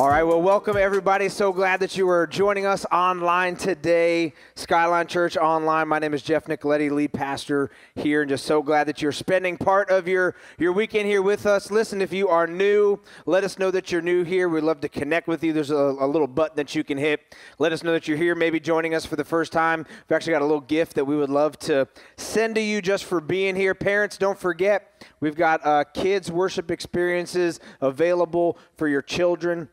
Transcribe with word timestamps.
All 0.00 0.08
right, 0.08 0.22
well, 0.22 0.40
welcome 0.40 0.78
everybody. 0.78 1.28
So 1.28 1.52
glad 1.52 1.80
that 1.80 1.94
you 1.94 2.08
are 2.08 2.26
joining 2.26 2.64
us 2.64 2.86
online 2.90 3.54
today, 3.54 4.32
Skyline 4.54 5.06
Church 5.06 5.36
Online. 5.36 5.86
My 5.88 5.98
name 5.98 6.14
is 6.14 6.22
Jeff 6.22 6.46
Nicoletti, 6.46 6.90
lead 6.90 7.12
pastor 7.12 7.70
here, 7.96 8.22
and 8.22 8.30
just 8.30 8.46
so 8.46 8.62
glad 8.62 8.84
that 8.84 9.02
you're 9.02 9.12
spending 9.12 9.58
part 9.58 9.90
of 9.90 10.08
your, 10.08 10.36
your 10.58 10.72
weekend 10.72 11.06
here 11.06 11.20
with 11.20 11.44
us. 11.44 11.70
Listen, 11.70 12.00
if 12.00 12.14
you 12.14 12.30
are 12.30 12.46
new, 12.46 12.98
let 13.26 13.44
us 13.44 13.58
know 13.58 13.70
that 13.72 13.92
you're 13.92 14.00
new 14.00 14.24
here. 14.24 14.48
We'd 14.48 14.64
love 14.64 14.80
to 14.80 14.88
connect 14.88 15.28
with 15.28 15.44
you. 15.44 15.52
There's 15.52 15.70
a, 15.70 15.76
a 15.76 16.06
little 16.06 16.26
button 16.26 16.56
that 16.56 16.74
you 16.74 16.82
can 16.82 16.96
hit. 16.96 17.36
Let 17.58 17.70
us 17.70 17.82
know 17.82 17.92
that 17.92 18.08
you're 18.08 18.16
here, 18.16 18.34
maybe 18.34 18.58
joining 18.58 18.94
us 18.94 19.04
for 19.04 19.16
the 19.16 19.24
first 19.24 19.52
time. 19.52 19.84
We've 20.08 20.16
actually 20.16 20.32
got 20.32 20.40
a 20.40 20.46
little 20.46 20.62
gift 20.62 20.94
that 20.94 21.04
we 21.04 21.14
would 21.14 21.28
love 21.28 21.58
to 21.58 21.86
send 22.16 22.54
to 22.54 22.62
you 22.62 22.80
just 22.80 23.04
for 23.04 23.20
being 23.20 23.54
here. 23.54 23.74
Parents, 23.74 24.16
don't 24.16 24.38
forget, 24.38 25.04
we've 25.20 25.36
got 25.36 25.60
uh, 25.62 25.84
kids' 25.92 26.32
worship 26.32 26.70
experiences 26.70 27.60
available 27.82 28.56
for 28.78 28.88
your 28.88 29.02
children 29.02 29.68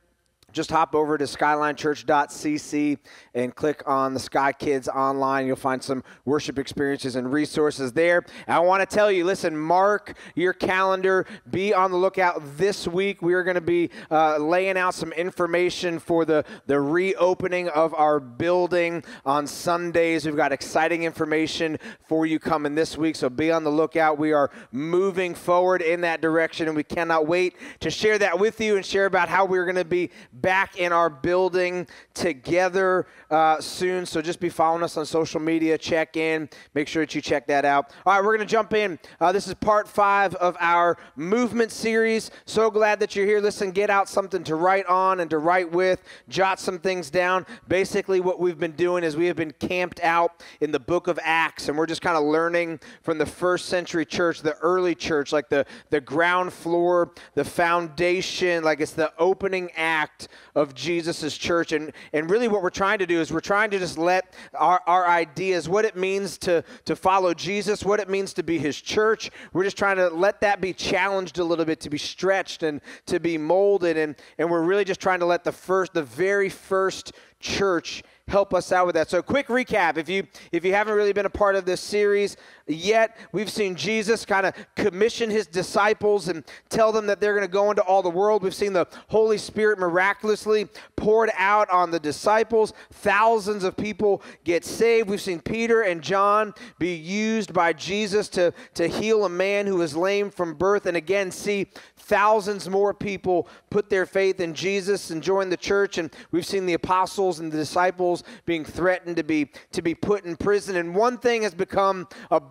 just 0.54 0.72
hop 0.72 0.96
over 0.96 1.18
to 1.18 1.26
skylinechurch.cc 1.26 2.98
and 3.34 3.54
click 3.54 3.84
on 3.86 4.14
the 4.14 4.20
Sky 4.20 4.54
Kids 4.54 4.88
online. 4.88 5.46
You'll 5.46 5.58
find 5.58 5.84
some 5.84 6.06
worship 6.24 6.58
experiences 6.58 7.18
and 7.18 7.30
resources 7.30 7.92
there. 7.92 8.24
I 8.48 8.60
want 8.60 8.90
to 8.90 8.96
tell 8.96 9.12
you 9.12 9.26
listen, 9.26 9.58
mark 9.58 10.18
your 10.36 10.54
calendar. 10.54 11.26
Be 11.52 11.74
on 11.74 11.92
the 11.92 11.98
lookout 11.98 12.42
this 12.58 12.88
week. 12.88 13.22
We 13.22 13.34
are 13.34 13.44
going 13.44 13.56
to 13.56 13.62
be 13.62 13.90
uh, 14.10 14.38
laying 14.38 14.78
out 14.78 14.94
some 14.94 15.12
information 15.12 16.00
for 16.00 16.24
the, 16.24 16.46
the 16.66 16.80
reopening 16.80 17.68
of 17.68 17.94
our 17.94 18.22
building 18.22 19.04
on 19.26 19.48
Sundays. 19.48 20.26
We've 20.26 20.38
got 20.38 20.54
exciting 20.54 21.04
information 21.04 21.78
for 22.08 22.26
you 22.26 22.40
coming 22.40 22.74
this 22.74 22.98
week, 22.98 23.18
so 23.18 23.30
be 23.30 23.52
on 23.52 23.66
the 23.66 23.72
lookout. 23.72 24.18
We 24.18 24.32
are 24.32 24.50
moving 24.72 25.36
forward 25.36 25.82
in 25.82 26.00
that 26.02 26.22
direction, 26.22 26.68
and 26.68 26.76
we 26.78 26.84
cannot 26.84 27.28
wait 27.28 27.58
to 27.82 27.90
share 27.90 28.18
that 28.20 28.40
with 28.40 28.62
you 28.62 28.78
and 28.78 28.86
share 28.86 29.08
about 29.08 29.28
how 29.28 29.44
we're 29.44 29.66
going 29.66 29.76
to 29.76 29.84
be 29.84 30.10
back 30.42 30.78
in 30.78 30.92
our 30.92 31.10
building 31.10 31.88
together 32.14 33.08
uh, 33.30 33.60
soon. 33.60 34.06
So 34.06 34.22
just 34.22 34.40
be 34.40 34.50
following 34.50 34.84
us 34.84 34.98
on 34.98 35.06
social 35.06 35.40
media. 35.40 35.78
Check 35.78 36.18
in. 36.18 36.50
Make 36.74 36.88
sure 36.88 37.04
that 37.04 37.14
you 37.16 37.22
check 37.22 37.48
that 37.48 37.66
out. 37.66 37.92
All 38.06 38.14
right, 38.14 38.24
we're 38.24 38.36
going 38.36 38.48
to 38.48 38.52
jump 38.52 38.74
in. 38.74 39.00
Uh, 39.20 39.32
this 39.32 39.48
is 39.48 39.54
part 39.56 39.88
five 39.88 40.36
of 40.36 40.56
our 40.60 40.98
movement 41.16 41.72
series. 41.72 42.32
So 42.46 42.70
glad 42.70 43.00
that 43.00 43.16
you're 43.16 43.26
here. 43.26 43.42
Listen, 43.42 43.72
get 43.72 43.90
out 43.90 44.10
something 44.10 44.44
to 44.44 44.56
write 44.56 44.86
on 44.86 45.20
and 45.20 45.30
to 45.30 45.38
write 45.38 45.72
with. 45.72 46.04
Jot 46.30 46.60
some 46.60 46.80
things 46.80 47.10
down. 47.10 47.46
Basically, 47.68 48.20
what 48.20 48.40
we've 48.40 48.60
been 48.60 48.72
doing 48.72 49.04
is 49.04 49.16
we 49.18 49.28
have 49.28 49.36
been 49.36 49.54
camped 49.60 50.00
out 50.02 50.44
in 50.62 50.72
the 50.72 50.80
book 50.80 51.08
of 51.08 51.20
Acts, 51.24 51.70
and 51.70 51.78
we're 51.78 51.86
just 51.86 52.02
kind 52.02 52.18
of 52.18 52.24
learning 52.24 52.80
from 53.02 53.18
the 53.18 53.26
first 53.26 53.68
century 53.68 54.06
church, 54.06 54.42
the 54.42 54.56
early 54.58 54.96
church, 54.96 55.32
like 55.32 55.50
the, 55.50 55.66
the 55.90 56.02
ground 56.02 56.54
floor, 56.54 57.12
the 57.36 57.44
foundation, 57.44 58.64
like 58.64 58.80
it's 58.80 58.92
the 58.92 59.12
opening 59.18 59.70
act 59.76 60.27
of 60.56 60.74
Jesus' 60.74 61.38
church. 61.38 61.72
And, 61.72 61.92
and 62.14 62.30
really, 62.30 62.48
what 62.48 62.62
we're 62.62 62.70
trying 62.70 63.00
to 63.00 63.06
do 63.06 63.20
is 63.20 63.32
we're 63.32 63.40
trying 63.40 63.72
to 63.72 63.80
just 63.80 63.98
let 63.98 64.34
our, 64.54 64.82
our 64.88 65.08
ideas, 65.08 65.68
what 65.68 65.86
it 65.86 65.96
means 65.96 66.38
to, 66.40 66.64
to 66.86 66.96
follow 66.96 67.34
Jesus, 67.34 67.84
what 67.84 68.00
it 68.00 68.10
means 68.10 68.34
to 68.34 68.44
be 68.44 68.58
his 68.58 68.80
church, 68.80 69.32
we're 69.54 69.64
just 69.64 69.78
trying 69.78 69.98
to 69.98 70.10
let 70.10 70.42
that 70.42 70.62
be 70.62 70.74
challenged 70.74 71.40
a 71.40 71.44
little 71.44 71.66
bit, 71.66 71.80
to 71.82 71.90
be 71.90 71.98
stretched 71.98 72.64
and 72.64 72.82
to 73.06 73.20
be 73.20 73.38
molded. 73.38 73.98
And, 73.98 74.16
and 74.38 74.50
we're 74.50 74.64
really 74.64 74.86
just 74.86 75.00
trying 75.00 75.20
to 75.20 75.26
let 75.26 75.44
the 75.44 75.52
first, 75.52 75.94
the 75.94 76.04
very 76.04 76.50
first 76.50 77.14
church 77.40 78.04
help 78.28 78.54
us 78.54 78.72
out 78.72 78.86
with 78.86 78.96
that. 78.96 79.10
So 79.10 79.22
quick 79.22 79.48
recap 79.48 79.98
if 79.98 80.10
you 80.10 80.28
if 80.52 80.66
you 80.66 80.74
haven't 80.74 80.96
really 80.96 81.14
been 81.14 81.26
a 81.26 81.30
part 81.30 81.56
of 81.56 81.66
this 81.66 81.80
series 81.80 82.36
yet, 82.68 83.18
we've 83.32 83.50
seen 83.50 83.76
Jesus 83.76 84.26
kind 84.26 84.46
of 84.46 84.54
commission 84.76 85.30
his 85.30 85.48
disciples 85.48 86.28
and 86.28 86.44
tell 86.70 86.92
them 86.92 87.08
that 87.08 87.20
they're 87.20 87.34
going 87.34 87.48
to 87.48 87.52
go 87.52 87.70
into 87.70 87.82
all 87.84 88.02
the 88.02 88.10
world. 88.10 88.44
We've 88.44 88.54
seen 88.54 88.74
the 88.74 88.88
Holy 89.08 89.38
Spirit 89.38 89.80
miraculously 89.80 90.68
poured 90.96 91.32
out 91.38 91.70
on 91.70 91.92
the 91.92 92.00
disciples. 92.00 92.74
Thousands 92.92 93.64
of 93.64 93.78
people 93.78 94.22
get 94.44 94.66
saved. 94.66 95.10
We've 95.10 95.22
seen 95.22 95.40
Peter 95.40 95.82
and 95.82 96.02
John 96.02 96.54
be 96.80 96.96
used 96.96 97.54
by 97.54 97.74
Jesus 97.74 98.30
to 98.30 98.54
to 98.74 98.88
heal 98.88 99.26
a 99.26 99.30
man 99.30 99.66
who 99.66 99.78
was 99.78 99.96
lame 99.96 100.30
from 100.30 100.54
birth 100.54 100.86
and 100.86 100.98
again 100.98 101.32
see 101.32 101.68
thousands 101.96 102.70
more 102.70 102.94
people 102.94 103.48
put 103.70 103.90
their 103.90 104.06
faith 104.06 104.40
in 104.40 104.54
Jesus 104.54 105.10
and 105.10 105.22
join 105.22 105.50
the 105.50 105.58
church 105.58 105.98
and 105.98 106.14
we've 106.32 106.46
seen 106.46 106.66
the 106.66 106.74
apostles 106.74 107.40
and 107.40 107.52
the 107.52 107.58
disciples 107.58 108.24
being 108.46 108.64
threatened 108.64 109.16
to 109.18 109.24
be 109.24 109.50
to 109.72 109.82
be 109.82 109.96
put 109.96 110.26
in 110.26 110.36
prison. 110.36 110.76
And 110.76 110.96
one 110.96 111.18
thing 111.18 111.42
has 111.44 111.54
become 111.54 112.08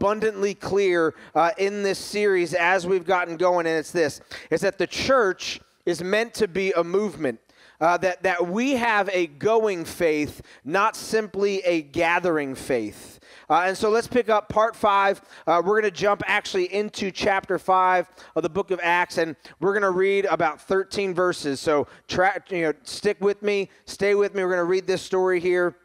abundantly 0.06 0.54
clear 0.54 1.16
uh, 1.34 1.50
in 1.58 1.82
this 1.82 1.98
series 1.98 2.54
as 2.54 2.86
we've 2.86 3.04
gotten 3.04 3.36
going, 3.36 3.66
and 3.66 3.76
it's 3.76 3.90
this: 3.90 4.20
is 4.52 4.60
that 4.60 4.78
the 4.78 4.86
church 4.86 5.60
is 5.84 6.00
meant 6.00 6.32
to 6.32 6.46
be 6.46 6.70
a 6.72 6.84
movement. 6.84 7.40
Uh, 7.78 7.98
that, 7.98 8.22
that 8.22 8.46
we 8.46 8.72
have 8.72 9.10
a 9.12 9.26
going 9.26 9.84
faith, 9.84 10.40
not 10.64 10.96
simply 10.96 11.58
a 11.60 11.82
gathering 11.82 12.54
faith. 12.54 13.20
Uh, 13.50 13.64
and 13.66 13.76
so 13.76 13.90
let's 13.90 14.06
pick 14.06 14.30
up 14.30 14.48
part 14.48 14.74
five. 14.74 15.20
Uh, 15.46 15.60
we're 15.62 15.78
going 15.78 15.82
to 15.82 15.90
jump 15.90 16.22
actually 16.24 16.72
into 16.72 17.10
chapter 17.10 17.58
five 17.58 18.08
of 18.34 18.42
the 18.42 18.48
book 18.48 18.70
of 18.70 18.80
Acts, 18.82 19.18
and 19.18 19.36
we're 19.60 19.74
going 19.74 19.82
to 19.82 19.90
read 19.90 20.24
about 20.24 20.58
13 20.58 21.12
verses. 21.12 21.60
So 21.60 21.86
tra- 22.08 22.42
you 22.48 22.62
know, 22.62 22.72
stick 22.84 23.20
with 23.20 23.42
me, 23.42 23.68
stay 23.84 24.14
with 24.14 24.34
me. 24.34 24.42
We're 24.42 24.48
going 24.48 24.58
to 24.58 24.64
read 24.64 24.86
this 24.86 25.02
story 25.02 25.38
here 25.38 25.76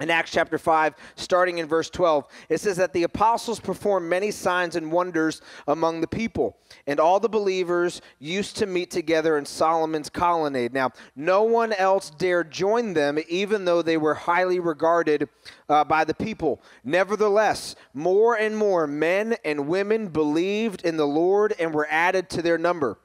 in 0.00 0.10
Acts 0.10 0.32
chapter 0.32 0.58
5, 0.58 0.94
starting 1.14 1.58
in 1.58 1.66
verse 1.66 1.88
12, 1.88 2.26
it 2.48 2.60
says 2.60 2.76
that 2.78 2.92
the 2.92 3.04
apostles 3.04 3.60
performed 3.60 4.08
many 4.08 4.32
signs 4.32 4.74
and 4.74 4.90
wonders 4.90 5.40
among 5.68 6.00
the 6.00 6.06
people, 6.06 6.56
and 6.88 6.98
all 6.98 7.20
the 7.20 7.28
believers 7.28 8.00
used 8.18 8.56
to 8.56 8.66
meet 8.66 8.90
together 8.90 9.38
in 9.38 9.46
Solomon's 9.46 10.10
colonnade. 10.10 10.72
Now, 10.72 10.90
no 11.14 11.44
one 11.44 11.72
else 11.72 12.10
dared 12.10 12.50
join 12.50 12.94
them, 12.94 13.18
even 13.28 13.64
though 13.64 13.82
they 13.82 13.96
were 13.96 14.14
highly 14.14 14.58
regarded 14.58 15.28
uh, 15.68 15.84
by 15.84 16.04
the 16.04 16.14
people. 16.14 16.60
Nevertheless, 16.82 17.76
more 17.92 18.36
and 18.36 18.56
more 18.56 18.88
men 18.88 19.36
and 19.44 19.68
women 19.68 20.08
believed 20.08 20.82
in 20.84 20.96
the 20.96 21.06
Lord 21.06 21.54
and 21.60 21.72
were 21.72 21.86
added 21.88 22.28
to 22.30 22.42
their 22.42 22.58
number. 22.58 22.98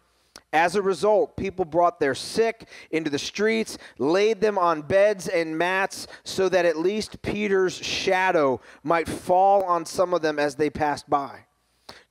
As 0.51 0.75
a 0.75 0.81
result, 0.81 1.37
people 1.37 1.63
brought 1.63 1.99
their 1.99 2.15
sick 2.15 2.67
into 2.89 3.11
the 3.11 3.19
streets, 3.19 3.77
laid 3.99 4.41
them 4.41 4.57
on 4.57 4.81
beds 4.81 5.27
and 5.27 5.55
mats, 5.55 6.07
so 6.23 6.49
that 6.49 6.65
at 6.65 6.77
least 6.77 7.21
Peter's 7.21 7.75
shadow 7.75 8.59
might 8.83 9.07
fall 9.07 9.63
on 9.63 9.85
some 9.85 10.13
of 10.13 10.23
them 10.23 10.39
as 10.39 10.55
they 10.55 10.71
passed 10.71 11.07
by. 11.07 11.45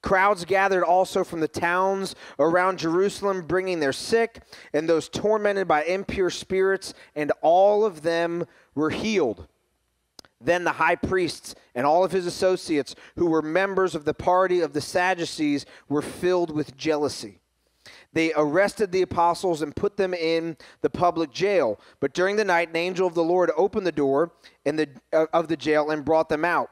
Crowds 0.03 0.45
gathered 0.45 0.85
also 0.85 1.25
from 1.25 1.41
the 1.41 1.49
towns 1.49 2.15
around 2.39 2.79
Jerusalem, 2.79 3.45
bringing 3.45 3.81
their 3.81 3.93
sick 3.93 4.41
and 4.73 4.89
those 4.89 5.09
tormented 5.09 5.67
by 5.67 5.83
impure 5.83 6.31
spirits, 6.31 6.95
and 7.17 7.33
all 7.43 7.85
of 7.85 8.03
them 8.03 8.47
were 8.77 8.91
healed. 8.91 9.49
Then 10.41 10.63
the 10.63 10.73
high 10.73 10.95
priests 10.95 11.57
and 11.75 11.85
all 11.85 12.05
of 12.05 12.13
his 12.13 12.27
associates, 12.27 12.95
who 13.17 13.27
were 13.27 13.43
members 13.43 13.97
of 13.97 14.05
the 14.05 14.15
party 14.15 14.61
of 14.61 14.73
the 14.73 14.81
Sadducees, 14.81 15.67
were 15.89 16.03
filled 16.03 16.55
with 16.55 16.77
jealousy 16.77 17.38
they 18.19 18.33
arrested 18.35 18.91
the 18.91 19.03
apostles 19.03 19.63
and 19.63 19.77
put 19.77 19.97
them 19.97 20.13
in 20.13 20.57
the 20.81 20.91
public 20.91 21.31
jail. 21.31 21.79
But 22.01 22.15
during 22.15 22.35
the 22.35 22.45
night, 22.45 22.71
an 22.71 22.77
angel 22.77 23.07
of 23.07 23.15
the 23.15 23.23
Lord 23.23 23.53
opened 23.57 23.87
the 23.87 23.93
door 23.93 24.33
the, 24.65 24.89
uh, 25.13 25.27
of 25.33 25.47
the 25.47 25.57
jail 25.57 25.93
and 25.93 26.05
brought 26.05 26.29
them 26.29 26.45
out. 26.45 26.69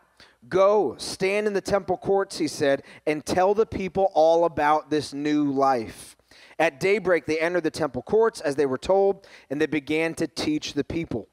Go, 0.48 0.96
stand 0.98 1.46
in 1.46 1.52
the 1.52 1.60
temple 1.60 1.98
courts, 1.98 2.38
he 2.38 2.48
said, 2.48 2.82
and 3.06 3.24
tell 3.24 3.54
the 3.54 3.64
people 3.64 4.10
all 4.12 4.44
about 4.44 4.90
this 4.90 5.14
new 5.14 5.44
life. 5.44 6.16
At 6.58 6.80
daybreak, 6.80 7.26
they 7.26 7.38
entered 7.38 7.62
the 7.62 7.70
temple 7.70 8.02
courts 8.02 8.40
as 8.40 8.56
they 8.56 8.66
were 8.66 8.76
told, 8.76 9.28
and 9.48 9.60
they 9.60 9.66
began 9.66 10.14
to 10.14 10.26
teach 10.26 10.72
the 10.72 10.82
people. 10.82 11.28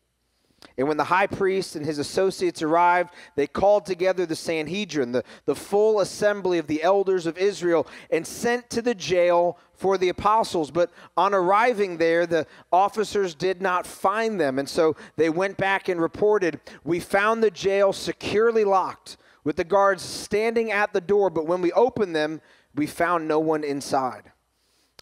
And 0.77 0.87
when 0.87 0.97
the 0.97 1.03
high 1.03 1.27
priest 1.27 1.75
and 1.75 1.85
his 1.85 1.99
associates 1.99 2.61
arrived, 2.61 3.13
they 3.35 3.45
called 3.45 3.85
together 3.85 4.25
the 4.25 4.35
Sanhedrin, 4.35 5.11
the, 5.11 5.23
the 5.45 5.55
full 5.55 5.99
assembly 5.99 6.57
of 6.57 6.67
the 6.67 6.81
elders 6.81 7.25
of 7.27 7.37
Israel, 7.37 7.85
and 8.09 8.25
sent 8.25 8.69
to 8.71 8.81
the 8.81 8.95
jail 8.95 9.57
for 9.75 9.97
the 9.97 10.09
apostles. 10.09 10.71
But 10.71 10.91
on 11.15 11.33
arriving 11.33 11.97
there, 11.97 12.25
the 12.25 12.47
officers 12.71 13.35
did 13.35 13.61
not 13.61 13.85
find 13.85 14.39
them. 14.39 14.57
And 14.57 14.67
so 14.67 14.95
they 15.15 15.29
went 15.29 15.57
back 15.57 15.89
and 15.89 16.01
reported, 16.01 16.59
We 16.83 16.99
found 16.99 17.43
the 17.43 17.51
jail 17.51 17.93
securely 17.93 18.63
locked, 18.63 19.17
with 19.43 19.57
the 19.57 19.63
guards 19.63 20.01
standing 20.01 20.71
at 20.71 20.93
the 20.93 21.01
door. 21.01 21.29
But 21.29 21.45
when 21.45 21.61
we 21.61 21.71
opened 21.73 22.15
them, 22.15 22.41
we 22.73 22.87
found 22.87 23.27
no 23.27 23.39
one 23.39 23.63
inside. 23.63 24.31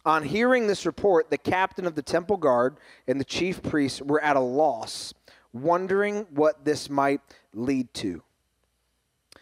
On 0.04 0.24
hearing 0.24 0.66
this 0.66 0.84
report, 0.84 1.30
the 1.30 1.38
captain 1.38 1.86
of 1.86 1.94
the 1.94 2.02
temple 2.02 2.36
guard 2.36 2.76
and 3.06 3.20
the 3.20 3.24
chief 3.24 3.62
priests 3.62 4.02
were 4.02 4.20
at 4.20 4.36
a 4.36 4.40
loss 4.40 5.14
wondering 5.52 6.26
what 6.30 6.64
this 6.64 6.88
might 6.88 7.20
lead 7.52 7.92
to. 7.94 8.22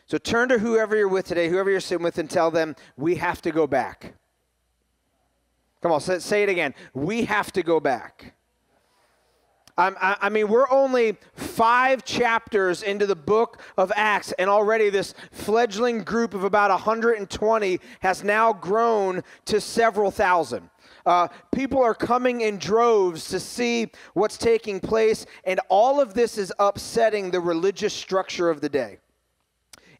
So 0.07 0.19
turn 0.19 0.49
to 0.49 0.59
whoever 0.59 0.97
you're 0.97 1.09
with 1.09 1.27
today, 1.27 1.49
whoever 1.49 1.71
you're 1.71 1.81
sitting 1.81 2.03
with, 2.03 2.19
and 2.19 2.29
tell 2.29 2.51
them, 2.51 2.75
we 2.97 3.15
have 3.17 3.41
to 3.43 3.53
go 3.53 3.67
back. 3.67 4.15
Come 5.83 5.93
on, 5.93 6.01
say, 6.01 6.43
it 6.43 6.49
again. 6.49 6.75
We 6.93 7.25
have 7.25 7.53
to 7.53 7.63
go 7.63 7.81
back. 7.81 8.35
I 9.79 10.29
mean, 10.29 10.49
we're 10.49 10.71
only 10.71 11.17
five 11.33 12.05
chapters 12.05 12.83
into 12.83 13.07
the 13.07 13.17
book 13.17 13.63
of 13.79 13.91
Acts, 13.97 14.33
and 14.33 14.51
already 14.51 14.91
this 14.91 15.15
fledgling 15.31 16.03
group 16.03 16.35
of 16.35 16.45
about 16.45 16.71
120 16.71 17.81
has 18.01 18.23
now 18.23 18.53
grown 18.53 19.23
to 19.47 19.59
several 19.59 20.11
thousand. 20.11 20.69
Uh, 21.11 21.27
people 21.51 21.83
are 21.83 21.93
coming 21.93 22.43
in 22.43 22.57
droves 22.57 23.27
to 23.27 23.41
see 23.41 23.91
what's 24.15 24.39
taking 24.39 24.79
place, 24.79 25.27
and 25.43 25.59
all 25.69 26.01
of 26.01 26.15
this 26.15 26.39
is 26.39 26.53
upsetting 26.61 27.33
the 27.33 27.41
religious 27.41 27.93
structure 27.93 28.49
of 28.49 28.61
the 28.61 28.69
day. 28.69 28.97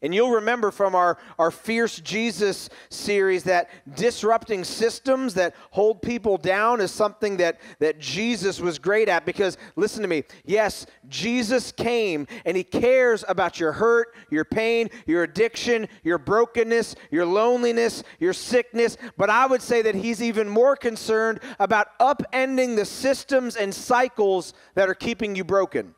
And 0.03 0.15
you'll 0.15 0.31
remember 0.31 0.71
from 0.71 0.95
our, 0.95 1.19
our 1.37 1.51
Fierce 1.51 1.99
Jesus 1.99 2.69
series 2.89 3.43
that 3.43 3.69
disrupting 3.95 4.63
systems 4.63 5.35
that 5.35 5.55
hold 5.69 6.01
people 6.01 6.37
down 6.37 6.81
is 6.81 6.91
something 6.91 7.37
that, 7.37 7.61
that 7.79 7.99
Jesus 7.99 8.59
was 8.59 8.79
great 8.79 9.07
at 9.09 9.25
because, 9.27 9.57
listen 9.75 10.01
to 10.01 10.07
me, 10.07 10.23
yes, 10.43 10.87
Jesus 11.07 11.71
came 11.71 12.25
and 12.45 12.57
he 12.57 12.63
cares 12.63 13.23
about 13.27 13.59
your 13.59 13.73
hurt, 13.73 14.15
your 14.31 14.45
pain, 14.45 14.89
your 15.05 15.21
addiction, 15.21 15.87
your 16.03 16.17
brokenness, 16.17 16.95
your 17.11 17.25
loneliness, 17.25 18.03
your 18.19 18.33
sickness, 18.33 18.97
but 19.17 19.29
I 19.29 19.45
would 19.45 19.61
say 19.61 19.83
that 19.83 19.93
he's 19.93 20.21
even 20.21 20.49
more 20.49 20.75
concerned 20.75 21.41
about 21.59 21.97
upending 21.99 22.75
the 22.75 22.85
systems 22.85 23.55
and 23.55 23.73
cycles 23.73 24.55
that 24.73 24.89
are 24.89 24.95
keeping 24.95 25.35
you 25.35 25.43
broken. 25.43 25.93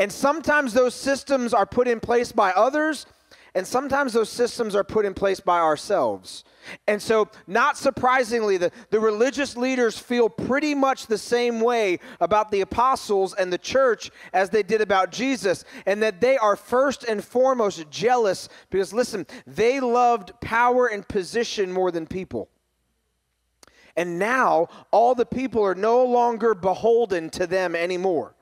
And 0.00 0.10
sometimes 0.10 0.72
those 0.72 0.94
systems 0.94 1.52
are 1.52 1.66
put 1.66 1.86
in 1.86 2.00
place 2.00 2.32
by 2.32 2.52
others, 2.52 3.04
and 3.54 3.66
sometimes 3.66 4.14
those 4.14 4.30
systems 4.30 4.74
are 4.74 4.82
put 4.82 5.04
in 5.04 5.12
place 5.12 5.40
by 5.40 5.58
ourselves. 5.58 6.42
And 6.86 7.02
so, 7.02 7.28
not 7.46 7.76
surprisingly, 7.76 8.56
the, 8.56 8.72
the 8.88 8.98
religious 8.98 9.58
leaders 9.58 9.98
feel 9.98 10.30
pretty 10.30 10.74
much 10.74 11.06
the 11.06 11.18
same 11.18 11.60
way 11.60 11.98
about 12.18 12.50
the 12.50 12.62
apostles 12.62 13.34
and 13.34 13.52
the 13.52 13.58
church 13.58 14.10
as 14.32 14.48
they 14.48 14.62
did 14.62 14.80
about 14.80 15.12
Jesus, 15.12 15.66
and 15.84 16.02
that 16.02 16.22
they 16.22 16.38
are 16.38 16.56
first 16.56 17.04
and 17.04 17.22
foremost 17.22 17.90
jealous 17.90 18.48
because, 18.70 18.94
listen, 18.94 19.26
they 19.46 19.80
loved 19.80 20.32
power 20.40 20.86
and 20.86 21.06
position 21.06 21.70
more 21.70 21.90
than 21.90 22.06
people. 22.06 22.48
And 23.96 24.18
now, 24.18 24.68
all 24.92 25.14
the 25.14 25.26
people 25.26 25.62
are 25.62 25.74
no 25.74 26.06
longer 26.06 26.54
beholden 26.54 27.28
to 27.30 27.46
them 27.46 27.76
anymore. 27.76 28.34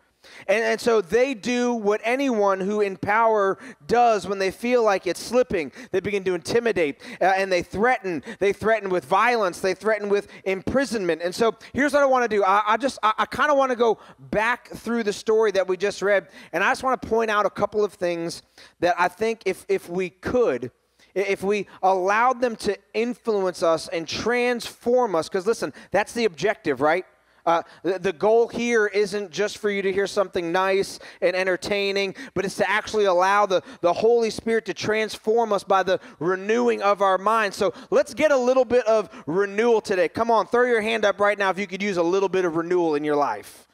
And, 0.46 0.64
and 0.64 0.80
so 0.80 1.00
they 1.00 1.34
do 1.34 1.74
what 1.74 2.00
anyone 2.04 2.60
who 2.60 2.80
in 2.80 2.96
power 2.96 3.58
does 3.86 4.26
when 4.26 4.38
they 4.38 4.50
feel 4.50 4.82
like 4.82 5.06
it's 5.06 5.20
slipping. 5.20 5.72
They 5.90 6.00
begin 6.00 6.24
to 6.24 6.34
intimidate 6.34 7.00
uh, 7.20 7.24
and 7.36 7.50
they 7.50 7.62
threaten. 7.62 8.22
They 8.38 8.52
threaten 8.52 8.90
with 8.90 9.04
violence. 9.04 9.60
They 9.60 9.74
threaten 9.74 10.08
with 10.08 10.28
imprisonment. 10.44 11.22
And 11.22 11.34
so 11.34 11.54
here's 11.72 11.92
what 11.92 12.02
I 12.02 12.06
want 12.06 12.28
to 12.30 12.36
do. 12.36 12.44
I, 12.44 12.62
I 12.66 12.76
just, 12.76 12.98
I, 13.02 13.12
I 13.18 13.26
kind 13.26 13.50
of 13.50 13.56
want 13.56 13.70
to 13.70 13.76
go 13.76 13.98
back 14.30 14.68
through 14.68 15.02
the 15.02 15.12
story 15.12 15.50
that 15.52 15.66
we 15.66 15.76
just 15.76 16.02
read. 16.02 16.28
And 16.52 16.62
I 16.64 16.70
just 16.70 16.82
want 16.82 17.00
to 17.00 17.08
point 17.08 17.30
out 17.30 17.46
a 17.46 17.50
couple 17.50 17.84
of 17.84 17.92
things 17.92 18.42
that 18.80 18.94
I 18.98 19.08
think 19.08 19.42
if, 19.46 19.64
if 19.68 19.88
we 19.88 20.10
could, 20.10 20.70
if 21.14 21.42
we 21.42 21.66
allowed 21.82 22.40
them 22.40 22.56
to 22.56 22.76
influence 22.94 23.62
us 23.62 23.88
and 23.88 24.06
transform 24.06 25.14
us, 25.14 25.28
because 25.28 25.46
listen, 25.46 25.72
that's 25.90 26.12
the 26.12 26.24
objective, 26.24 26.80
right? 26.80 27.04
Uh, 27.48 27.62
the, 27.82 27.98
the 27.98 28.12
goal 28.12 28.46
here 28.46 28.88
isn't 28.88 29.30
just 29.30 29.56
for 29.56 29.70
you 29.70 29.80
to 29.80 29.90
hear 29.90 30.06
something 30.06 30.52
nice 30.52 30.98
and 31.22 31.34
entertaining, 31.34 32.14
but 32.34 32.44
it's 32.44 32.56
to 32.56 32.68
actually 32.68 33.06
allow 33.06 33.46
the, 33.46 33.62
the 33.80 33.90
Holy 33.90 34.28
Spirit 34.28 34.66
to 34.66 34.74
transform 34.74 35.50
us 35.50 35.64
by 35.64 35.82
the 35.82 35.98
renewing 36.18 36.82
of 36.82 37.00
our 37.00 37.16
minds. 37.16 37.56
So 37.56 37.72
let's 37.90 38.12
get 38.12 38.32
a 38.32 38.36
little 38.36 38.66
bit 38.66 38.86
of 38.86 39.08
renewal 39.26 39.80
today. 39.80 40.10
Come 40.10 40.30
on, 40.30 40.46
throw 40.46 40.64
your 40.64 40.82
hand 40.82 41.06
up 41.06 41.20
right 41.20 41.38
now 41.38 41.48
if 41.48 41.58
you 41.58 41.66
could 41.66 41.82
use 41.82 41.96
a 41.96 42.02
little 42.02 42.28
bit 42.28 42.44
of 42.44 42.54
renewal 42.54 42.96
in 42.96 43.02
your 43.02 43.16
life. 43.16 43.66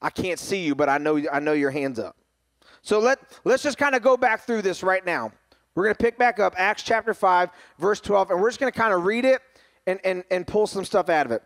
I 0.00 0.08
can't 0.08 0.38
see 0.38 0.64
you, 0.64 0.74
but 0.74 0.88
I 0.88 0.96
know 0.96 1.20
I 1.30 1.40
know 1.40 1.52
your 1.52 1.70
hands 1.70 1.98
up. 1.98 2.16
So 2.80 3.00
let 3.00 3.18
let's 3.44 3.62
just 3.62 3.76
kind 3.76 3.96
of 3.96 4.00
go 4.00 4.16
back 4.16 4.46
through 4.46 4.62
this 4.62 4.82
right 4.82 5.04
now. 5.04 5.30
We're 5.74 5.84
going 5.84 5.94
to 5.94 6.02
pick 6.02 6.16
back 6.16 6.40
up 6.40 6.54
Acts 6.56 6.84
chapter 6.84 7.12
5, 7.12 7.50
verse 7.78 8.00
12, 8.00 8.30
and 8.30 8.40
we're 8.40 8.48
just 8.48 8.60
going 8.60 8.72
to 8.72 8.78
kind 8.78 8.94
of 8.94 9.04
read 9.04 9.26
it 9.26 9.42
and, 9.86 10.00
and, 10.04 10.24
and 10.30 10.46
pull 10.46 10.66
some 10.66 10.86
stuff 10.86 11.10
out 11.10 11.26
of 11.26 11.32
it. 11.32 11.42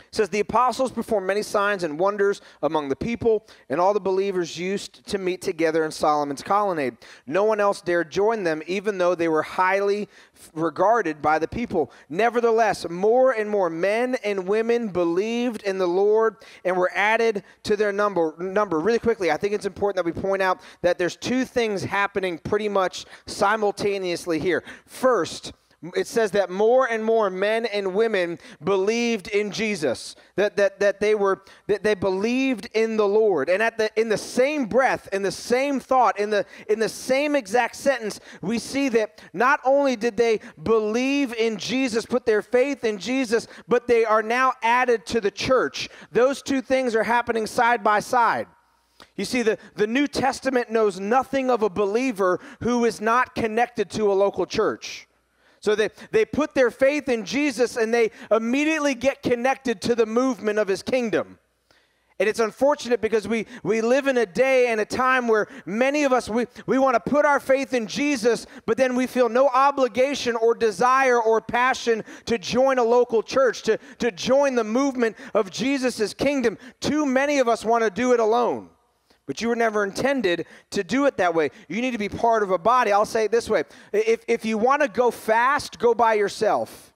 It 0.00 0.14
says 0.14 0.28
the 0.28 0.40
apostles 0.40 0.92
performed 0.92 1.26
many 1.26 1.42
signs 1.42 1.82
and 1.82 1.98
wonders 1.98 2.40
among 2.62 2.88
the 2.88 2.96
people, 2.96 3.46
and 3.68 3.80
all 3.80 3.92
the 3.92 4.00
believers 4.00 4.56
used 4.56 5.06
to 5.08 5.18
meet 5.18 5.42
together 5.42 5.84
in 5.84 5.90
Solomon's 5.90 6.42
colonnade. 6.42 6.96
No 7.26 7.44
one 7.44 7.60
else 7.60 7.80
dared 7.80 8.10
join 8.10 8.44
them, 8.44 8.62
even 8.66 8.98
though 8.98 9.14
they 9.14 9.28
were 9.28 9.42
highly 9.42 10.08
regarded 10.54 11.20
by 11.20 11.38
the 11.38 11.48
people. 11.48 11.92
Nevertheless, 12.08 12.88
more 12.88 13.32
and 13.32 13.50
more 13.50 13.68
men 13.68 14.16
and 14.24 14.46
women 14.46 14.88
believed 14.88 15.62
in 15.64 15.78
the 15.78 15.88
Lord 15.88 16.36
and 16.64 16.76
were 16.76 16.90
added 16.94 17.42
to 17.64 17.76
their 17.76 17.92
number. 17.92 18.34
Number 18.38 18.80
really 18.80 18.98
quickly, 18.98 19.30
I 19.30 19.36
think 19.36 19.52
it's 19.52 19.66
important 19.66 19.96
that 19.96 20.14
we 20.14 20.20
point 20.20 20.42
out 20.42 20.60
that 20.82 20.98
there's 20.98 21.16
two 21.16 21.44
things 21.44 21.82
happening 21.82 22.38
pretty 22.38 22.68
much 22.68 23.04
simultaneously 23.26 24.38
here. 24.38 24.62
First, 24.86 25.52
it 25.94 26.08
says 26.08 26.32
that 26.32 26.50
more 26.50 26.90
and 26.90 27.04
more 27.04 27.30
men 27.30 27.64
and 27.66 27.94
women 27.94 28.40
believed 28.64 29.28
in 29.28 29.52
Jesus, 29.52 30.16
that, 30.34 30.56
that, 30.56 30.80
that 30.80 30.98
they 30.98 31.14
were 31.14 31.44
that 31.68 31.84
they 31.84 31.94
believed 31.94 32.68
in 32.74 32.96
the 32.96 33.06
Lord. 33.06 33.48
And 33.48 33.62
at 33.62 33.78
the 33.78 33.88
in 33.98 34.08
the 34.08 34.18
same 34.18 34.66
breath, 34.66 35.08
in 35.12 35.22
the 35.22 35.30
same 35.30 35.78
thought, 35.78 36.18
in 36.18 36.30
the 36.30 36.44
in 36.68 36.80
the 36.80 36.88
same 36.88 37.36
exact 37.36 37.76
sentence, 37.76 38.18
we 38.42 38.58
see 38.58 38.88
that 38.90 39.22
not 39.32 39.60
only 39.64 39.94
did 39.94 40.16
they 40.16 40.40
believe 40.64 41.32
in 41.34 41.56
Jesus, 41.56 42.04
put 42.04 42.26
their 42.26 42.42
faith 42.42 42.82
in 42.82 42.98
Jesus, 42.98 43.46
but 43.68 43.86
they 43.86 44.04
are 44.04 44.22
now 44.22 44.54
added 44.62 45.06
to 45.06 45.20
the 45.20 45.30
church. 45.30 45.88
Those 46.10 46.42
two 46.42 46.60
things 46.60 46.96
are 46.96 47.04
happening 47.04 47.46
side 47.46 47.84
by 47.84 48.00
side. 48.00 48.48
You 49.16 49.24
see, 49.24 49.42
the, 49.42 49.58
the 49.76 49.86
New 49.86 50.08
Testament 50.08 50.70
knows 50.70 50.98
nothing 50.98 51.50
of 51.50 51.62
a 51.62 51.70
believer 51.70 52.40
who 52.62 52.84
is 52.84 53.00
not 53.00 53.36
connected 53.36 53.90
to 53.90 54.10
a 54.10 54.14
local 54.14 54.44
church. 54.44 55.07
So 55.68 55.74
they, 55.74 55.90
they 56.12 56.24
put 56.24 56.54
their 56.54 56.70
faith 56.70 57.10
in 57.10 57.26
Jesus 57.26 57.76
and 57.76 57.92
they 57.92 58.10
immediately 58.30 58.94
get 58.94 59.22
connected 59.22 59.82
to 59.82 59.94
the 59.94 60.06
movement 60.06 60.58
of 60.58 60.66
his 60.66 60.82
kingdom. 60.82 61.38
And 62.18 62.26
it's 62.26 62.40
unfortunate 62.40 63.02
because 63.02 63.28
we, 63.28 63.44
we 63.62 63.82
live 63.82 64.06
in 64.06 64.16
a 64.16 64.24
day 64.24 64.68
and 64.68 64.80
a 64.80 64.86
time 64.86 65.28
where 65.28 65.46
many 65.66 66.04
of 66.04 66.12
us, 66.14 66.26
we, 66.26 66.46
we 66.64 66.78
want 66.78 66.94
to 66.94 67.00
put 67.00 67.26
our 67.26 67.38
faith 67.38 67.74
in 67.74 67.86
Jesus, 67.86 68.46
but 68.64 68.78
then 68.78 68.96
we 68.96 69.06
feel 69.06 69.28
no 69.28 69.48
obligation 69.48 70.36
or 70.36 70.54
desire 70.54 71.20
or 71.20 71.38
passion 71.42 72.02
to 72.24 72.38
join 72.38 72.78
a 72.78 72.82
local 72.82 73.22
church, 73.22 73.60
to, 73.64 73.78
to 73.98 74.10
join 74.10 74.54
the 74.54 74.64
movement 74.64 75.18
of 75.34 75.50
Jesus' 75.50 76.14
kingdom. 76.14 76.56
Too 76.80 77.04
many 77.04 77.40
of 77.40 77.46
us 77.46 77.62
want 77.62 77.84
to 77.84 77.90
do 77.90 78.14
it 78.14 78.20
alone. 78.20 78.70
But 79.28 79.42
you 79.42 79.48
were 79.48 79.56
never 79.56 79.84
intended 79.84 80.46
to 80.70 80.82
do 80.82 81.04
it 81.04 81.18
that 81.18 81.34
way. 81.34 81.50
You 81.68 81.82
need 81.82 81.90
to 81.90 81.98
be 81.98 82.08
part 82.08 82.42
of 82.42 82.50
a 82.50 82.56
body. 82.56 82.92
I'll 82.92 83.04
say 83.04 83.26
it 83.26 83.30
this 83.30 83.48
way 83.48 83.64
if, 83.92 84.24
if 84.26 84.46
you 84.46 84.56
want 84.56 84.80
to 84.80 84.88
go 84.88 85.10
fast, 85.10 85.78
go 85.78 85.94
by 85.94 86.14
yourself. 86.14 86.94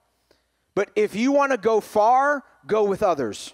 But 0.73 0.89
if 0.95 1.15
you 1.15 1.31
want 1.31 1.51
to 1.51 1.59
go 1.59 1.79
far, 1.79 2.43
go 2.65 2.85
with 2.85 3.03
others. 3.03 3.53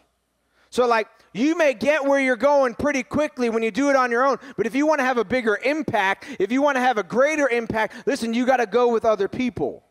So, 0.69 0.87
like, 0.87 1.09
you 1.33 1.57
may 1.57 1.73
get 1.73 2.05
where 2.05 2.21
you're 2.21 2.37
going 2.37 2.73
pretty 2.73 3.03
quickly 3.03 3.49
when 3.49 3.63
you 3.63 3.71
do 3.71 3.89
it 3.89 3.97
on 3.97 4.11
your 4.11 4.25
own. 4.25 4.37
But 4.55 4.65
if 4.65 4.73
you 4.73 4.87
want 4.87 4.99
to 4.99 5.05
have 5.05 5.17
a 5.17 5.25
bigger 5.25 5.59
impact, 5.61 6.25
if 6.39 6.49
you 6.49 6.61
want 6.61 6.77
to 6.77 6.81
have 6.81 6.97
a 6.97 7.03
greater 7.03 7.49
impact, 7.49 8.07
listen, 8.07 8.33
you 8.33 8.45
got 8.45 8.57
to 8.57 8.65
go 8.65 8.87
with 8.93 9.03
other 9.03 9.27
people. 9.27 9.83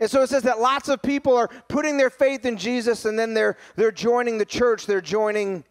And 0.00 0.10
so 0.10 0.22
it 0.22 0.30
says 0.30 0.44
that 0.44 0.58
lots 0.58 0.88
of 0.88 1.02
people 1.02 1.36
are 1.36 1.48
putting 1.68 1.98
their 1.98 2.08
faith 2.08 2.46
in 2.46 2.56
Jesus 2.56 3.04
and 3.04 3.18
then 3.18 3.34
they're, 3.34 3.58
they're 3.76 3.92
joining 3.92 4.38
the 4.38 4.46
church, 4.46 4.86
they're 4.86 5.02
joining 5.02 5.64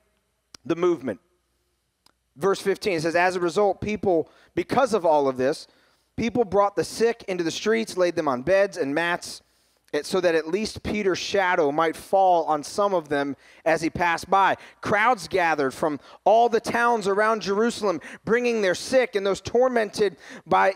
the 0.63 0.75
movement. 0.75 1.19
Verse 2.35 2.59
15 2.59 2.93
it 2.93 3.01
says, 3.01 3.15
As 3.15 3.35
a 3.35 3.39
result, 3.39 3.81
people, 3.81 4.29
because 4.55 4.93
of 4.93 5.05
all 5.05 5.27
of 5.27 5.37
this, 5.37 5.67
people 6.17 6.45
brought 6.45 6.75
the 6.75 6.83
sick 6.83 7.23
into 7.27 7.43
the 7.43 7.51
streets, 7.51 7.97
laid 7.97 8.15
them 8.15 8.27
on 8.27 8.41
beds 8.41 8.77
and 8.77 8.93
mats, 8.93 9.41
so 10.01 10.19
that 10.19 10.33
at 10.33 10.47
least 10.47 10.81
Peter's 10.81 11.19
shadow 11.19 11.71
might 11.71 11.95
fall 11.95 12.45
on 12.45 12.63
some 12.63 12.95
of 12.95 13.09
them 13.09 13.35
as 13.63 13.83
he 13.83 13.91
passed 13.91 14.27
by. 14.27 14.57
Crowds 14.81 15.27
gathered 15.27 15.71
from 15.71 15.99
all 16.23 16.49
the 16.49 16.59
towns 16.59 17.07
around 17.07 17.43
Jerusalem, 17.43 18.01
bringing 18.25 18.63
their 18.63 18.73
sick 18.73 19.15
and 19.15 19.23
those 19.23 19.39
tormented 19.39 20.17
by 20.47 20.71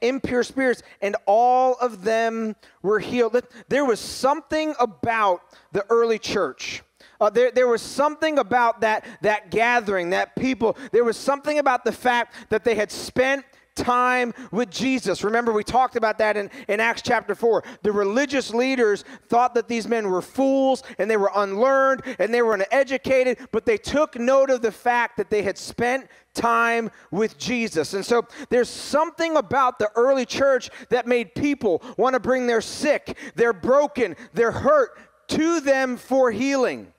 impure 0.00 0.44
spirits, 0.44 0.84
and 1.02 1.16
all 1.26 1.74
of 1.80 2.04
them 2.04 2.54
were 2.80 3.00
healed. 3.00 3.44
There 3.68 3.84
was 3.84 3.98
something 3.98 4.74
about 4.78 5.42
the 5.72 5.84
early 5.90 6.20
church 6.20 6.84
uh, 7.20 7.30
there, 7.30 7.50
there 7.50 7.68
was 7.68 7.82
something 7.82 8.38
about 8.38 8.80
that, 8.80 9.04
that 9.22 9.50
gathering, 9.50 10.10
that 10.10 10.34
people. 10.36 10.76
There 10.92 11.04
was 11.04 11.16
something 11.16 11.58
about 11.58 11.84
the 11.84 11.92
fact 11.92 12.34
that 12.50 12.64
they 12.64 12.74
had 12.74 12.90
spent 12.90 13.44
time 13.74 14.34
with 14.50 14.70
Jesus. 14.70 15.24
Remember, 15.24 15.52
we 15.52 15.64
talked 15.64 15.96
about 15.96 16.18
that 16.18 16.36
in, 16.36 16.50
in 16.68 16.80
Acts 16.80 17.02
chapter 17.02 17.34
4. 17.34 17.64
The 17.82 17.92
religious 17.92 18.52
leaders 18.52 19.04
thought 19.28 19.54
that 19.54 19.68
these 19.68 19.88
men 19.88 20.08
were 20.10 20.22
fools 20.22 20.82
and 20.98 21.10
they 21.10 21.16
were 21.16 21.30
unlearned 21.34 22.02
and 22.18 22.32
they 22.32 22.42
were 22.42 22.54
uneducated, 22.54 23.38
but 23.52 23.64
they 23.64 23.78
took 23.78 24.18
note 24.18 24.50
of 24.50 24.62
the 24.62 24.72
fact 24.72 25.16
that 25.16 25.30
they 25.30 25.42
had 25.42 25.56
spent 25.56 26.08
time 26.34 26.90
with 27.10 27.38
Jesus. 27.38 27.94
And 27.94 28.04
so 28.04 28.26
there's 28.50 28.68
something 28.68 29.36
about 29.36 29.78
the 29.78 29.90
early 29.96 30.26
church 30.26 30.70
that 30.90 31.06
made 31.06 31.34
people 31.34 31.82
want 31.96 32.14
to 32.14 32.20
bring 32.20 32.46
their 32.46 32.60
sick, 32.60 33.16
their 33.34 33.52
broken, 33.52 34.16
their 34.34 34.52
hurt 34.52 34.98
to 35.28 35.60
them 35.60 35.96
for 35.96 36.30
healing. 36.30 36.92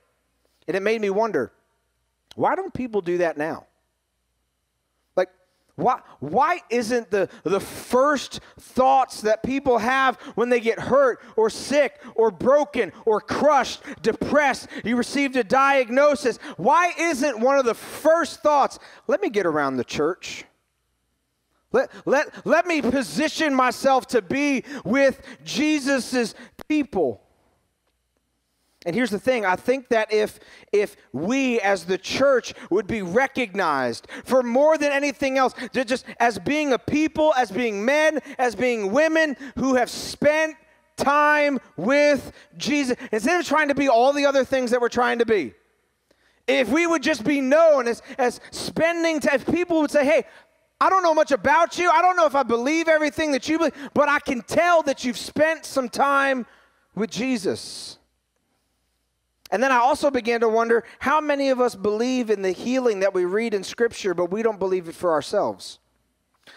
And 0.68 0.78
it 0.78 0.84
made 0.84 1.02
me 1.02 1.10
wonder 1.10 1.52
why 2.36 2.56
don't 2.56 2.74
people 2.74 3.02
do 3.02 3.18
that 3.18 3.38
now? 3.38 3.66
Like, 5.18 5.30
Why, 5.76 6.00
why 6.20 6.62
isn't 6.70 7.12
the, 7.12 7.30
the 7.44 7.60
first 7.60 8.40
thoughts 8.60 9.22
that 9.22 9.44
people 9.44 9.80
have 9.80 10.16
when 10.36 10.50
they 10.50 10.60
get 10.62 10.80
hurt 10.80 11.20
or 11.36 11.50
sick 11.50 12.00
or 12.16 12.32
broken 12.32 12.94
or 13.06 13.20
crushed, 13.20 13.82
depressed, 14.02 14.68
you 14.86 14.96
received 14.96 15.36
a 15.36 15.44
diagnosis? 15.44 16.38
Why 16.56 16.94
isn't 16.98 17.40
one 17.40 17.58
of 17.58 17.66
the 17.66 17.74
first 17.74 18.42
thoughts, 18.42 18.80
let 19.08 19.22
me 19.22 19.30
get 19.30 19.46
around 19.46 19.76
the 19.76 19.84
church? 19.84 20.46
Let, 21.74 21.90
let, 22.06 22.46
let 22.46 22.66
me 22.66 22.82
position 22.82 23.54
myself 23.54 24.08
to 24.08 24.22
be 24.22 24.64
with 24.84 25.22
Jesus' 25.44 26.36
people. 26.68 27.24
And 28.86 28.96
here's 28.96 29.12
the 29.12 29.20
thing 29.20 29.46
I 29.46 29.56
think 29.56 29.90
that 29.90 30.12
if, 30.12 30.40
if 30.72 30.96
we 31.14 31.60
as 31.60 31.86
the 31.86 32.00
church 32.00 32.54
would 32.72 32.88
be 32.88 33.04
recognized 33.04 34.08
for 34.24 34.42
more 34.42 34.78
than 34.78 34.92
anything 34.92 35.38
else, 35.38 35.54
just 35.72 36.06
as 36.20 36.40
being 36.40 36.74
a 36.74 36.80
people, 36.80 37.34
as 37.38 37.52
being 37.52 37.86
men, 37.86 38.20
as 38.40 38.56
being 38.56 38.92
women 38.92 39.38
who 39.56 39.76
have 39.76 39.90
spent 39.90 40.56
time 40.98 41.60
with 41.78 42.32
Jesus, 42.58 42.98
instead 43.12 43.40
of 43.40 43.46
trying 43.46 43.68
to 43.68 43.76
be 43.76 43.88
all 43.88 44.14
the 44.14 44.26
other 44.26 44.44
things 44.44 44.72
that 44.72 44.82
we're 44.82 44.90
trying 44.90 45.20
to 45.20 45.26
be, 45.26 45.54
if 46.48 46.70
we 46.70 46.88
would 46.88 47.04
just 47.04 47.24
be 47.24 47.40
known 47.40 47.88
as, 47.88 48.02
as 48.18 48.42
spending 48.50 49.20
time, 49.20 49.36
if 49.36 49.46
people 49.46 49.82
would 49.82 49.92
say, 49.92 50.04
hey, 50.04 50.26
I 50.80 50.90
don't 50.90 51.04
know 51.04 51.14
much 51.14 51.32
about 51.32 51.78
you. 51.78 51.92
I 51.92 52.02
don't 52.02 52.16
know 52.16 52.26
if 52.26 52.34
I 52.34 52.42
believe 52.42 52.88
everything 52.88 53.32
that 53.34 53.48
you 53.48 53.60
believe, 53.60 53.90
but 53.94 54.10
I 54.10 54.18
can 54.20 54.42
tell 54.42 54.82
that 54.84 55.06
you've 55.06 55.18
spent 55.18 55.66
some 55.66 55.88
time 55.88 56.48
with 56.96 57.12
Jesus. 57.12 58.00
And 59.52 59.62
then 59.62 59.72
I 59.72 59.78
also 59.78 60.10
began 60.10 60.40
to 60.40 60.50
wonder 60.50 60.84
how 61.00 61.20
many 61.20 61.50
of 61.50 61.60
us 61.60 61.76
believe 61.76 62.30
in 62.30 62.42
the 62.42 62.52
healing 62.52 63.02
that 63.02 63.14
we 63.14 63.26
read 63.26 63.54
in 63.54 63.64
Scripture, 63.64 64.14
but 64.14 64.32
we 64.32 64.44
don't 64.44 64.60
believe 64.60 64.88
it 64.88 64.96
for 64.96 65.12
ourselves. 65.12 65.80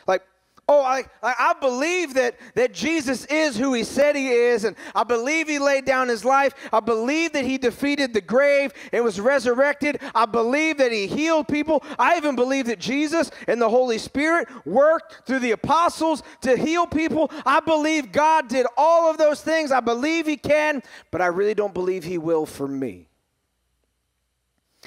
Like, 0.07 0.23
oh, 0.69 0.83
I, 0.83 1.05
I 1.23 1.55
believe 1.61 2.15
that, 2.15 2.37
that 2.55 2.73
Jesus 2.73 3.25
is 3.27 3.57
who 3.57 3.75
he 3.75 3.85
said 3.85 4.17
he 4.17 4.31
is, 4.31 4.65
and 4.65 4.77
I 4.95 5.05
believe 5.05 5.49
he 5.49 5.59
laid 5.59 5.85
down 5.85 6.09
his 6.09 6.25
life. 6.25 6.55
I 6.73 6.81
believe 6.81 7.33
that 7.33 7.45
he 7.45 7.59
defeated 7.59 8.15
the 8.15 8.21
grave 8.21 8.73
and 8.93 9.05
was 9.05 9.21
resurrected. 9.21 10.01
I 10.15 10.27
believe 10.27 10.79
that 10.79 10.93
he 10.93 11.07
healed 11.07 11.49
people. 11.49 11.83
I 11.99 12.17
even 12.17 12.37
believe 12.37 12.67
that 12.67 12.79
Jesus 12.79 13.31
and 13.47 13.61
the 13.61 13.69
Holy 13.69 13.99
Spirit 13.99 14.49
worked 14.65 15.27
through 15.27 15.41
the 15.41 15.53
apostles 15.53 16.23
to 16.43 16.57
heal 16.57 16.87
people. 16.87 17.31
I 17.45 17.61
believe 17.61 18.13
God 18.13 18.49
did 18.49 18.67
all 18.77 19.11
of 19.11 19.19
those 19.19 19.41
things. 19.41 19.73
I 19.73 19.81
believe 19.81 20.27
he 20.27 20.37
can, 20.37 20.83
but 21.11 21.21
I 21.21 21.27
really 21.27 21.55
don't 21.55 21.75
believe 21.75 22.05
he 22.05 22.19
will 22.19 22.47
for 22.47 22.69
me. 22.69 23.09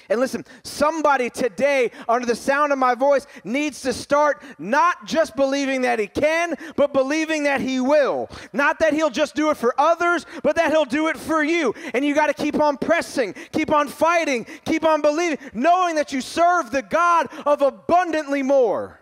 And 0.10 0.20
listen, 0.20 0.46
somebody 0.64 1.30
today, 1.30 1.92
under 2.08 2.26
the 2.26 2.36
sound 2.36 2.72
of 2.72 2.80
my 2.80 2.96
voice, 2.96 3.28
needs 3.44 3.82
to 3.82 3.94
start 3.94 4.44
not 4.58 5.06
just 5.06 5.36
believing 5.36 5.82
that 5.82 6.00
he 6.00 6.08
can, 6.08 6.56
but 6.76 6.94
believing 6.94 7.44
that 7.44 7.62
he 7.62 7.80
will. 7.80 8.30
Not 8.54 8.80
that 8.80 8.94
he'll 8.94 9.10
just 9.10 9.36
do 9.36 9.50
it 9.50 9.58
for 9.58 9.74
others, 9.80 10.26
but 10.44 10.56
that 10.56 10.72
he'll 10.72 10.86
do 10.86 11.08
it 11.08 11.18
for 11.18 11.44
you. 11.44 11.74
And 11.94 12.04
you 12.06 12.16
got 12.16 12.28
to 12.28 12.34
keep 12.34 12.60
on 12.60 12.78
pressing, 12.78 13.34
keep 13.52 13.72
on 13.72 13.88
fighting, 13.88 14.46
keep 14.66 14.84
on 14.84 15.02
believing, 15.02 15.40
knowing 15.54 15.96
that 15.96 16.14
you 16.14 16.22
serve 16.22 16.72
the 16.72 16.82
God 16.82 17.28
of 17.46 17.62
abundantly 17.62 18.44
more 18.44 19.00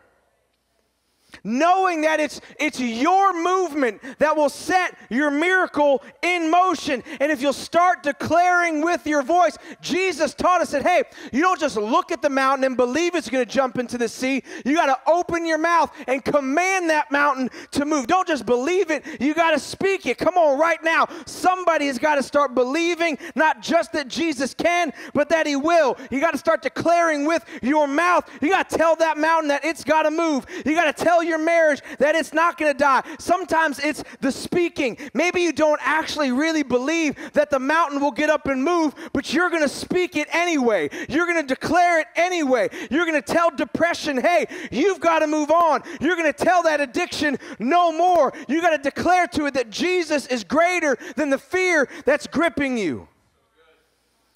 knowing 1.45 2.01
that 2.01 2.19
it's, 2.19 2.41
it's 2.59 2.79
your 2.79 3.41
movement 3.41 4.01
that 4.19 4.35
will 4.35 4.49
set 4.49 4.97
your 5.09 5.31
miracle 5.31 6.03
in 6.21 6.49
motion. 6.51 7.03
And 7.21 7.31
if 7.31 7.41
you'll 7.41 7.53
start 7.53 8.03
declaring 8.03 8.81
with 8.81 9.07
your 9.07 9.21
voice, 9.21 9.57
Jesus 9.79 10.33
taught 10.33 10.61
us 10.61 10.71
that, 10.71 10.83
hey, 10.83 11.03
you 11.31 11.41
don't 11.41 11.59
just 11.59 11.77
look 11.77 12.11
at 12.11 12.21
the 12.21 12.29
mountain 12.29 12.65
and 12.65 12.75
believe 12.75 13.15
it's 13.15 13.29
going 13.29 13.45
to 13.45 13.51
jump 13.51 13.77
into 13.77 13.97
the 13.97 14.09
sea. 14.09 14.43
You 14.65 14.75
got 14.75 14.87
to 14.87 15.11
open 15.11 15.45
your 15.45 15.59
mouth 15.59 15.91
and 16.07 16.25
command 16.25 16.89
that 16.89 17.11
mountain 17.11 17.49
to 17.71 17.85
move. 17.85 18.07
Don't 18.07 18.27
just 18.27 18.45
believe 18.45 18.91
it, 18.91 19.05
you 19.21 19.33
got 19.33 19.51
to 19.51 19.59
speak 19.59 20.05
it. 20.05 20.17
Come 20.17 20.35
on, 20.35 20.59
right 20.59 20.83
now. 20.83 21.07
Somebody 21.25 21.87
has 21.87 21.99
got 21.99 22.15
to 22.15 22.23
start 22.23 22.55
believing 22.55 23.17
not 23.35 23.61
just 23.61 23.93
that 23.93 24.07
Jesus 24.07 24.53
can, 24.53 24.91
but 25.13 25.29
that 25.29 25.45
he 25.45 25.55
will. 25.55 25.97
You 26.09 26.19
got 26.19 26.31
to 26.31 26.37
start 26.37 26.61
declaring 26.61 27.25
with 27.25 27.45
your 27.61 27.87
mouth. 27.87 28.29
You 28.41 28.49
got 28.49 28.69
to 28.69 28.77
tell 28.77 28.95
that 28.97 29.17
mountain 29.17 29.49
that 29.49 29.63
it's 29.63 29.83
got 29.83 30.03
to 30.03 30.11
move. 30.11 30.45
You 30.65 30.73
got 30.73 30.95
to 30.95 31.03
tell 31.03 31.23
your 31.23 31.34
marriage 31.37 31.81
that 31.99 32.15
it's 32.15 32.33
not 32.33 32.57
going 32.57 32.71
to 32.71 32.77
die. 32.77 33.03
Sometimes 33.19 33.79
it's 33.79 34.03
the 34.21 34.31
speaking. 34.31 34.97
Maybe 35.13 35.41
you 35.41 35.53
don't 35.53 35.79
actually 35.83 36.31
really 36.31 36.63
believe 36.63 37.15
that 37.33 37.49
the 37.49 37.59
mountain 37.59 38.01
will 38.01 38.11
get 38.11 38.29
up 38.29 38.47
and 38.47 38.63
move, 38.63 38.93
but 39.13 39.33
you're 39.33 39.49
going 39.49 39.63
to 39.63 39.69
speak 39.69 40.15
it 40.15 40.27
anyway. 40.33 40.89
You're 41.09 41.25
going 41.25 41.45
to 41.45 41.47
declare 41.47 42.01
it 42.01 42.07
anyway. 42.15 42.69
You're 42.89 43.05
going 43.05 43.21
to 43.21 43.33
tell 43.33 43.51
depression, 43.51 44.17
hey, 44.17 44.47
you've 44.71 44.99
got 44.99 45.19
to 45.19 45.27
move 45.27 45.51
on. 45.51 45.81
You're 45.99 46.15
going 46.15 46.31
to 46.31 46.45
tell 46.45 46.63
that 46.63 46.81
addiction 46.81 47.37
no 47.59 47.91
more. 47.91 48.33
You 48.47 48.61
got 48.61 48.71
to 48.71 48.77
declare 48.77 49.27
to 49.27 49.45
it 49.45 49.53
that 49.55 49.69
Jesus 49.69 50.27
is 50.27 50.43
greater 50.43 50.97
than 51.15 51.29
the 51.29 51.37
fear 51.37 51.87
that's 52.05 52.27
gripping 52.27 52.77
you. 52.77 53.07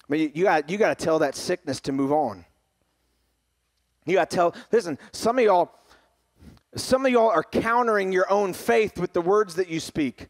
I 0.08 0.12
mean, 0.12 0.32
you 0.34 0.44
got 0.44 0.68
you 0.68 0.76
got 0.76 0.98
to 0.98 1.04
tell 1.04 1.20
that 1.20 1.36
sickness 1.36 1.80
to 1.82 1.92
move 1.92 2.10
on. 2.10 2.44
You 4.06 4.16
got 4.16 4.28
to 4.30 4.36
tell. 4.36 4.54
Listen, 4.72 4.98
some 5.12 5.38
of 5.38 5.44
y'all 5.44 5.70
some 6.76 7.04
of 7.04 7.12
y'all 7.12 7.30
are 7.30 7.42
countering 7.42 8.12
your 8.12 8.30
own 8.30 8.52
faith 8.52 8.98
with 8.98 9.12
the 9.12 9.20
words 9.20 9.56
that 9.56 9.68
you 9.68 9.80
speak. 9.80 10.28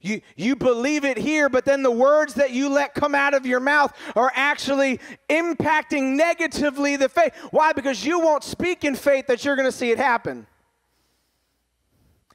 You, 0.00 0.20
you 0.36 0.54
believe 0.54 1.06
it 1.06 1.16
here, 1.16 1.48
but 1.48 1.64
then 1.64 1.82
the 1.82 1.90
words 1.90 2.34
that 2.34 2.50
you 2.50 2.68
let 2.68 2.94
come 2.94 3.14
out 3.14 3.32
of 3.32 3.46
your 3.46 3.60
mouth 3.60 3.90
are 4.14 4.30
actually 4.34 5.00
impacting 5.30 6.16
negatively 6.16 6.96
the 6.96 7.08
faith. 7.08 7.34
Why? 7.52 7.72
Because 7.72 8.04
you 8.04 8.20
won't 8.20 8.44
speak 8.44 8.84
in 8.84 8.96
faith 8.96 9.28
that 9.28 9.44
you're 9.46 9.56
going 9.56 9.68
to 9.68 9.72
see 9.72 9.90
it 9.90 9.96
happen. 9.96 10.46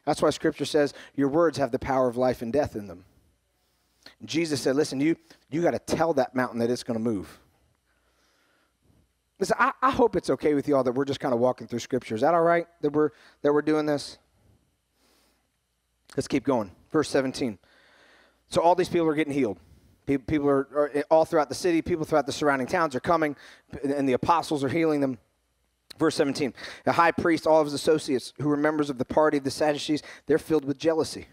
That's 0.03 0.19
why 0.19 0.31
scripture 0.31 0.65
says 0.65 0.95
your 1.15 1.27
words 1.27 1.59
have 1.59 1.71
the 1.71 1.77
power 1.77 2.07
of 2.07 2.17
life 2.17 2.41
and 2.41 2.51
death 2.51 2.75
in 2.75 2.87
them. 2.87 3.05
Jesus 4.25 4.59
said, 4.61 4.75
Listen, 4.75 4.99
you, 4.99 5.15
you 5.51 5.61
got 5.61 5.71
to 5.71 5.79
tell 5.79 6.13
that 6.13 6.33
mountain 6.33 6.57
that 6.59 6.71
it's 6.71 6.81
going 6.81 6.97
to 6.97 7.03
move. 7.03 7.39
Listen, 9.39 9.55
I, 9.57 9.71
I 9.81 9.91
hope 9.91 10.15
it's 10.15 10.29
okay 10.29 10.53
with 10.53 10.67
you 10.67 10.75
all 10.75 10.83
that 10.83 10.91
we're 10.91 11.05
just 11.05 11.19
kind 11.19 11.33
of 11.33 11.39
walking 11.39 11.65
through 11.65 11.79
scripture. 11.79 12.15
Is 12.15 12.21
that 12.21 12.33
all 12.33 12.41
right 12.41 12.67
that 12.81 12.91
we're 12.91 13.11
that 13.41 13.53
we're 13.53 13.61
doing 13.61 13.85
this? 13.85 14.17
Let's 16.17 16.27
keep 16.27 16.43
going. 16.43 16.71
Verse 16.91 17.09
17. 17.09 17.57
So 18.49 18.61
all 18.61 18.75
these 18.75 18.89
people 18.89 19.07
are 19.07 19.15
getting 19.15 19.33
healed. 19.33 19.59
People 20.05 20.49
are, 20.49 20.67
are 20.73 20.91
eh, 20.93 21.03
all 21.11 21.23
throughout 21.23 21.49
the 21.49 21.55
city, 21.55 21.83
people 21.83 22.03
throughout 22.03 22.25
the 22.25 22.31
surrounding 22.31 22.67
towns 22.67 22.95
are 22.95 22.99
coming, 22.99 23.35
and 23.83 24.09
the 24.09 24.13
apostles 24.13 24.63
are 24.63 24.69
healing 24.69 25.01
them. 25.01 25.19
Verse 25.99 26.15
17. 26.15 26.53
The 26.83 26.93
high 26.93 27.11
priest, 27.11 27.45
all 27.45 27.61
of 27.61 27.67
his 27.67 27.73
associates 27.73 28.33
who 28.41 28.49
were 28.49 28.57
members 28.57 28.89
of 28.89 28.97
the 28.97 29.05
party 29.05 29.37
of 29.37 29.43
the 29.43 29.51
Sadducees, 29.51 30.01
they're 30.25 30.39
filled 30.39 30.65
with 30.65 30.79
jealousy. 30.79 31.27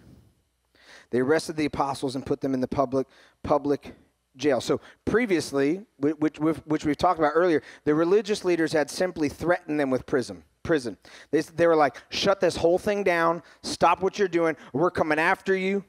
They 1.11 1.21
arrested 1.21 1.57
the 1.57 1.65
apostles 1.65 2.17
and 2.17 2.27
put 2.27 2.41
them 2.43 2.53
in 2.53 2.61
the 2.61 2.69
public 2.69 3.07
public 3.43 3.95
jail. 4.37 4.61
So 4.61 4.81
previously, 5.05 5.83
which, 5.99 6.39
which 6.39 6.85
we've 6.85 6.97
talked 6.97 7.19
about 7.19 7.33
earlier, 7.35 7.63
the 7.85 7.95
religious 7.95 8.45
leaders 8.45 8.73
had 8.73 8.91
simply 8.91 9.29
threatened 9.29 9.79
them 9.79 9.91
with 9.91 10.07
prison. 10.07 10.43
Prison. 10.63 10.97
They, 11.31 11.41
they 11.41 11.67
were 11.67 11.77
like, 11.77 11.97
shut 12.11 12.41
this 12.41 12.57
whole 12.57 12.79
thing 12.79 13.05
down, 13.05 13.43
stop 13.63 14.03
what 14.03 14.19
you're 14.19 14.29
doing, 14.29 14.57
we're 14.73 14.91
coming 14.91 15.19
after 15.19 15.57
you. 15.57 15.85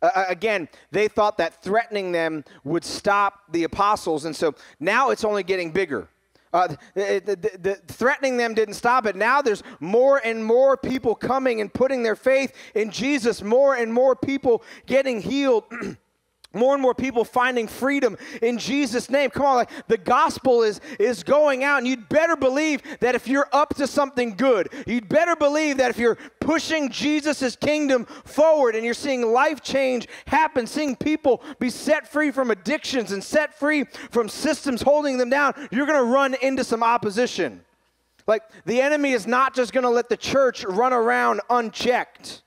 Uh, 0.00 0.26
again, 0.28 0.68
they 0.92 1.08
thought 1.08 1.38
that 1.38 1.62
threatening 1.62 2.12
them 2.12 2.44
would 2.64 2.84
stop 2.84 3.42
the 3.50 3.64
apostles, 3.64 4.24
and 4.24 4.34
so 4.34 4.54
now 4.78 5.10
it's 5.10 5.24
only 5.24 5.42
getting 5.42 5.72
bigger. 5.72 6.08
Uh, 6.52 6.68
the, 6.94 7.20
the, 7.24 7.58
the, 7.58 7.74
threatening 7.88 8.36
them 8.36 8.54
didn't 8.54 8.74
stop 8.74 9.06
it. 9.06 9.16
Now 9.16 9.42
there's 9.42 9.62
more 9.80 10.20
and 10.24 10.42
more 10.44 10.76
people 10.76 11.14
coming 11.14 11.60
and 11.60 11.72
putting 11.72 12.02
their 12.02 12.16
faith 12.16 12.54
in 12.74 12.90
Jesus, 12.90 13.42
more 13.42 13.74
and 13.74 13.92
more 13.92 14.16
people 14.16 14.62
getting 14.86 15.20
healed. 15.20 15.64
more 16.58 16.74
and 16.74 16.82
more 16.82 16.94
people 16.94 17.24
finding 17.24 17.66
freedom 17.66 18.16
in 18.42 18.58
jesus 18.58 19.08
name. 19.08 19.30
Come 19.30 19.46
on 19.46 19.56
like 19.56 19.70
the 19.88 19.96
gospel 19.96 20.62
is 20.62 20.80
is 20.98 21.22
going 21.22 21.64
out 21.64 21.78
and 21.78 21.86
you'd 21.86 22.08
better 22.08 22.36
believe 22.36 22.82
that 23.00 23.14
if 23.14 23.28
you're 23.28 23.48
up 23.52 23.74
to 23.76 23.86
something 23.86 24.34
good 24.34 24.68
you'd 24.86 25.08
better 25.08 25.36
believe 25.36 25.78
that 25.78 25.90
if 25.90 25.98
you're 25.98 26.18
pushing 26.40 26.90
jesus' 26.90 27.56
kingdom 27.56 28.04
forward 28.24 28.74
and 28.74 28.84
you're 28.84 28.94
seeing 28.94 29.32
life 29.32 29.62
change 29.62 30.08
happen 30.26 30.66
seeing 30.66 30.96
people 30.96 31.42
be 31.58 31.70
set 31.70 32.06
free 32.08 32.30
from 32.30 32.50
addictions 32.50 33.12
and 33.12 33.22
set 33.22 33.58
free 33.58 33.84
from 34.10 34.28
systems 34.28 34.82
holding 34.82 35.18
them 35.18 35.30
down 35.30 35.54
you're 35.70 35.86
going 35.86 35.98
to 35.98 36.12
run 36.12 36.34
into 36.42 36.64
some 36.64 36.82
opposition. 36.82 37.64
Like 38.26 38.42
the 38.64 38.80
enemy 38.80 39.12
is 39.12 39.26
not 39.26 39.54
just 39.54 39.72
going 39.72 39.84
to 39.84 39.90
let 39.90 40.08
the 40.08 40.16
church 40.16 40.64
run 40.64 40.92
around 40.92 41.40
unchecked 41.48 42.42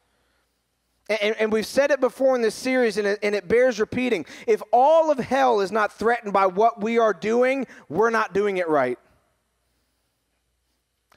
and, 1.21 1.35
and, 1.37 1.51
we've 1.51 1.65
said 1.65 1.91
it 1.91 1.99
before 1.99 2.35
in 2.35 2.41
this 2.41 2.55
series, 2.55 2.97
and 2.97 3.07
it, 3.07 3.19
and 3.23 3.33
it 3.35 3.47
bears 3.47 3.79
repeating. 3.79 4.25
If 4.47 4.61
all 4.71 5.11
of 5.11 5.17
hell 5.19 5.61
is 5.61 5.71
not 5.71 5.91
threatened 5.91 6.33
by 6.33 6.45
what 6.45 6.81
we 6.81 6.99
are 6.99 7.13
doing, 7.13 7.67
we're 7.89 8.09
not 8.11 8.33
doing 8.33 8.57
it 8.57 8.69
right. 8.69 8.99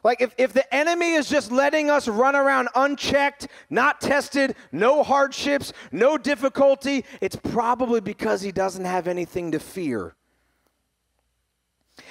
Like, 0.02 0.20
if, 0.20 0.34
if 0.36 0.52
the 0.52 0.72
enemy 0.72 1.14
is 1.14 1.30
just 1.30 1.50
letting 1.50 1.90
us 1.90 2.06
run 2.06 2.36
around 2.36 2.68
unchecked, 2.74 3.48
not 3.70 4.02
tested, 4.02 4.54
no 4.70 5.02
hardships, 5.02 5.72
no 5.92 6.18
difficulty, 6.18 7.06
it's 7.22 7.36
probably 7.36 8.00
because 8.00 8.42
he 8.42 8.52
doesn't 8.52 8.84
have 8.84 9.08
anything 9.08 9.52
to 9.52 9.58
fear. 9.58 10.14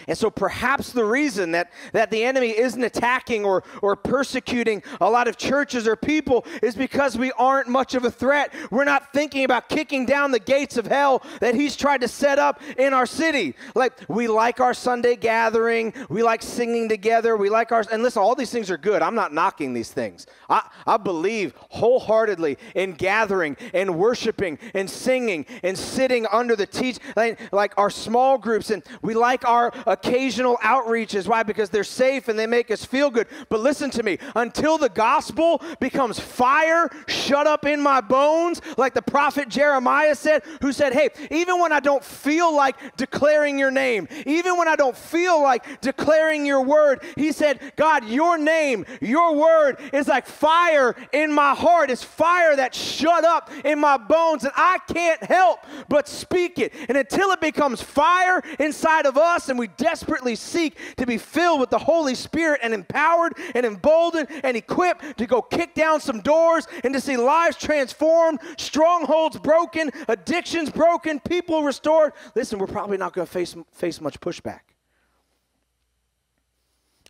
And 0.07 0.17
so 0.17 0.29
perhaps 0.29 0.91
the 0.91 1.03
reason 1.03 1.51
that, 1.51 1.71
that 1.91 2.09
the 2.09 2.23
enemy 2.23 2.57
isn't 2.57 2.83
attacking 2.83 3.45
or, 3.45 3.63
or 3.81 3.95
persecuting 3.95 4.83
a 5.01 5.09
lot 5.09 5.27
of 5.27 5.37
churches 5.37 5.87
or 5.87 5.95
people 5.95 6.45
is 6.61 6.75
because 6.75 7.17
we 7.17 7.31
aren't 7.33 7.67
much 7.67 7.93
of 7.95 8.05
a 8.05 8.11
threat. 8.11 8.53
We're 8.71 8.83
not 8.85 9.13
thinking 9.13 9.43
about 9.43 9.69
kicking 9.69 10.05
down 10.05 10.31
the 10.31 10.39
gates 10.39 10.77
of 10.77 10.87
hell 10.87 11.23
that 11.41 11.55
he's 11.55 11.75
tried 11.75 12.01
to 12.01 12.07
set 12.07 12.39
up 12.39 12.61
in 12.77 12.93
our 12.93 13.05
city. 13.05 13.55
Like 13.75 13.93
we 14.07 14.27
like 14.27 14.59
our 14.59 14.73
Sunday 14.73 15.15
gathering, 15.15 15.93
we 16.09 16.23
like 16.23 16.41
singing 16.41 16.89
together, 16.89 17.35
we 17.37 17.49
like 17.49 17.71
our 17.71 17.83
and 17.91 18.03
listen, 18.03 18.21
all 18.21 18.35
these 18.35 18.51
things 18.51 18.71
are 18.71 18.77
good. 18.77 19.01
I'm 19.01 19.15
not 19.15 19.33
knocking 19.33 19.73
these 19.73 19.91
things. 19.91 20.27
I, 20.49 20.69
I 20.85 20.97
believe 20.97 21.53
wholeheartedly 21.57 22.57
in 22.75 22.93
gathering 22.93 23.57
and 23.73 23.97
worshiping 23.97 24.59
and 24.73 24.89
singing 24.89 25.45
and 25.61 25.77
sitting 25.77 26.25
under 26.31 26.55
the 26.55 26.65
teach 26.65 26.99
like, 27.15 27.39
like 27.51 27.73
our 27.77 27.89
small 27.89 28.37
groups 28.37 28.69
and 28.69 28.83
we 29.01 29.13
like 29.13 29.47
our 29.47 29.72
occasional 29.85 30.57
outreaches. 30.57 31.27
Why? 31.27 31.43
Because 31.43 31.69
they're 31.69 31.83
safe 31.83 32.27
and 32.27 32.37
they 32.37 32.47
make 32.47 32.71
us 32.71 32.85
feel 32.85 33.09
good. 33.09 33.27
But 33.49 33.59
listen 33.59 33.89
to 33.91 34.03
me 34.03 34.17
until 34.35 34.77
the 34.77 34.89
gospel 34.89 35.61
becomes 35.79 36.19
fire 36.19 36.89
shut 37.07 37.47
up 37.47 37.65
in 37.65 37.81
my 37.81 38.01
bones, 38.01 38.61
like 38.77 38.93
the 38.93 39.01
prophet 39.01 39.49
Jeremiah 39.49 40.15
said, 40.15 40.43
who 40.61 40.71
said, 40.71 40.93
Hey, 40.93 41.09
even 41.31 41.59
when 41.59 41.71
I 41.71 41.79
don't 41.79 42.03
feel 42.03 42.55
like 42.55 42.97
declaring 42.97 43.59
your 43.59 43.71
name, 43.71 44.07
even 44.25 44.57
when 44.57 44.67
I 44.67 44.75
don't 44.75 44.97
feel 44.97 45.41
like 45.41 45.81
declaring 45.81 46.45
your 46.45 46.61
word, 46.61 47.03
he 47.15 47.31
said, 47.31 47.59
God, 47.75 48.07
your 48.07 48.37
name, 48.37 48.85
your 49.01 49.35
word 49.35 49.79
is 49.91 50.07
like 50.07 50.27
fire 50.27 50.95
in 51.11 51.31
my 51.31 51.53
heart. 51.53 51.89
It's 51.89 52.03
fire 52.03 52.55
that 52.55 52.75
shut 52.75 53.23
up 53.23 53.49
in 53.63 53.79
my 53.79 53.97
bones, 53.97 54.43
and 54.43 54.53
I 54.55 54.79
can't 54.87 55.23
help 55.23 55.59
but 55.87 56.07
speak 56.07 56.59
it. 56.59 56.73
And 56.87 56.97
until 56.97 57.31
it 57.31 57.41
becomes 57.41 57.81
fire 57.81 58.41
inside 58.59 59.05
of 59.05 59.17
us 59.17 59.49
and 59.49 59.57
we 59.57 59.62
desperately 59.67 60.35
seek 60.35 60.77
to 60.97 61.05
be 61.05 61.17
filled 61.17 61.59
with 61.59 61.69
the 61.69 61.77
Holy 61.77 62.15
Spirit 62.15 62.59
and 62.63 62.73
empowered 62.73 63.33
and 63.55 63.65
emboldened 63.65 64.27
and 64.43 64.57
equipped 64.57 65.17
to 65.17 65.25
go 65.25 65.41
kick 65.41 65.73
down 65.73 65.99
some 65.99 66.21
doors 66.21 66.67
and 66.83 66.93
to 66.93 67.01
see 67.01 67.17
lives 67.17 67.57
transformed, 67.57 68.39
strongholds 68.57 69.37
broken, 69.39 69.91
addictions 70.07 70.69
broken, 70.69 71.19
people 71.19 71.63
restored. 71.63 72.13
Listen, 72.35 72.59
we're 72.59 72.67
probably 72.67 72.97
not 72.97 73.13
going 73.13 73.25
to 73.25 73.31
face, 73.31 73.55
face 73.71 74.01
much 74.01 74.19
pushback. 74.19 74.72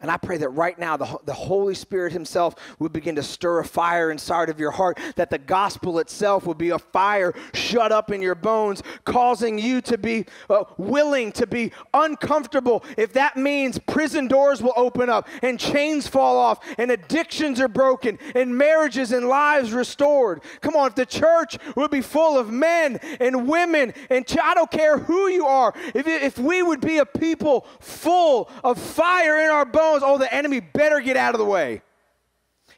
And 0.03 0.11
I 0.11 0.17
pray 0.17 0.37
that 0.39 0.49
right 0.49 0.77
now 0.77 0.97
the, 0.97 1.17
the 1.23 1.33
Holy 1.33 1.73
Spirit 1.73 2.11
Himself 2.11 2.55
would 2.77 2.91
begin 2.91 3.15
to 3.15 3.23
stir 3.23 3.59
a 3.59 3.65
fire 3.65 4.11
inside 4.11 4.49
of 4.49 4.59
your 4.59 4.71
heart, 4.71 4.99
that 5.15 5.29
the 5.29 5.37
gospel 5.37 5.97
itself 5.99 6.45
would 6.45 6.57
be 6.57 6.71
a 6.71 6.77
fire 6.77 7.33
shut 7.53 7.93
up 7.93 8.11
in 8.11 8.21
your 8.21 8.35
bones, 8.35 8.83
causing 9.05 9.57
you 9.57 9.79
to 9.79 9.97
be 9.97 10.25
uh, 10.49 10.65
willing 10.77 11.31
to 11.31 11.47
be 11.47 11.71
uncomfortable. 11.93 12.83
If 12.97 13.13
that 13.13 13.37
means 13.37 13.79
prison 13.79 14.27
doors 14.27 14.61
will 14.61 14.73
open 14.75 15.09
up 15.09 15.29
and 15.41 15.57
chains 15.57 16.05
fall 16.05 16.37
off 16.37 16.59
and 16.77 16.91
addictions 16.91 17.61
are 17.61 17.69
broken 17.69 18.19
and 18.35 18.57
marriages 18.57 19.13
and 19.13 19.29
lives 19.29 19.71
restored. 19.71 20.43
Come 20.59 20.75
on, 20.75 20.87
if 20.87 20.95
the 20.95 21.05
church 21.05 21.57
would 21.77 21.91
be 21.91 22.01
full 22.01 22.37
of 22.37 22.51
men 22.51 22.97
and 23.21 23.47
women 23.47 23.93
and 24.09 24.27
ch- 24.27 24.37
I 24.37 24.53
don't 24.53 24.69
care 24.69 24.97
who 24.97 25.29
you 25.29 25.45
are, 25.45 25.73
if, 25.95 26.05
if 26.07 26.37
we 26.37 26.61
would 26.61 26.81
be 26.81 26.97
a 26.97 27.05
people 27.05 27.65
full 27.79 28.49
of 28.65 28.77
fire 28.77 29.39
in 29.39 29.49
our 29.49 29.63
bones 29.63 29.92
oh, 30.01 30.17
the 30.17 30.33
enemy 30.33 30.59
better 30.59 30.99
get 30.99 31.17
out 31.17 31.35
of 31.35 31.39
the 31.39 31.45
way. 31.45 31.81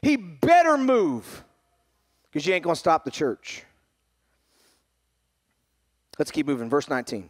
He 0.02 0.16
better 0.16 0.76
move 0.76 1.44
because 2.24 2.46
you 2.46 2.52
ain't 2.52 2.64
going 2.64 2.74
to 2.74 2.80
stop 2.80 3.04
the 3.04 3.10
church. 3.10 3.64
Let's 6.18 6.30
keep 6.30 6.46
moving. 6.46 6.68
Verse 6.68 6.88
19. 6.88 7.28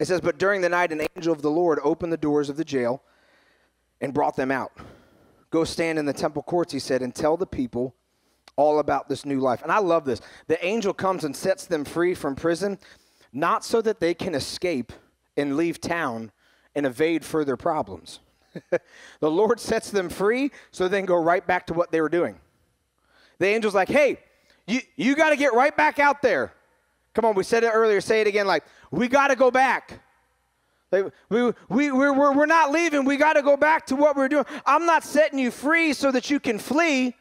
It 0.00 0.06
says, 0.06 0.20
But 0.20 0.38
during 0.38 0.60
the 0.60 0.68
night, 0.68 0.92
an 0.92 1.06
angel 1.16 1.32
of 1.32 1.42
the 1.42 1.50
Lord 1.50 1.78
opened 1.82 2.12
the 2.12 2.18
doors 2.18 2.48
of 2.48 2.56
the 2.56 2.64
jail 2.64 3.02
and 4.00 4.14
brought 4.14 4.36
them 4.36 4.50
out. 4.50 4.72
Go 5.50 5.64
stand 5.64 5.98
in 5.98 6.04
the 6.04 6.12
temple 6.12 6.42
courts, 6.42 6.72
he 6.72 6.78
said, 6.78 7.02
and 7.02 7.14
tell 7.14 7.36
the 7.36 7.46
people 7.46 7.94
all 8.56 8.80
about 8.80 9.08
this 9.08 9.24
new 9.24 9.40
life. 9.40 9.62
And 9.62 9.72
I 9.72 9.78
love 9.78 10.04
this. 10.04 10.20
The 10.46 10.62
angel 10.64 10.92
comes 10.92 11.24
and 11.24 11.34
sets 11.34 11.66
them 11.66 11.84
free 11.84 12.14
from 12.14 12.36
prison, 12.36 12.78
not 13.32 13.64
so 13.64 13.80
that 13.82 14.00
they 14.00 14.14
can 14.14 14.34
escape 14.34 14.92
and 15.36 15.56
leave 15.56 15.80
town 15.80 16.32
and 16.74 16.86
evade 16.86 17.24
further 17.24 17.56
problems. 17.56 18.20
the 19.20 19.30
Lord 19.30 19.60
sets 19.60 19.90
them 19.90 20.08
free 20.08 20.50
so 20.70 20.88
they 20.88 20.98
can 20.98 21.06
go 21.06 21.16
right 21.16 21.46
back 21.46 21.66
to 21.68 21.74
what 21.74 21.90
they 21.90 22.00
were 22.00 22.08
doing. 22.08 22.38
The 23.38 23.48
angel's 23.48 23.74
like, 23.74 23.88
hey, 23.88 24.18
you, 24.66 24.80
you 24.96 25.16
got 25.16 25.30
to 25.30 25.36
get 25.36 25.54
right 25.54 25.76
back 25.76 25.98
out 25.98 26.22
there. 26.22 26.52
Come 27.14 27.24
on, 27.24 27.34
we 27.34 27.44
said 27.44 27.64
it 27.64 27.68
earlier. 27.68 28.00
Say 28.00 28.20
it 28.20 28.26
again 28.26 28.46
like, 28.46 28.64
we 28.90 29.08
got 29.08 29.28
to 29.28 29.36
go 29.36 29.50
back. 29.50 30.00
We, 30.90 31.02
we, 31.28 31.52
we're, 31.68 32.12
we're, 32.12 32.32
we're 32.32 32.46
not 32.46 32.70
leaving. 32.70 33.04
We 33.04 33.16
got 33.16 33.34
to 33.34 33.42
go 33.42 33.56
back 33.56 33.86
to 33.86 33.96
what 33.96 34.16
we're 34.16 34.28
doing. 34.28 34.44
I'm 34.64 34.86
not 34.86 35.04
setting 35.04 35.38
you 35.38 35.50
free 35.50 35.92
so 35.92 36.10
that 36.12 36.30
you 36.30 36.40
can 36.40 36.58
flee 36.58 37.14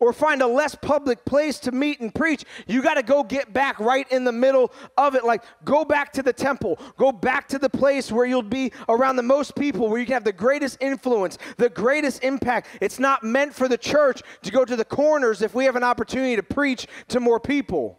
or 0.00 0.12
find 0.12 0.42
a 0.42 0.46
less 0.46 0.74
public 0.74 1.24
place 1.24 1.60
to 1.60 1.72
meet 1.72 2.00
and 2.00 2.12
preach. 2.14 2.44
You 2.66 2.82
got 2.82 2.94
to 2.94 3.02
go 3.02 3.22
get 3.22 3.52
back 3.52 3.78
right 3.78 4.10
in 4.10 4.24
the 4.24 4.32
middle 4.32 4.72
of 4.96 5.14
it. 5.14 5.24
Like, 5.24 5.44
go 5.64 5.84
back 5.84 6.12
to 6.14 6.22
the 6.22 6.32
temple, 6.32 6.78
go 6.96 7.12
back 7.12 7.46
to 7.48 7.58
the 7.58 7.70
place 7.70 8.10
where 8.10 8.26
you'll 8.26 8.42
be 8.42 8.72
around 8.88 9.16
the 9.16 9.22
most 9.22 9.54
people, 9.54 9.88
where 9.88 10.00
you 10.00 10.06
can 10.06 10.14
have 10.14 10.24
the 10.24 10.32
greatest 10.32 10.78
influence, 10.80 11.38
the 11.58 11.68
greatest 11.68 12.24
impact. 12.24 12.68
It's 12.80 12.98
not 12.98 13.22
meant 13.22 13.54
for 13.54 13.68
the 13.68 13.78
church 13.78 14.22
to 14.42 14.50
go 14.50 14.64
to 14.64 14.74
the 14.74 14.84
corners 14.84 15.42
if 15.42 15.54
we 15.54 15.66
have 15.66 15.76
an 15.76 15.84
opportunity 15.84 16.36
to 16.36 16.42
preach 16.42 16.86
to 17.08 17.20
more 17.20 17.38
people. 17.38 17.98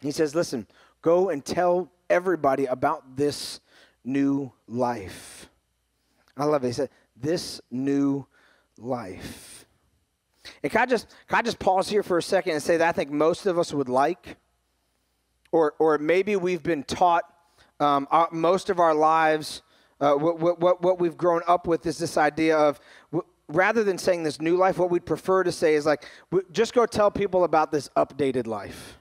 He 0.00 0.10
says, 0.10 0.34
Listen, 0.34 0.66
go 1.02 1.28
and 1.30 1.44
tell 1.44 1.90
everybody 2.08 2.66
about 2.66 3.16
this 3.16 3.60
new 4.04 4.52
life. 4.66 5.48
I 6.36 6.44
love 6.44 6.64
it. 6.64 6.68
He 6.68 6.72
said, 6.72 6.90
This 7.16 7.60
new 7.70 8.26
life. 8.78 9.55
And 10.62 10.72
can 10.72 10.82
I 10.82 10.86
just 10.86 11.08
can 11.28 11.38
I 11.38 11.42
just 11.42 11.58
pause 11.58 11.88
here 11.88 12.02
for 12.02 12.18
a 12.18 12.22
second 12.22 12.52
and 12.52 12.62
say 12.62 12.76
that 12.76 12.88
I 12.88 12.92
think 12.92 13.10
most 13.10 13.46
of 13.46 13.58
us 13.58 13.72
would 13.72 13.88
like, 13.88 14.36
or 15.52 15.74
or 15.78 15.98
maybe 15.98 16.36
we've 16.36 16.62
been 16.62 16.82
taught 16.82 17.24
um, 17.80 18.08
our, 18.10 18.28
most 18.32 18.70
of 18.70 18.80
our 18.80 18.94
lives. 18.94 19.62
Uh, 19.98 20.12
what, 20.12 20.60
what, 20.60 20.82
what 20.82 21.00
we've 21.00 21.16
grown 21.16 21.40
up 21.46 21.66
with 21.66 21.86
is 21.86 21.96
this 21.96 22.18
idea 22.18 22.54
of 22.54 22.78
rather 23.48 23.84
than 23.84 23.98
saying 23.98 24.22
this 24.22 24.40
new 24.40 24.56
life, 24.56 24.78
what 24.78 24.90
we'd 24.90 25.06
prefer 25.06 25.44
to 25.44 25.52
say 25.52 25.74
is 25.74 25.86
like, 25.86 26.04
just 26.52 26.74
go 26.74 26.86
tell 26.86 27.10
people 27.10 27.44
about 27.44 27.72
this 27.72 27.88
updated 27.96 28.46
life. 28.46 28.98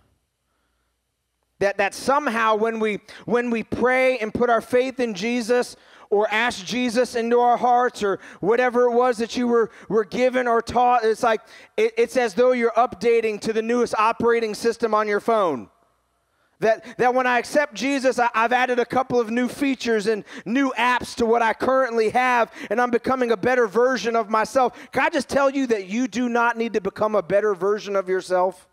That, 1.60 1.78
that 1.78 1.94
somehow 1.94 2.56
when 2.56 2.82
we 2.82 3.00
when 3.24 3.50
we 3.50 3.64
pray 3.64 4.18
and 4.18 4.34
put 4.34 4.50
our 4.50 4.60
faith 4.60 5.00
in 5.00 5.14
Jesus, 5.14 5.78
or 6.16 6.32
ask 6.32 6.66
Jesus 6.66 7.14
into 7.14 7.42
our 7.42 7.58
hearts 7.58 8.02
or 8.02 8.20
whatever 8.40 8.84
it 8.84 8.92
was 8.92 9.18
that 9.18 9.36
you 9.36 9.48
were, 9.48 9.70
were 9.90 10.06
given 10.06 10.48
or 10.48 10.62
taught. 10.62 11.04
It's 11.04 11.24
like, 11.24 11.42
it, 11.76 11.94
it's 11.98 12.16
as 12.16 12.34
though 12.34 12.54
you're 12.54 12.72
updating 12.72 13.38
to 13.42 13.52
the 13.52 13.62
newest 13.62 13.94
operating 13.96 14.54
system 14.54 14.94
on 14.94 15.10
your 15.10 15.20
phone. 15.20 15.70
That, 16.60 16.86
that 16.98 17.14
when 17.14 17.28
I 17.28 17.38
accept 17.38 17.74
Jesus, 17.74 18.18
I, 18.18 18.30
have 18.34 18.54
added 18.54 18.80
a 18.80 18.86
couple 18.86 19.20
of 19.20 19.30
new 19.30 19.50
features 19.50 20.08
and 20.08 20.24
new 20.46 20.72
apps 20.78 21.14
to 21.16 21.26
what 21.26 21.42
I 21.42 21.54
currently 21.54 22.12
have, 22.12 22.50
and 22.70 22.80
I'm 22.80 22.92
becoming 22.92 23.32
a 23.32 23.38
better 23.38 23.68
version 23.68 24.16
of 24.16 24.30
myself. 24.30 24.74
Can 24.94 25.04
I 25.04 25.10
just 25.10 25.28
tell 25.28 25.50
you 25.50 25.68
that 25.68 25.88
you 25.88 26.08
do 26.08 26.30
not 26.30 26.58
need 26.58 26.72
to 26.74 26.82
become 26.82 27.14
a 27.14 27.22
better 27.22 27.54
version 27.56 27.98
of 27.98 28.08
yourself? 28.08 28.70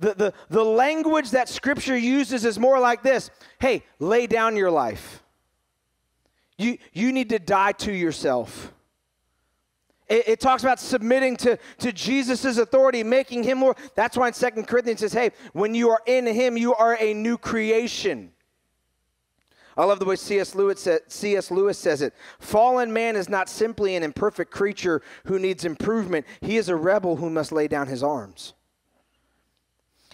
The, 0.00 0.12
the, 0.12 0.34
the 0.50 0.64
language 0.64 1.30
that 1.30 1.48
Scripture 1.48 1.96
uses 1.96 2.44
is 2.44 2.58
more 2.58 2.78
like 2.78 3.02
this 3.02 3.30
hey, 3.58 3.84
lay 3.98 4.26
down 4.26 4.54
your 4.54 4.70
life. 4.70 5.22
You, 6.58 6.78
you 6.92 7.12
need 7.12 7.28
to 7.30 7.38
die 7.38 7.72
to 7.72 7.92
yourself. 7.92 8.72
It, 10.08 10.28
it, 10.28 10.40
talks 10.40 10.62
about 10.62 10.78
submitting 10.78 11.36
to, 11.38 11.58
to 11.78 11.92
Jesus' 11.92 12.58
authority, 12.58 13.02
making 13.02 13.42
him 13.42 13.58
more. 13.58 13.74
That's 13.96 14.16
why 14.16 14.28
in 14.28 14.34
Second 14.34 14.68
Corinthians 14.68 15.00
says, 15.00 15.12
hey, 15.12 15.32
when 15.52 15.74
you 15.74 15.90
are 15.90 16.00
in 16.06 16.26
him, 16.26 16.56
you 16.56 16.74
are 16.74 16.96
a 17.00 17.12
new 17.12 17.36
creation. 17.36 18.32
I 19.76 19.84
love 19.84 19.98
the 19.98 20.06
way 20.06 20.16
C.S. 20.16 20.54
Lewis, 20.54 20.80
said, 20.80 21.00
C.S. 21.08 21.50
Lewis 21.50 21.76
says 21.76 22.00
it. 22.00 22.14
Fallen 22.38 22.92
man 22.92 23.14
is 23.14 23.28
not 23.28 23.48
simply 23.48 23.94
an 23.94 24.02
imperfect 24.02 24.50
creature 24.50 25.02
who 25.26 25.38
needs 25.38 25.64
improvement, 25.64 26.24
he 26.40 26.56
is 26.56 26.68
a 26.68 26.76
rebel 26.76 27.16
who 27.16 27.28
must 27.28 27.52
lay 27.52 27.68
down 27.68 27.88
his 27.88 28.02
arms. 28.02 28.54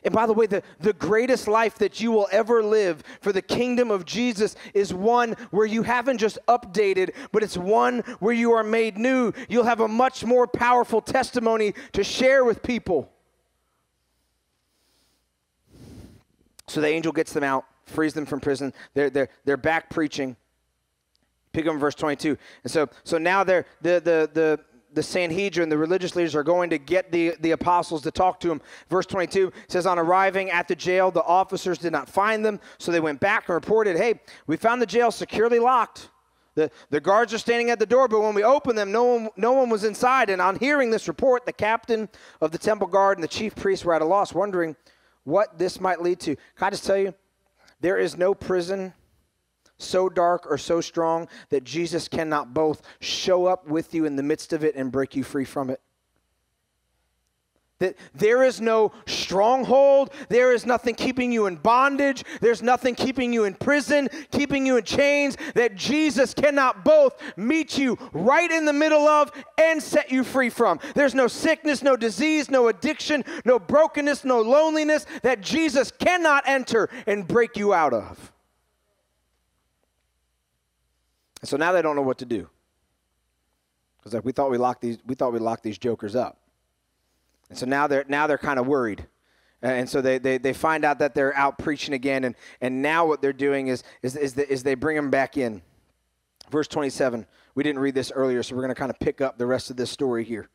And 0.04 0.12
by 0.12 0.26
the 0.26 0.32
way, 0.32 0.46
the, 0.46 0.62
the 0.80 0.92
greatest 0.92 1.46
life 1.46 1.76
that 1.78 2.00
you 2.00 2.10
will 2.10 2.28
ever 2.32 2.62
live 2.62 3.02
for 3.20 3.32
the 3.32 3.42
kingdom 3.42 3.90
of 3.90 4.04
Jesus 4.04 4.56
is 4.74 4.92
one 4.92 5.36
where 5.50 5.66
you 5.66 5.82
haven't 5.82 6.18
just 6.18 6.38
updated, 6.48 7.14
but 7.30 7.42
it's 7.42 7.56
one 7.56 8.00
where 8.18 8.34
you 8.34 8.52
are 8.52 8.64
made 8.64 8.98
new. 8.98 9.32
You'll 9.48 9.64
have 9.64 9.80
a 9.80 9.88
much 9.88 10.24
more 10.24 10.46
powerful 10.46 11.00
testimony 11.00 11.74
to 11.92 12.02
share 12.02 12.44
with 12.44 12.62
people. 12.62 13.10
So 16.66 16.80
the 16.80 16.88
angel 16.88 17.12
gets 17.12 17.32
them 17.32 17.44
out, 17.44 17.64
frees 17.86 18.14
them 18.14 18.26
from 18.26 18.40
prison. 18.40 18.72
They're, 18.94 19.10
they're, 19.10 19.28
they're 19.44 19.56
back 19.56 19.90
preaching. 19.90 20.36
Pick 21.52 21.66
up 21.66 21.74
in 21.74 21.78
verse 21.78 21.94
22. 21.94 22.36
And 22.64 22.72
so, 22.72 22.88
so 23.04 23.18
now 23.18 23.44
they're, 23.44 23.66
the, 23.82 24.00
the, 24.00 24.30
the, 24.32 24.60
the 24.94 25.02
Sanhedrin, 25.02 25.68
the 25.68 25.78
religious 25.78 26.16
leaders, 26.16 26.35
are 26.35 26.42
going 26.42 26.70
to 26.70 26.78
get 26.78 27.11
the, 27.11 27.35
the 27.40 27.52
apostles 27.52 28.02
to 28.02 28.11
talk 28.11 28.40
to 28.40 28.50
him. 28.50 28.61
Verse 28.88 29.07
22 29.07 29.52
says, 29.68 29.87
On 29.87 29.98
arriving 29.98 30.50
at 30.50 30.68
the 30.68 30.74
jail, 30.74 31.11
the 31.11 31.22
officers 31.22 31.78
did 31.78 31.92
not 31.92 32.09
find 32.09 32.44
them, 32.44 32.61
so 32.78 32.92
they 32.92 33.00
went 33.00 33.20
back 33.20 33.48
and 33.48 33.55
reported, 33.55 33.96
Hey, 33.96 34.20
we 34.46 34.57
found 34.57 34.83
the 34.83 34.87
jail 34.87 35.11
securely 35.11 35.59
locked. 35.59 36.11
The, 36.55 36.70
the 36.90 37.00
guards 37.00 37.33
are 37.33 37.38
standing 37.38 37.70
at 37.70 37.78
the 37.78 37.87
door, 37.87 38.09
but 38.09 38.20
when 38.20 38.35
we 38.35 38.44
opened 38.44 38.76
them, 38.76 38.92
no 38.92 39.05
one, 39.05 39.28
no 39.37 39.52
one 39.52 39.70
was 39.70 39.85
inside. 39.85 40.28
And 40.28 40.42
on 40.42 40.59
hearing 40.59 40.90
this 40.90 41.09
report, 41.09 41.46
the 41.46 41.52
captain 41.52 42.09
of 42.40 42.52
the 42.52 42.59
temple 42.59 42.87
guard 42.87 43.16
and 43.16 43.24
the 43.24 43.28
chief 43.28 43.55
priests 43.55 43.85
were 43.85 43.94
at 43.94 44.02
a 44.02 44.07
loss, 44.07 44.35
wondering 44.35 44.76
what 45.24 45.59
this 45.59 45.81
might 45.81 46.02
lead 46.02 46.20
to. 46.20 46.37
Can 46.37 46.66
I 46.66 46.70
just 46.70 46.85
tell 46.85 46.98
you, 46.98 47.14
there 47.81 47.96
is 47.96 48.18
no 48.18 48.35
prison 48.35 48.92
so 49.83 50.09
dark 50.09 50.47
or 50.49 50.59
so 50.59 50.81
strong 50.81 51.29
that 51.51 51.64
Jesus 51.64 52.09
cannot 52.09 52.55
both 52.55 52.83
show 53.01 53.47
up 53.47 53.66
with 53.66 53.95
you 53.95 54.05
in 54.05 54.16
the 54.16 54.23
midst 54.23 54.53
of 54.53 54.64
it 54.64 54.75
and 54.77 54.92
break 54.92 55.16
you 55.16 55.25
free 55.25 55.45
from 55.45 55.71
it. 55.71 55.81
That 57.83 57.97
there 58.14 58.45
is 58.45 58.61
no 58.61 58.92
stronghold. 59.07 60.12
There 60.29 60.53
is 60.53 60.64
nothing 60.64 60.95
keeping 60.95 61.33
you 61.33 61.47
in 61.47 61.57
bondage. 61.57 62.23
There's 62.40 62.62
nothing 62.62 62.95
keeping 62.95 63.33
you 63.33 63.42
in 63.42 63.55
prison, 63.55 64.09
keeping 64.31 64.64
you 64.64 64.77
in 64.77 64.85
chains 64.85 65.37
that 65.57 65.75
Jesus 65.75 66.33
cannot 66.33 66.85
both 66.85 67.21
meet 67.37 67.77
you 67.77 67.99
right 68.12 68.49
in 68.49 68.66
the 68.66 68.73
middle 68.73 69.09
of 69.09 69.33
and 69.59 69.83
set 69.83 70.12
you 70.12 70.23
free 70.23 70.49
from. 70.49 70.79
There's 70.95 71.12
no 71.12 71.27
sickness, 71.27 71.83
no 71.83 71.97
disease, 71.97 72.49
no 72.49 72.68
addiction, 72.68 73.25
no 73.45 73.59
brokenness, 73.59 74.25
no 74.25 74.40
loneliness 74.42 75.05
that 75.23 75.40
Jesus 75.40 75.90
cannot 75.90 76.45
enter 76.47 76.88
and 77.09 77.27
break 77.27 77.57
you 77.57 77.75
out 77.75 77.92
of. 77.92 78.32
And 81.42 81.48
so 81.48 81.57
now 81.57 81.72
they 81.72 81.83
don't 81.83 81.96
know 81.96 82.02
what 82.02 82.18
to 82.18 82.24
do. 82.24 82.48
Because 83.98 84.14
like 84.14 84.24
we 84.24 84.33
thought 84.33 84.50
we 84.50 84.59
locked 84.59 84.81
these 84.81 84.98
we 85.07 85.14
thought 85.14 85.33
we 85.33 85.38
locked 85.38 85.62
these 85.62 85.78
jokers 85.78 86.16
up. 86.16 86.38
And 87.50 87.59
so 87.59 87.66
now 87.66 87.87
they're 87.87 88.05
now 88.09 88.26
they're 88.26 88.38
kind 88.38 88.59
of 88.59 88.66
worried. 88.66 89.07
And 89.61 89.88
so 89.88 90.00
they, 90.00 90.18
they, 90.18 90.38
they 90.38 90.52
find 90.52 90.85
out 90.85 90.98
that 90.98 91.14
they're 91.14 91.37
out 91.37 91.57
preaching 91.57 91.94
again, 91.94 92.24
and, 92.24 92.35
and 92.61 92.83
now 92.83 93.07
what 93.07 93.22
they're 93.22 93.33
doing 93.33 93.68
is, 93.68 93.85
is, 94.02 94.16
is, 94.16 94.35
the, 94.35 94.50
is 94.50 94.64
they 94.64 94.74
bring 94.74 94.96
them 94.96 95.09
back 95.09 95.37
in. 95.37 95.62
Verse 96.50 96.66
27, 96.66 97.24
we 97.55 97.62
didn't 97.62 97.78
read 97.78 97.94
this 97.94 98.11
earlier, 98.11 98.42
so 98.42 98.57
we're 98.57 98.62
going 98.62 98.74
to 98.74 98.78
kind 98.78 98.90
of 98.90 98.98
pick 98.98 99.20
up 99.20 99.38
the 99.38 99.46
rest 99.46 99.70
of 99.70 99.76
this 99.76 99.88
story 99.88 100.24
here. 100.24 100.48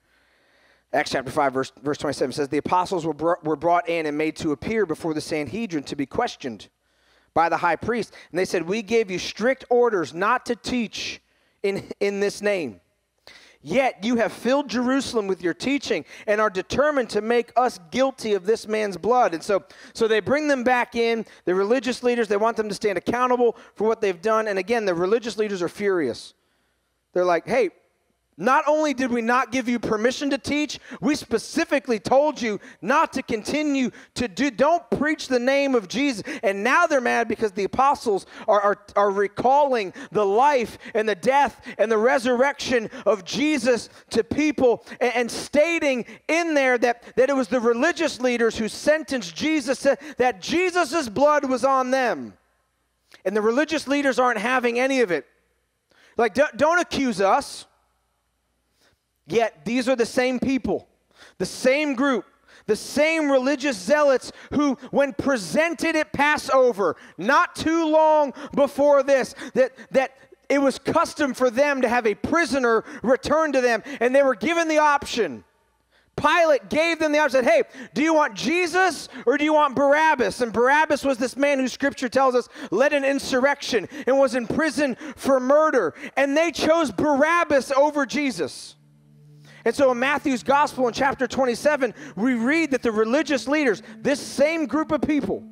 Acts 0.92 1.12
chapter 1.12 1.32
5, 1.32 1.54
verse, 1.54 1.72
verse 1.82 1.98
27 1.98 2.34
says, 2.34 2.50
The 2.50 2.58
apostles 2.58 3.06
were, 3.06 3.40
were 3.44 3.56
brought 3.56 3.88
in 3.88 4.08
and 4.08 4.18
made 4.18 4.36
to 4.38 4.52
appear 4.52 4.86
before 4.86 5.14
the 5.14 5.22
Sanhedrin 5.22 5.84
to 5.84 5.96
be 5.96 6.06
questioned 6.06 6.68
by 7.38 7.50
the 7.50 7.58
high 7.58 7.76
priest. 7.76 8.16
And 8.32 8.40
they 8.40 8.46
said, 8.46 8.68
We 8.68 8.82
gave 8.82 9.12
you 9.12 9.20
strict 9.20 9.64
orders 9.70 10.12
not 10.12 10.48
to 10.48 10.56
teach 10.56 11.22
in, 11.62 11.88
in 12.00 12.20
this 12.20 12.42
name. 12.42 12.82
Yet 13.62 14.04
you 14.04 14.16
have 14.16 14.34
filled 14.34 14.72
Jerusalem 14.72 15.28
with 15.28 15.44
your 15.44 15.54
teaching 15.54 16.04
and 16.26 16.42
are 16.42 16.50
determined 16.50 17.12
to 17.12 17.22
make 17.22 17.52
us 17.56 17.80
guilty 17.92 18.34
of 18.34 18.48
this 18.48 18.68
man's 18.68 18.98
blood. 18.98 19.36
And 19.36 19.44
so, 19.44 19.64
so 19.94 20.08
they 20.08 20.20
bring 20.20 20.48
them 20.48 20.64
back 20.64 20.96
in. 20.96 21.28
The 21.46 21.54
religious 21.54 22.02
leaders, 22.02 22.28
they 22.28 22.38
want 22.38 22.58
them 22.58 22.70
to 22.70 22.76
stand 22.76 22.98
accountable 22.98 23.56
for 23.76 23.88
what 23.88 24.02
they've 24.02 24.20
done. 24.20 24.48
And 24.48 24.58
again, 24.58 24.86
the 24.86 24.96
religious 24.96 25.38
leaders 25.38 25.62
are 25.62 25.70
furious. 25.70 26.34
They're 27.14 27.24
like, 27.24 27.48
hey, 27.48 27.70
not 28.38 28.64
only 28.68 28.94
did 28.94 29.10
we 29.10 29.24
not 29.24 29.52
give 29.52 29.68
you 29.68 29.80
permission 29.80 30.30
to 30.30 30.38
teach, 30.38 30.80
we 31.02 31.16
specifically 31.16 32.00
told 32.00 32.40
you 32.40 32.60
not 32.84 33.12
to 33.14 33.24
continue 33.24 33.90
to 34.14 34.28
do, 34.28 34.52
don't 34.52 34.88
preach 34.92 35.28
the 35.28 35.40
name 35.40 35.74
of 35.74 35.88
Jesus. 35.88 36.24
And 36.44 36.64
now 36.64 36.86
they're 36.86 37.02
mad 37.02 37.28
because 37.28 37.52
the 37.52 37.64
apostles 37.64 38.28
are, 38.48 38.62
are, 38.62 38.78
are 38.96 39.12
recalling 39.12 39.92
the 40.12 40.26
life 40.26 40.78
and 40.94 41.10
the 41.10 41.16
death 41.16 41.62
and 41.80 41.92
the 41.92 41.98
resurrection 41.98 42.92
of 43.08 43.26
Jesus 43.26 43.90
to 44.12 44.24
people 44.24 44.86
and, 45.00 45.16
and 45.16 45.32
stating 45.32 46.06
in 46.28 46.54
there 46.54 46.78
that, 46.78 47.04
that 47.16 47.30
it 47.30 47.36
was 47.36 47.48
the 47.48 47.60
religious 47.60 48.22
leaders 48.22 48.58
who 48.58 48.68
sentenced 48.68 49.36
Jesus, 49.36 49.80
to, 49.82 49.98
that 50.18 50.42
Jesus' 50.42 51.10
blood 51.10 51.46
was 51.46 51.64
on 51.64 51.90
them. 51.90 52.34
And 53.26 53.36
the 53.36 53.42
religious 53.42 53.88
leaders 53.88 54.20
aren't 54.20 54.40
having 54.40 54.80
any 54.80 55.02
of 55.02 55.12
it. 55.12 55.26
Like, 56.18 56.34
don't, 56.34 56.56
don't 56.58 56.80
accuse 56.80 57.22
us. 57.22 57.67
Yet 59.28 59.66
these 59.66 59.90
are 59.90 59.96
the 59.96 60.06
same 60.06 60.40
people, 60.40 60.88
the 61.38 61.46
same 61.46 61.96
group, 61.96 62.26
the 62.66 62.76
same 62.76 63.30
religious 63.30 63.78
zealots 63.78 64.32
who, 64.54 64.76
when 64.92 65.14
presented 65.14 65.96
at 65.96 66.14
Passover, 66.14 66.96
not 67.18 67.56
too 67.56 67.88
long 67.88 68.34
before 68.56 69.04
this, 69.04 69.36
that, 69.54 69.74
that 69.92 70.12
it 70.50 70.60
was 70.60 70.80
custom 70.80 71.34
for 71.34 71.50
them 71.50 71.82
to 71.82 71.90
have 71.90 72.08
a 72.08 72.16
prisoner 72.16 72.84
returned 73.04 73.54
to 73.54 73.62
them, 73.62 73.84
and 74.00 74.16
they 74.16 74.24
were 74.24 74.36
given 74.36 74.68
the 74.68 74.80
option. 74.80 75.44
Pilate 76.16 76.70
gave 76.70 76.98
them 76.98 77.12
the 77.12 77.20
option, 77.20 77.44
said, 77.44 77.52
Hey, 77.52 77.64
do 77.94 78.02
you 78.02 78.14
want 78.14 78.34
Jesus 78.34 79.08
or 79.28 79.38
do 79.38 79.44
you 79.44 79.54
want 79.54 79.76
Barabbas? 79.76 80.42
And 80.42 80.52
Barabbas 80.52 81.04
was 81.04 81.20
this 81.20 81.38
man 81.38 81.60
who 81.60 81.68
scripture 81.68 82.10
tells 82.10 82.34
us 82.34 82.50
led 82.72 82.92
an 82.92 83.06
insurrection 83.06 83.88
and 84.08 84.18
was 84.18 84.34
in 84.34 84.48
prison 84.48 84.98
for 85.16 85.40
murder. 85.40 85.94
And 86.16 86.36
they 86.36 86.52
chose 86.52 86.92
Barabbas 86.92 87.72
over 87.72 88.08
Jesus. 88.08 88.77
And 89.68 89.76
so 89.76 89.92
in 89.92 90.00
Matthew's 90.00 90.44
gospel 90.44 90.88
in 90.88 90.94
chapter 90.94 91.28
27, 91.28 91.94
we 92.16 92.36
read 92.36 92.72
that 92.72 92.82
the 92.82 92.90
religious 92.90 93.50
leaders, 93.50 93.84
this 94.00 94.18
same 94.18 94.66
group 94.66 94.94
of 94.94 95.02
people, 95.02 95.44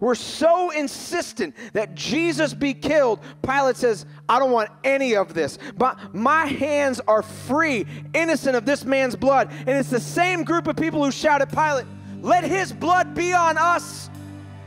were 0.00 0.14
so 0.14 0.70
insistent 0.70 1.54
that 1.74 1.94
Jesus 1.94 2.54
be 2.54 2.72
killed. 2.72 3.20
Pilate 3.42 3.76
says, 3.76 4.06
I 4.26 4.38
don't 4.38 4.52
want 4.52 4.70
any 4.84 5.16
of 5.16 5.34
this. 5.34 5.58
But 5.76 6.14
my 6.14 6.46
hands 6.46 7.02
are 7.06 7.20
free, 7.20 7.84
innocent 8.14 8.56
of 8.56 8.64
this 8.64 8.86
man's 8.86 9.16
blood. 9.16 9.52
And 9.52 9.68
it's 9.68 9.90
the 9.90 10.00
same 10.00 10.44
group 10.44 10.66
of 10.66 10.76
people 10.76 11.04
who 11.04 11.10
shouted, 11.10 11.50
Pilate, 11.50 11.84
Let 12.22 12.44
his 12.44 12.72
blood 12.72 13.14
be 13.14 13.34
on 13.34 13.58
us 13.58 14.08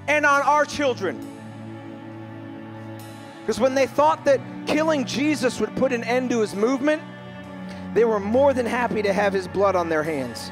and 0.08 0.28
on 0.28 0.43
our 0.43 0.63
children. 0.63 1.28
Because 3.39 3.60
when 3.60 3.74
they 3.74 3.88
thought 3.88 4.26
that 4.26 4.39
killing 4.67 5.06
Jesus 5.06 5.60
would 5.60 5.76
put 5.76 5.91
an 5.91 6.04
end 6.04 6.30
to 6.30 6.41
his 6.41 6.54
movement, 6.54 7.02
they 7.96 8.04
were 8.04 8.20
more 8.20 8.54
than 8.54 8.66
happy 8.66 9.02
to 9.02 9.14
have 9.14 9.32
his 9.32 9.48
blood 9.48 9.76
on 9.76 9.88
their 9.88 10.04
hands. 10.04 10.52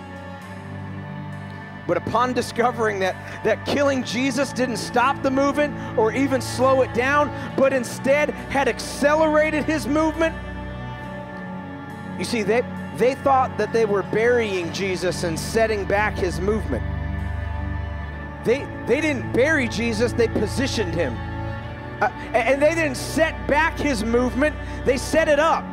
But 1.86 1.98
upon 1.98 2.32
discovering 2.32 3.00
that, 3.00 3.44
that 3.44 3.66
killing 3.66 4.04
Jesus 4.06 4.54
didn't 4.54 4.78
stop 4.78 5.22
the 5.22 5.30
movement 5.30 5.76
or 6.00 6.14
even 6.14 6.40
slow 6.40 6.82
it 6.82 6.94
down, 6.94 7.30
but 7.58 7.74
instead 7.74 8.30
had 8.30 8.70
accelerated 8.70 9.66
his 9.66 9.86
movement, 9.86 10.34
you 12.18 12.24
see, 12.24 12.44
they, 12.44 12.64
they 12.96 13.16
thought 13.16 13.58
that 13.58 13.74
they 13.74 13.84
were 13.84 14.04
burying 14.04 14.72
Jesus 14.72 15.26
and 15.26 15.38
setting 15.38 15.84
back 15.84 16.14
his 16.14 16.40
movement. 16.40 16.84
They, 18.46 18.66
they 18.88 19.02
didn't 19.02 19.34
bury 19.34 19.68
Jesus, 19.68 20.14
they 20.14 20.30
positioned 20.30 20.96
him. 20.96 21.14
Uh, 22.02 22.08
and 22.34 22.62
they 22.62 22.74
didn't 22.74 22.96
set 22.96 23.36
back 23.48 23.78
his 23.78 24.06
movement, 24.06 24.56
they 24.86 24.96
set 24.96 25.28
it 25.28 25.40
up. 25.40 25.66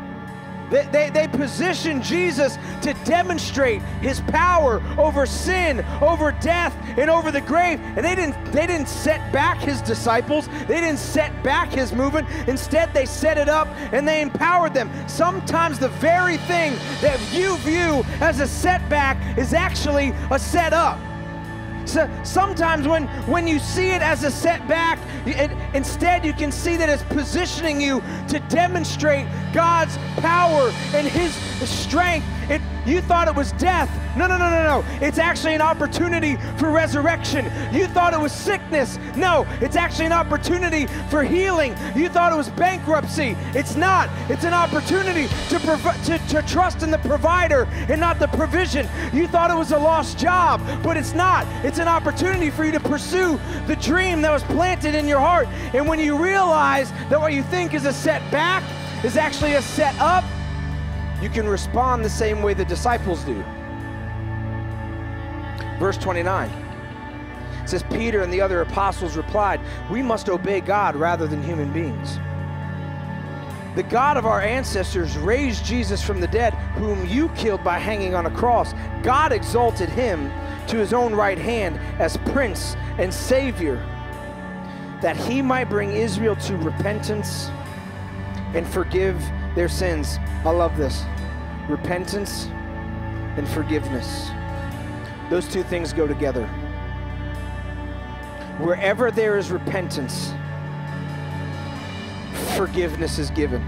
They, 0.71 0.87
they, 0.87 1.11
they 1.11 1.29
positioned 1.29 2.03
Jesus 2.03 2.59
to 2.83 2.95
demonstrate 3.05 3.83
his 4.01 4.21
power 4.21 4.83
over 4.99 5.27
sin, 5.27 5.85
over 6.01 6.33
death, 6.33 6.77
and 6.97 7.11
over 7.11 7.31
the 7.31 7.41
grave. 7.41 7.81
And 7.97 8.05
they 8.05 8.15
didn't, 8.15 8.53
they 8.53 8.67
didn't 8.67 8.89
set 8.89 9.33
back 9.33 9.59
his 9.59 9.83
disciples, 9.83 10.49
they 10.69 10.81
didn't 10.81 10.99
set 10.99 11.43
back 11.43 11.71
his 11.71 11.93
movement. 11.93 12.29
Instead, 12.47 12.93
they 12.95 13.07
set 13.07 13.39
it 13.39 13.49
up 13.49 13.69
and 13.93 14.07
they 14.07 14.21
empowered 14.21 14.75
them. 14.75 14.91
Sometimes 15.09 15.79
the 15.79 15.89
very 15.89 16.37
thing 16.37 16.75
that 17.01 17.21
you 17.33 17.57
view 17.59 18.05
as 18.21 18.41
a 18.41 18.47
setback 18.47 19.39
is 19.39 19.53
actually 19.53 20.13
a 20.31 20.39
setup. 20.39 20.99
So 21.90 22.09
sometimes 22.22 22.87
when, 22.87 23.09
when 23.26 23.48
you 23.48 23.59
see 23.59 23.88
it 23.90 24.00
as 24.00 24.22
a 24.22 24.31
setback, 24.31 25.00
it, 25.26 25.50
instead 25.74 26.24
you 26.24 26.33
can 26.33 26.53
see 26.53 26.76
that 26.76 26.88
it's 26.88 27.03
positioning 27.03 27.81
you 27.81 28.00
to 28.29 28.38
demonstrate 28.48 29.26
God's 29.53 29.98
power 30.18 30.72
and 30.94 31.09
His 31.09 31.35
strength. 31.68 32.24
It, 32.51 32.61
you 32.85 33.01
thought 33.01 33.29
it 33.29 33.35
was 33.35 33.53
death. 33.53 33.89
No, 34.17 34.27
no, 34.27 34.37
no, 34.37 34.51
no, 34.51 34.81
no. 34.81 34.85
It's 35.01 35.19
actually 35.19 35.55
an 35.55 35.61
opportunity 35.61 36.37
for 36.59 36.71
resurrection. 36.71 37.45
You 37.73 37.87
thought 37.87 38.13
it 38.13 38.19
was 38.19 38.33
sickness. 38.33 38.99
No, 39.17 39.47
it's 39.61 39.77
actually 39.77 40.07
an 40.07 40.13
opportunity 40.13 40.87
for 41.09 41.23
healing. 41.23 41.77
You 41.95 42.09
thought 42.09 42.33
it 42.33 42.37
was 42.37 42.49
bankruptcy. 42.51 43.37
It's 43.55 43.77
not. 43.77 44.11
It's 44.29 44.45
an 44.45 44.53
opportunity 44.53 45.29
to, 45.49 45.59
to, 45.59 46.19
to 46.29 46.43
trust 46.43 46.83
in 46.83 46.91
the 46.91 46.99
provider 46.99 47.69
and 47.89 48.01
not 48.01 48.19
the 48.19 48.27
provision. 48.27 48.89
You 49.13 49.29
thought 49.29 49.53
it 49.53 49.57
was 49.57 49.71
a 49.71 49.79
lost 49.79 50.19
job, 50.19 50.61
but 50.83 50.97
it's 50.97 51.15
not. 51.15 51.47
It's 51.65 51.79
an 51.79 51.89
opportunity 51.89 52.51
for 52.51 52.65
you 52.65 52.73
to 52.73 52.81
pursue 52.81 53.39
the 53.69 53.77
dream 53.77 54.23
that 54.23 54.33
was 54.33 54.43
planted 54.43 54.97
in 54.97 55.07
your 55.07 55.21
heart. 55.21 55.47
And 55.73 55.87
when 55.87 56.01
you 56.01 56.21
realize 56.21 56.91
that 57.11 57.21
what 57.21 57.33
you 57.33 57.45
think 57.45 57.75
is 57.75 57.87
a 57.87 57.93
setback 57.93 58.65
is 59.05 59.17
actually 59.17 59.55
a 59.55 59.63
set 59.63 59.97
up, 60.01 60.25
you 61.23 61.29
can 61.29 61.49
respond 61.49 62.05
the 62.05 62.11
same 62.11 62.43
way 62.43 62.55
the 62.55 62.65
disciples 62.65 63.23
do. 63.25 63.45
Verse 65.79 65.97
29 65.99 66.51
says, 67.67 67.83
Peter 67.85 68.23
and 68.23 68.33
the 68.33 68.41
other 68.41 68.63
apostles 68.63 69.17
replied, 69.17 69.61
We 69.91 70.03
must 70.03 70.29
obey 70.29 70.61
God 70.61 70.97
rather 70.97 71.27
than 71.27 71.43
human 71.43 71.73
beings. 71.73 72.19
The 73.77 73.85
God 73.85 74.17
of 74.17 74.27
our 74.27 74.41
ancestors 74.41 75.17
raised 75.17 75.65
Jesus 75.65 76.03
from 76.03 76.21
the 76.21 76.27
dead, 76.27 76.55
whom 76.75 77.07
you 77.07 77.29
killed 77.31 77.63
by 77.63 77.79
hanging 77.79 78.15
on 78.15 78.27
a 78.27 78.31
cross. 78.31 78.75
God 79.03 79.31
exalted 79.31 79.89
him 79.89 80.31
to 80.67 80.77
his 80.77 80.93
own 80.93 81.15
right 81.15 81.39
hand 81.39 81.79
as 82.01 82.17
Prince 82.33 82.77
and 82.99 83.15
Savior, 83.15 83.77
that 85.01 85.17
he 85.17 85.41
might 85.41 85.71
bring 85.71 85.93
Israel 85.93 86.35
to 86.37 86.57
repentance 86.57 87.49
and 88.55 88.67
forgive 88.67 89.17
their 89.55 89.69
sins. 89.69 90.19
I 90.45 90.51
love 90.51 90.77
this. 90.77 91.05
Repentance 91.69 92.47
and 93.37 93.49
forgiveness. 93.49 94.31
Those 95.31 95.49
two 95.49 95.63
things 95.63 95.93
go 95.93 96.07
together. 96.07 96.47
Wherever 98.59 99.11
there 99.11 99.39
is 99.39 99.51
repentance, 99.51 100.33
forgiveness 102.57 103.19
is 103.19 103.31
given. 103.31 103.63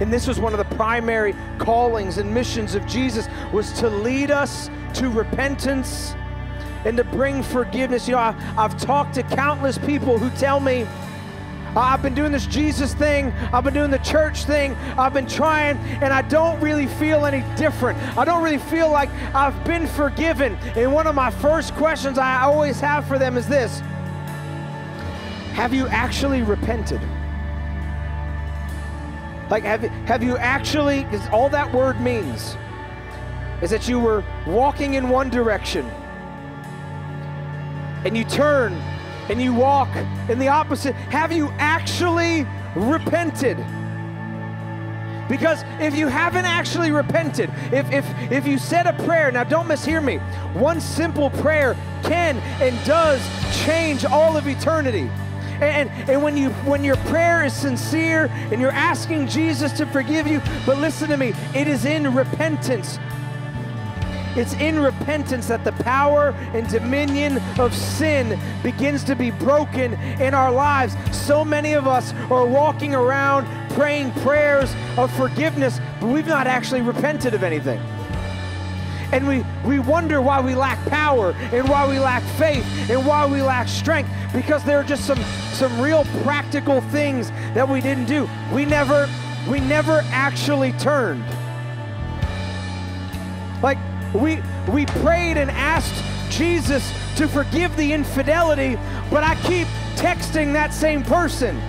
And 0.00 0.12
this 0.12 0.26
was 0.26 0.38
one 0.38 0.52
of 0.52 0.58
the 0.58 0.76
primary 0.76 1.34
callings 1.58 2.18
and 2.18 2.32
missions 2.32 2.74
of 2.74 2.86
Jesus 2.86 3.28
was 3.52 3.72
to 3.74 3.88
lead 3.88 4.30
us 4.30 4.70
to 4.94 5.10
repentance 5.10 6.14
and 6.84 6.96
to 6.96 7.04
bring 7.04 7.42
forgiveness. 7.42 8.06
You 8.06 8.14
know, 8.14 8.20
I, 8.20 8.32
have 8.32 8.80
talked 8.80 9.14
to 9.14 9.22
countless 9.22 9.78
people 9.78 10.18
who 10.18 10.30
tell 10.38 10.60
me, 10.60 10.86
Uh, 11.76 11.80
I've 11.80 12.02
been 12.02 12.14
doing 12.14 12.32
this 12.32 12.46
Jesus 12.46 12.94
thing. 12.94 13.32
I've 13.52 13.64
been 13.64 13.74
doing 13.74 13.90
the 13.90 13.98
church 13.98 14.44
thing. 14.44 14.74
I've 14.96 15.12
been 15.12 15.26
trying, 15.26 15.76
and 16.02 16.12
I 16.12 16.22
don't 16.22 16.58
really 16.60 16.86
feel 16.86 17.26
any 17.26 17.44
different. 17.56 17.98
I 18.16 18.24
don't 18.24 18.42
really 18.42 18.58
feel 18.58 18.90
like 18.90 19.10
I've 19.34 19.62
been 19.64 19.86
forgiven. 19.86 20.54
And 20.76 20.92
one 20.92 21.06
of 21.06 21.14
my 21.14 21.30
first 21.30 21.74
questions 21.74 22.16
I 22.18 22.42
always 22.42 22.80
have 22.80 23.06
for 23.06 23.18
them 23.18 23.36
is 23.36 23.46
this 23.46 23.80
Have 25.52 25.74
you 25.74 25.86
actually 25.88 26.42
repented? 26.42 27.00
Like, 29.50 29.64
have, 29.64 29.82
have 29.82 30.22
you 30.22 30.36
actually, 30.36 31.04
because 31.04 31.26
all 31.28 31.48
that 31.50 31.72
word 31.72 32.00
means 32.00 32.56
is 33.62 33.70
that 33.70 33.88
you 33.88 33.98
were 33.98 34.22
walking 34.46 34.94
in 34.94 35.08
one 35.08 35.30
direction 35.30 35.86
and 38.04 38.16
you 38.16 38.24
turn 38.24 38.80
and 39.28 39.40
you 39.40 39.52
walk 39.52 39.88
in 40.28 40.38
the 40.38 40.48
opposite. 40.48 40.94
Have 40.94 41.32
you 41.32 41.48
actually 41.58 42.46
repented? 42.74 43.58
Because 45.28 45.62
if 45.78 45.94
you 45.94 46.08
haven't 46.08 46.46
actually 46.46 46.90
repented, 46.90 47.50
if, 47.72 47.90
if, 47.92 48.06
if 48.32 48.46
you 48.46 48.56
said 48.58 48.86
a 48.86 48.94
prayer, 49.04 49.30
now 49.30 49.44
don't 49.44 49.68
mishear 49.68 50.02
me, 50.02 50.16
one 50.58 50.80
simple 50.80 51.30
prayer 51.30 51.76
can 52.02 52.38
and 52.62 52.84
does 52.86 53.20
change 53.64 54.04
all 54.04 54.36
of 54.36 54.48
eternity. 54.48 55.10
And, 55.60 55.90
and 56.08 56.22
when 56.22 56.36
you 56.36 56.50
when 56.64 56.84
your 56.84 56.96
prayer 56.96 57.44
is 57.44 57.52
sincere 57.52 58.26
and 58.52 58.60
you're 58.60 58.70
asking 58.70 59.26
Jesus 59.26 59.72
to 59.72 59.86
forgive 59.86 60.28
you, 60.28 60.40
but 60.64 60.78
listen 60.78 61.08
to 61.08 61.16
me, 61.16 61.34
it 61.52 61.66
is 61.66 61.84
in 61.84 62.14
repentance. 62.14 63.00
It's 64.36 64.54
in 64.54 64.78
repentance 64.78 65.48
that 65.48 65.64
the 65.64 65.72
power 65.72 66.30
and 66.54 66.68
dominion 66.68 67.38
of 67.58 67.74
sin 67.74 68.38
begins 68.62 69.04
to 69.04 69.16
be 69.16 69.30
broken 69.30 69.94
in 70.20 70.34
our 70.34 70.52
lives. 70.52 70.96
So 71.12 71.44
many 71.44 71.72
of 71.72 71.86
us 71.86 72.12
are 72.30 72.46
walking 72.46 72.94
around 72.94 73.46
praying 73.70 74.12
prayers 74.22 74.74
of 74.96 75.12
forgiveness, 75.16 75.80
but 76.00 76.08
we've 76.08 76.26
not 76.26 76.46
actually 76.46 76.82
repented 76.82 77.34
of 77.34 77.42
anything. 77.42 77.80
And 79.12 79.26
we, 79.26 79.44
we 79.64 79.78
wonder 79.78 80.20
why 80.20 80.40
we 80.40 80.54
lack 80.54 80.84
power 80.86 81.32
and 81.52 81.66
why 81.68 81.88
we 81.88 81.98
lack 81.98 82.22
faith 82.36 82.66
and 82.90 83.06
why 83.06 83.24
we 83.26 83.40
lack 83.40 83.66
strength 83.68 84.10
because 84.34 84.62
there 84.64 84.78
are 84.78 84.84
just 84.84 85.06
some 85.06 85.18
some 85.52 85.80
real 85.80 86.04
practical 86.22 86.80
things 86.82 87.30
that 87.54 87.66
we 87.68 87.80
didn't 87.80 88.04
do. 88.04 88.28
We 88.52 88.66
never 88.66 89.08
we 89.48 89.60
never 89.60 90.02
actually 90.10 90.72
turned. 90.72 91.24
Like 93.62 93.78
we 94.14 94.40
we 94.72 94.86
prayed 94.86 95.36
and 95.36 95.50
asked 95.50 96.04
Jesus 96.30 96.92
to 97.16 97.26
forgive 97.26 97.76
the 97.76 97.92
infidelity 97.92 98.78
but 99.10 99.22
I 99.22 99.34
keep 99.42 99.66
texting 99.96 100.52
that 100.52 100.72
same 100.72 101.02
person 101.02 101.60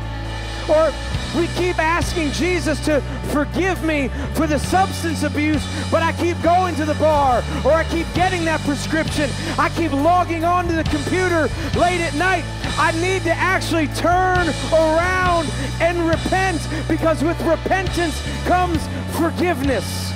or 0.70 0.92
we 1.36 1.48
keep 1.48 1.78
asking 1.78 2.32
Jesus 2.32 2.84
to 2.86 3.02
forgive 3.32 3.84
me 3.84 4.10
for 4.34 4.48
the 4.48 4.58
substance 4.58 5.24
abuse, 5.24 5.64
but 5.92 6.02
I 6.02 6.12
keep 6.14 6.42
going 6.42 6.76
to 6.76 6.86
the 6.86 6.96
bar 6.96 7.44
or 7.64 7.72
I 7.72 7.84
keep 7.84 8.12
getting 8.14 8.46
that 8.46 8.62
prescription. 8.62 9.30
I 9.58 9.70
keep 9.70 9.92
logging 9.92 10.44
onto 10.44 10.76
the 10.76 10.84
computer 10.86 11.48
late 11.78 12.02
at 12.02 12.16
night. 12.16 12.44
I 12.80 12.92
need 13.00 13.24
to 13.24 13.34
actually 13.34 13.88
turn 13.90 14.48
around 14.74 15.50
and 15.80 16.08
repent 16.08 16.68
because 16.88 17.24
with 17.24 17.40
repentance 17.42 18.22
comes 18.46 18.88
forgiveness. 19.16 20.09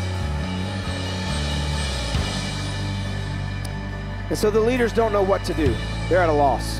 And 4.34 4.40
so 4.40 4.50
the 4.50 4.60
leaders 4.60 4.92
don't 4.92 5.14
know 5.14 5.22
what 5.22 5.44
to 5.44 5.54
do. 5.54 5.76
They're 6.10 6.18
at 6.18 6.28
a 6.28 6.34
loss. 6.34 6.80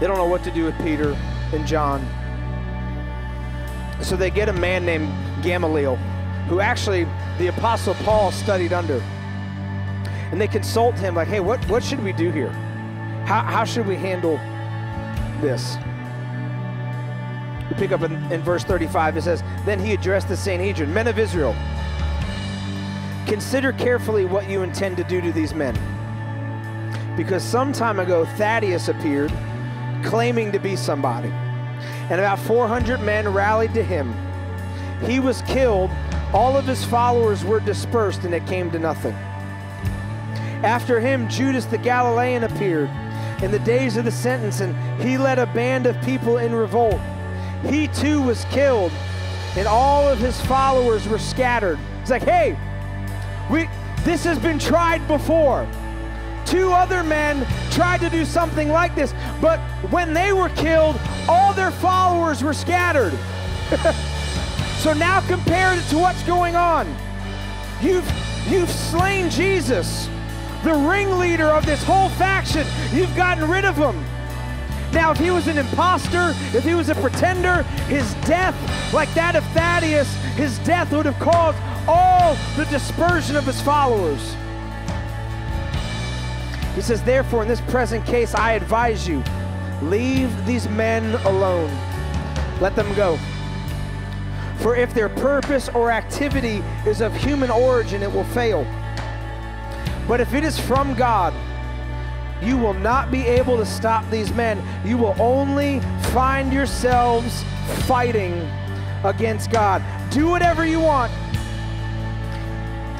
They 0.00 0.06
don't 0.06 0.16
know 0.16 0.24
what 0.24 0.42
to 0.44 0.50
do 0.50 0.64
with 0.64 0.74
Peter 0.78 1.12
and 1.52 1.66
John. 1.66 2.00
So 4.00 4.16
they 4.16 4.30
get 4.30 4.48
a 4.48 4.52
man 4.54 4.86
named 4.86 5.12
Gamaliel, 5.42 5.96
who 6.48 6.60
actually 6.60 7.04
the 7.36 7.48
Apostle 7.48 7.92
Paul 7.96 8.32
studied 8.32 8.72
under. 8.72 9.02
And 10.32 10.40
they 10.40 10.48
consult 10.48 10.98
him, 10.98 11.14
like, 11.14 11.28
hey, 11.28 11.40
what, 11.40 11.62
what 11.68 11.84
should 11.84 12.02
we 12.02 12.14
do 12.14 12.30
here? 12.30 12.48
How, 13.26 13.42
how 13.42 13.64
should 13.64 13.86
we 13.86 13.96
handle 13.96 14.38
this? 15.42 15.76
We 17.68 17.76
pick 17.76 17.92
up 17.92 18.00
in, 18.00 18.14
in 18.32 18.40
verse 18.40 18.64
35. 18.64 19.18
It 19.18 19.22
says, 19.22 19.42
Then 19.66 19.78
he 19.78 19.92
addressed 19.92 20.28
the 20.28 20.36
Sanhedrin, 20.38 20.94
men 20.94 21.08
of 21.08 21.18
Israel, 21.18 21.54
consider 23.26 23.70
carefully 23.74 24.24
what 24.24 24.48
you 24.48 24.62
intend 24.62 24.96
to 24.96 25.04
do 25.04 25.20
to 25.20 25.30
these 25.30 25.52
men. 25.52 25.76
Because 27.16 27.42
some 27.42 27.72
time 27.72 27.98
ago, 27.98 28.26
Theudas 28.36 28.88
appeared 28.88 29.32
claiming 30.04 30.52
to 30.52 30.58
be 30.58 30.76
somebody 30.76 31.32
and 32.10 32.20
about 32.20 32.38
400 32.38 33.00
men 33.00 33.28
rallied 33.32 33.74
to 33.74 33.82
him. 33.82 34.14
He 35.04 35.20
was 35.20 35.42
killed, 35.42 35.90
all 36.32 36.56
of 36.56 36.66
his 36.66 36.84
followers 36.84 37.44
were 37.44 37.60
dispersed, 37.60 38.24
and 38.24 38.34
it 38.34 38.46
came 38.46 38.70
to 38.70 38.78
nothing. 38.78 39.14
After 40.62 41.00
him, 41.00 41.28
Judas 41.28 41.64
the 41.66 41.78
Galilean 41.78 42.44
appeared 42.44 42.90
in 43.42 43.50
the 43.50 43.58
days 43.58 43.96
of 43.96 44.04
the 44.04 44.10
sentence, 44.10 44.60
and 44.60 44.74
he 45.02 45.18
led 45.18 45.38
a 45.38 45.46
band 45.46 45.86
of 45.86 46.00
people 46.02 46.38
in 46.38 46.54
revolt. 46.54 47.00
He 47.64 47.88
too 47.88 48.22
was 48.22 48.44
killed, 48.46 48.92
and 49.56 49.66
all 49.66 50.08
of 50.08 50.18
his 50.18 50.40
followers 50.42 51.08
were 51.08 51.18
scattered. 51.18 51.78
It's 52.00 52.10
like, 52.10 52.22
hey, 52.22 52.56
we 53.50 53.68
this 54.04 54.22
has 54.24 54.38
been 54.38 54.58
tried 54.58 55.06
before. 55.08 55.66
Two 56.46 56.70
other 56.70 57.02
men 57.02 57.44
tried 57.70 58.00
to 58.00 58.08
do 58.08 58.24
something 58.24 58.68
like 58.68 58.94
this, 58.94 59.12
but 59.40 59.58
when 59.90 60.14
they 60.14 60.32
were 60.32 60.48
killed, 60.50 60.98
all 61.28 61.52
their 61.52 61.72
followers 61.72 62.42
were 62.42 62.54
scattered. 62.54 63.12
so 64.78 64.92
now 64.92 65.20
compare 65.26 65.76
it 65.76 65.82
to 65.88 65.98
what's 65.98 66.22
going 66.22 66.54
on. 66.54 66.86
You've, 67.82 68.08
you've 68.48 68.70
slain 68.70 69.28
Jesus, 69.28 70.08
the 70.62 70.72
ringleader 70.72 71.46
of 71.46 71.66
this 71.66 71.82
whole 71.82 72.10
faction. 72.10 72.64
You've 72.92 73.14
gotten 73.16 73.50
rid 73.50 73.64
of 73.64 73.76
him. 73.76 74.04
Now, 74.92 75.10
if 75.10 75.18
he 75.18 75.30
was 75.30 75.48
an 75.48 75.58
impostor, 75.58 76.32
if 76.56 76.64
he 76.64 76.74
was 76.74 76.88
a 76.88 76.94
pretender, 76.94 77.64
his 77.88 78.14
death, 78.24 78.54
like 78.94 79.12
that 79.14 79.34
of 79.34 79.44
Theudas, 79.46 80.06
his 80.36 80.58
death 80.60 80.92
would 80.92 81.06
have 81.06 81.18
caused 81.18 81.58
all 81.88 82.36
the 82.56 82.64
dispersion 82.66 83.36
of 83.36 83.44
his 83.44 83.60
followers. 83.60 84.36
He 86.76 86.82
says, 86.82 87.02
Therefore, 87.02 87.40
in 87.40 87.48
this 87.48 87.62
present 87.62 88.04
case, 88.04 88.34
I 88.34 88.52
advise 88.52 89.08
you, 89.08 89.24
leave 89.80 90.30
these 90.44 90.68
men 90.68 91.14
alone. 91.24 91.70
Let 92.60 92.76
them 92.76 92.94
go. 92.94 93.18
For 94.58 94.76
if 94.76 94.92
their 94.92 95.08
purpose 95.08 95.70
or 95.70 95.90
activity 95.90 96.62
is 96.86 97.00
of 97.00 97.16
human 97.16 97.50
origin, 97.50 98.02
it 98.02 98.12
will 98.12 98.24
fail. 98.24 98.64
But 100.06 100.20
if 100.20 100.34
it 100.34 100.44
is 100.44 100.60
from 100.60 100.94
God, 100.94 101.32
you 102.42 102.58
will 102.58 102.74
not 102.74 103.10
be 103.10 103.26
able 103.26 103.56
to 103.56 103.64
stop 103.64 104.08
these 104.10 104.30
men. 104.34 104.62
You 104.86 104.98
will 104.98 105.16
only 105.18 105.80
find 106.12 106.52
yourselves 106.52 107.42
fighting 107.86 108.34
against 109.02 109.50
God. 109.50 109.82
Do 110.10 110.28
whatever 110.28 110.66
you 110.66 110.80
want. 110.80 111.10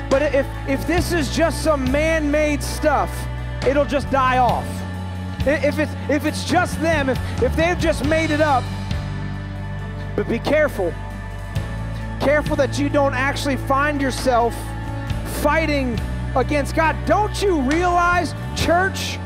But 0.09 0.23
if, 0.23 0.47
if 0.67 0.87
this 0.87 1.13
is 1.13 1.37
just 1.37 1.63
some 1.63 1.91
man 1.93 2.31
made 2.31 2.63
stuff, 2.63 3.11
it'll 3.67 3.85
just 3.85 4.11
die 4.11 4.39
off. 4.39 4.67
If 5.47 5.79
it's, 5.79 5.93
if 6.09 6.25
it's 6.25 6.45
just 6.45 6.81
them, 6.81 7.09
if, 7.09 7.43
if 7.43 7.55
they've 7.55 7.79
just 7.79 8.05
made 8.05 8.31
it 8.31 8.41
up, 8.41 8.65
but 10.17 10.29
be 10.29 10.39
careful. 10.39 10.93
Careful 12.21 12.57
that 12.57 12.79
you 12.79 12.89
don't 12.89 13.15
actually 13.15 13.57
find 13.57 14.01
yourself 14.01 14.57
fighting 15.43 15.99
against 16.35 16.75
God. 16.75 16.97
Don't 17.07 17.41
you 17.43 17.61
realize, 17.61 18.35
church, 18.57 19.19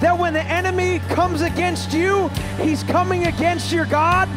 that 0.00 0.16
when 0.16 0.32
the 0.32 0.42
enemy 0.42 1.00
comes 1.08 1.40
against 1.40 1.92
you, 1.92 2.28
he's 2.60 2.82
coming 2.84 3.26
against 3.26 3.72
your 3.72 3.86
God? 3.86 4.28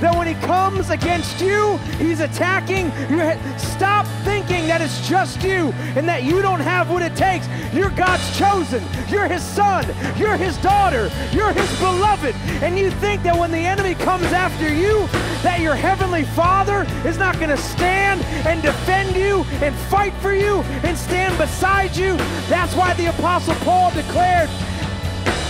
That 0.00 0.16
when 0.16 0.26
he 0.26 0.34
comes 0.46 0.90
against 0.90 1.40
you, 1.40 1.76
he's 1.98 2.20
attacking 2.20 2.90
head. 2.90 3.60
Stop 3.60 4.06
thinking 4.24 4.66
that 4.68 4.80
it's 4.80 5.08
just 5.08 5.42
you 5.42 5.72
and 5.96 6.08
that 6.08 6.22
you 6.22 6.40
don't 6.40 6.60
have 6.60 6.90
what 6.90 7.02
it 7.02 7.16
takes. 7.16 7.48
You're 7.72 7.90
God's 7.90 8.36
chosen. 8.38 8.82
You're 9.08 9.26
his 9.26 9.42
son. 9.42 9.84
You're 10.16 10.36
his 10.36 10.56
daughter. 10.58 11.10
You're 11.32 11.52
his 11.52 11.70
beloved. 11.78 12.34
And 12.62 12.78
you 12.78 12.90
think 12.90 13.22
that 13.24 13.36
when 13.36 13.50
the 13.50 13.58
enemy 13.58 13.94
comes 13.94 14.26
after 14.26 14.72
you, 14.72 15.06
that 15.42 15.60
your 15.60 15.74
heavenly 15.74 16.24
father 16.24 16.86
is 17.04 17.18
not 17.18 17.36
going 17.36 17.50
to 17.50 17.56
stand 17.56 18.22
and 18.46 18.62
defend 18.62 19.16
you 19.16 19.44
and 19.64 19.74
fight 19.74 20.14
for 20.14 20.32
you 20.32 20.62
and 20.84 20.96
stand 20.96 21.36
beside 21.38 21.96
you. 21.96 22.16
That's 22.48 22.74
why 22.74 22.94
the 22.94 23.06
apostle 23.06 23.54
Paul 23.56 23.90
declared 23.92 24.48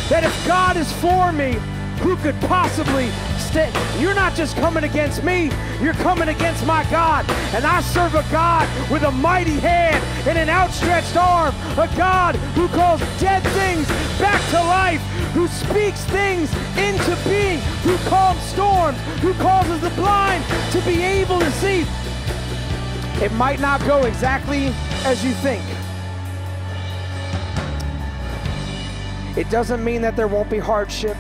that 0.09 0.25
if 0.25 0.47
God 0.47 0.77
is 0.77 0.91
for 0.95 1.33
me, 1.33 1.59
who 1.99 2.17
could 2.17 2.39
possibly 2.43 3.11
stand? 3.39 3.75
You're 4.01 4.15
not 4.15 4.35
just 4.35 4.57
coming 4.57 4.85
against 4.85 5.25
me, 5.25 5.51
you're 5.81 5.95
coming 5.95 6.29
against 6.29 6.65
my 6.67 6.85
God. 6.91 7.29
And 7.55 7.65
I 7.65 7.81
serve 7.81 8.15
a 8.15 8.25
God 8.31 8.69
with 8.91 9.03
a 9.03 9.11
mighty 9.11 9.59
hand 9.59 10.03
and 10.29 10.39
an 10.39 10.49
outstretched 10.49 11.17
arm, 11.17 11.55
a 11.79 11.89
God 11.97 12.37
who 12.55 12.69
calls 12.69 13.01
dead 13.21 13.43
things 13.59 13.87
back 14.19 14.41
to 14.51 14.61
life, 14.61 15.01
who 15.33 15.47
speaks 15.49 16.05
things 16.07 16.51
into 16.77 17.17
being, 17.29 17.59
who 17.83 17.97
calms 18.09 18.41
storms, 18.43 18.99
who 19.21 19.35
causes 19.35 19.81
the 19.81 19.91
blind 19.91 20.45
to 20.73 20.81
be 20.83 21.03
able 21.03 21.39
to 21.39 21.51
see. 21.53 21.85
It 23.23 23.33
might 23.33 23.61
not 23.61 23.85
go 23.85 24.05
exactly 24.05 24.73
as 25.05 25.25
you 25.25 25.33
think. 25.33 25.65
It 29.37 29.51
doesn't 29.51 29.85
mean 29.85 30.03
that 30.03 30.17
there 30.17 30.29
won't 30.29 30.51
be 30.51 30.59
hardship. 30.59 31.17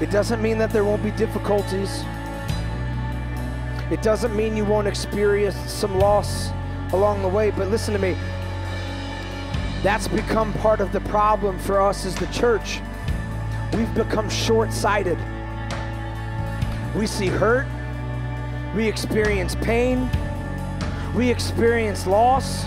It 0.00 0.10
doesn't 0.10 0.42
mean 0.42 0.58
that 0.58 0.70
there 0.70 0.84
won't 0.84 1.02
be 1.02 1.10
difficulties. 1.12 2.04
It 3.90 4.02
doesn't 4.02 4.36
mean 4.36 4.56
you 4.56 4.64
won't 4.64 4.86
experience 4.86 5.56
some 5.70 5.98
loss 5.98 6.50
along 6.92 7.22
the 7.22 7.28
way. 7.28 7.50
But 7.50 7.68
listen 7.68 7.94
to 7.94 8.00
me. 8.00 8.16
That's 9.82 10.08
become 10.08 10.52
part 10.54 10.80
of 10.80 10.92
the 10.92 11.00
problem 11.02 11.58
for 11.58 11.80
us 11.80 12.04
as 12.04 12.14
the 12.14 12.26
church. 12.26 12.80
We've 13.72 13.94
become 13.94 14.28
short 14.28 14.72
sighted. 14.72 15.18
We 16.94 17.06
see 17.06 17.26
hurt, 17.26 17.66
we 18.74 18.88
experience 18.88 19.54
pain, 19.56 20.10
we 21.14 21.30
experience 21.30 22.06
loss 22.06 22.64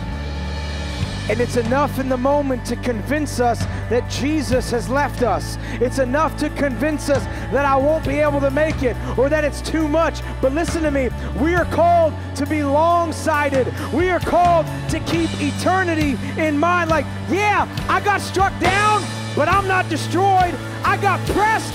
and 1.30 1.40
it's 1.40 1.58
enough 1.58 2.00
in 2.00 2.10
the 2.10 2.18
moment 2.18 2.66
to 2.66 2.76
convince 2.78 3.40
us 3.40 3.60
that 3.90 4.10
Jesus 4.10 4.72
has 4.72 4.90
left 4.90 5.22
us. 5.22 5.58
It's 5.74 6.00
enough 6.00 6.36
to 6.38 6.50
convince 6.50 7.10
us 7.10 7.24
that 7.54 7.66
I 7.66 7.76
won't 7.76 8.06
be 8.06 8.18
able 8.18 8.42
to 8.42 8.50
make 8.50 8.82
it 8.82 8.98
or 9.18 9.30
that 9.30 9.44
it's 9.44 9.62
too 9.62 9.88
much. 9.88 10.22
But 10.42 10.54
listen 10.54 10.82
to 10.84 10.92
me. 10.92 11.10
We 11.40 11.54
are 11.54 11.66
called 11.66 12.14
to 12.36 12.48
be 12.48 12.64
long 12.64 13.14
sighted. 13.14 13.72
We 13.94 14.10
are 14.10 14.20
called 14.20 14.66
to 14.90 15.00
keep 15.02 15.30
eternity 15.40 16.18
in 16.42 16.58
mind. 16.58 16.90
Like, 16.90 17.06
yeah, 17.30 17.68
I 17.88 18.02
got 18.02 18.22
struck 18.22 18.58
down, 18.60 19.04
but 19.36 19.48
I'm 19.48 19.68
not 19.68 19.88
destroyed. 19.88 20.56
I 20.84 20.98
got 20.98 21.20
pressed, 21.28 21.74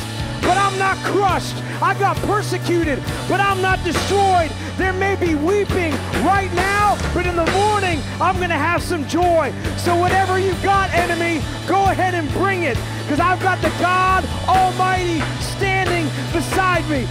but 0.54 0.62
I'm 0.62 0.78
not 0.78 0.96
crushed. 0.98 1.56
I 1.82 1.98
got 1.98 2.16
persecuted, 2.18 3.02
but 3.28 3.40
I'm 3.40 3.60
not 3.60 3.82
destroyed. 3.82 4.52
There 4.76 4.92
may 4.92 5.16
be 5.16 5.34
weeping 5.34 5.90
right 6.22 6.52
now, 6.54 6.96
but 7.12 7.26
in 7.26 7.34
the 7.34 7.50
morning, 7.50 8.00
I'm 8.20 8.36
going 8.36 8.50
to 8.50 8.62
have 8.70 8.80
some 8.80 9.04
joy. 9.08 9.52
So, 9.76 9.96
whatever 9.96 10.38
you've 10.38 10.62
got, 10.62 10.94
enemy, 10.94 11.42
go 11.66 11.86
ahead 11.90 12.14
and 12.14 12.30
bring 12.34 12.62
it 12.62 12.78
because 13.02 13.18
I've 13.18 13.42
got 13.42 13.60
the 13.62 13.70
God 13.80 14.24
Almighty 14.46 15.18
standing 15.40 16.06
beside 16.32 16.88
me. 16.88 17.08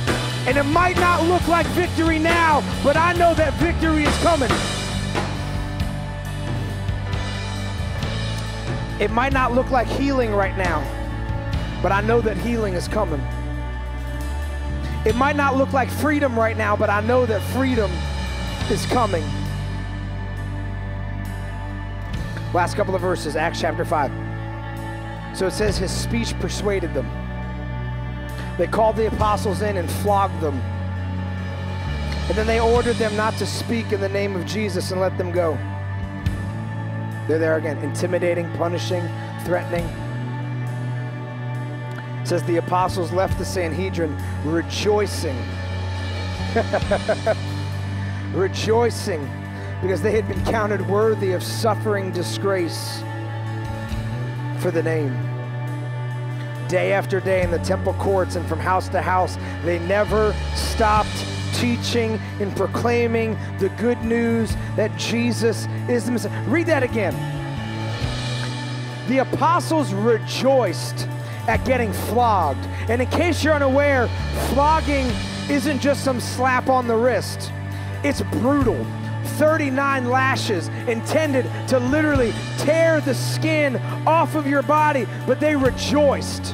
And 0.48 0.58
it 0.58 0.64
might 0.64 0.96
not 0.96 1.26
look 1.26 1.46
like 1.50 1.66
victory 1.76 2.20
now, 2.20 2.64
but 2.82 2.96
I 2.96 3.12
know 3.12 3.34
that 3.34 3.54
victory 3.56 4.04
is 4.04 4.18
coming. 4.20 4.52
It 9.02 9.12
might 9.12 9.34
not 9.34 9.52
look 9.52 9.70
like 9.70 9.88
healing 9.88 10.32
right 10.34 10.58
now, 10.58 10.82
but 11.84 11.92
I 11.92 12.00
know 12.00 12.22
that 12.22 12.38
healing 12.38 12.76
is 12.76 12.88
coming. 12.88 13.22
It 15.06 15.16
might 15.18 15.36
not 15.36 15.58
look 15.58 15.74
like 15.74 15.90
freedom 15.90 16.40
right 16.40 16.56
now, 16.56 16.78
but 16.78 16.90
I 16.90 17.02
know 17.02 17.26
that 17.26 17.42
freedom 17.54 17.92
is 18.72 18.86
coming. 18.86 19.24
Last 22.54 22.76
couple 22.76 22.96
of 22.96 23.02
verses, 23.02 23.36
Acts 23.36 23.60
chapter 23.60 23.84
5. 23.84 25.38
So 25.38 25.46
it 25.46 25.52
says, 25.52 25.78
His 25.78 25.92
speech 25.92 26.34
persuaded 26.40 26.94
them. 26.94 27.10
They 28.58 28.68
called 28.68 28.96
the 28.96 29.08
apostles 29.08 29.62
in 29.62 29.76
and 29.76 29.92
flogged 29.92 30.40
them. 30.40 30.56
And 32.30 32.38
then 32.38 32.48
they 32.48 32.62
ordered 32.62 32.96
them 32.96 33.14
not 33.18 33.36
to 33.38 33.46
speak 33.46 33.92
in 33.92 34.00
the 34.00 34.08
name 34.08 34.38
of 34.38 34.46
Jesus 34.46 34.92
and 34.92 35.02
let 35.02 35.18
them 35.18 35.34
go. 35.34 35.58
They're 37.28 37.40
there 37.40 37.58
again, 37.58 37.78
intimidating, 37.80 38.50
punishing, 38.54 39.06
threatening. 39.44 39.86
Says 42.24 42.44
the 42.44 42.58
apostles 42.58 43.12
left 43.12 43.38
the 43.38 43.46
Sanhedrin 43.46 44.18
rejoicing. 44.46 45.38
rejoicing 48.34 49.30
because 49.82 50.02
they 50.02 50.12
had 50.12 50.28
been 50.28 50.44
counted 50.46 50.88
worthy 50.88 51.34
of 51.34 51.44
suffering 51.44 52.12
disgrace 52.12 53.04
for 54.60 54.72
the 54.72 54.82
name. 54.82 55.12
Day 56.70 56.94
after 56.94 57.20
day 57.20 57.44
in 57.44 57.52
the 57.52 57.60
temple 57.60 57.94
courts 57.96 58.36
and 58.38 58.48
from 58.48 58.60
house 58.60 58.88
to 58.90 59.02
house, 59.02 59.38
they 59.66 59.80
never 59.80 60.34
stopped 60.56 61.26
teaching 61.54 62.20
and 62.40 62.56
proclaiming 62.56 63.38
the 63.60 63.70
good 63.78 64.02
news 64.04 64.56
that 64.76 64.96
Jesus 64.98 65.68
is 65.90 66.06
the 66.06 66.14
Messiah. 66.14 66.44
Read 66.44 66.68
that 66.68 66.84
again. 66.84 67.14
The 69.10 69.20
apostles 69.20 69.94
rejoiced 69.94 71.08
at 71.48 71.64
getting 71.66 71.92
flogged. 71.92 72.66
And 72.90 73.02
in 73.02 73.10
case 73.10 73.44
you're 73.44 73.54
unaware, 73.54 74.08
flogging 74.50 75.08
isn't 75.50 75.80
just 75.80 76.04
some 76.04 76.20
slap 76.20 76.70
on 76.70 76.88
the 76.88 76.96
wrist, 76.96 77.52
it's 78.04 78.22
brutal. 78.22 78.86
39 79.38 80.10
lashes 80.10 80.68
intended 80.88 81.50
to 81.68 81.80
literally 81.80 82.34
tear 82.58 83.02
the 83.02 83.16
skin 83.16 83.78
off 84.06 84.36
of 84.36 84.46
your 84.46 84.62
body, 84.62 85.08
but 85.26 85.40
they 85.40 85.56
rejoiced. 85.56 86.54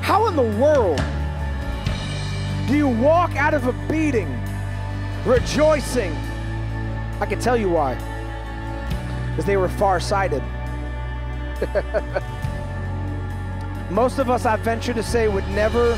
How 0.00 0.26
in 0.28 0.36
the 0.36 0.42
world 0.42 1.02
do 2.68 2.76
you 2.76 2.88
walk 2.88 3.34
out 3.36 3.54
of 3.54 3.66
a 3.66 3.72
beating 3.90 4.28
rejoicing? 5.24 6.14
I 7.20 7.26
can 7.26 7.40
tell 7.40 7.56
you 7.56 7.68
why. 7.70 7.94
Because 9.30 9.44
they 9.44 9.56
were 9.56 9.68
farsighted. 9.68 10.42
Most 13.90 14.18
of 14.18 14.28
us, 14.28 14.44
I 14.44 14.56
venture 14.56 14.92
to 14.92 15.02
say, 15.02 15.28
would 15.28 15.48
never 15.48 15.96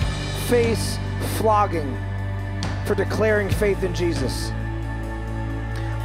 face 0.49 0.99
flogging 1.37 1.99
for 2.87 2.95
declaring 2.95 3.49
faith 3.49 3.83
in 3.83 3.95
Jesus. 3.95 4.53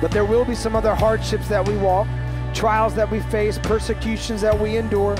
But 0.02 0.12
there 0.12 0.26
will 0.26 0.45
be 0.45 0.56
some 0.56 0.76
other 0.76 0.95
hardships 0.95 1.48
that 1.48 1.67
we 1.67 1.78
walk, 1.78 2.08
trials 2.54 2.95
that 2.95 3.10
we 3.10 3.19
face, 3.21 3.60
persecutions 3.60 4.41
that 4.41 4.60
we 4.60 4.78
endure. 4.78 5.15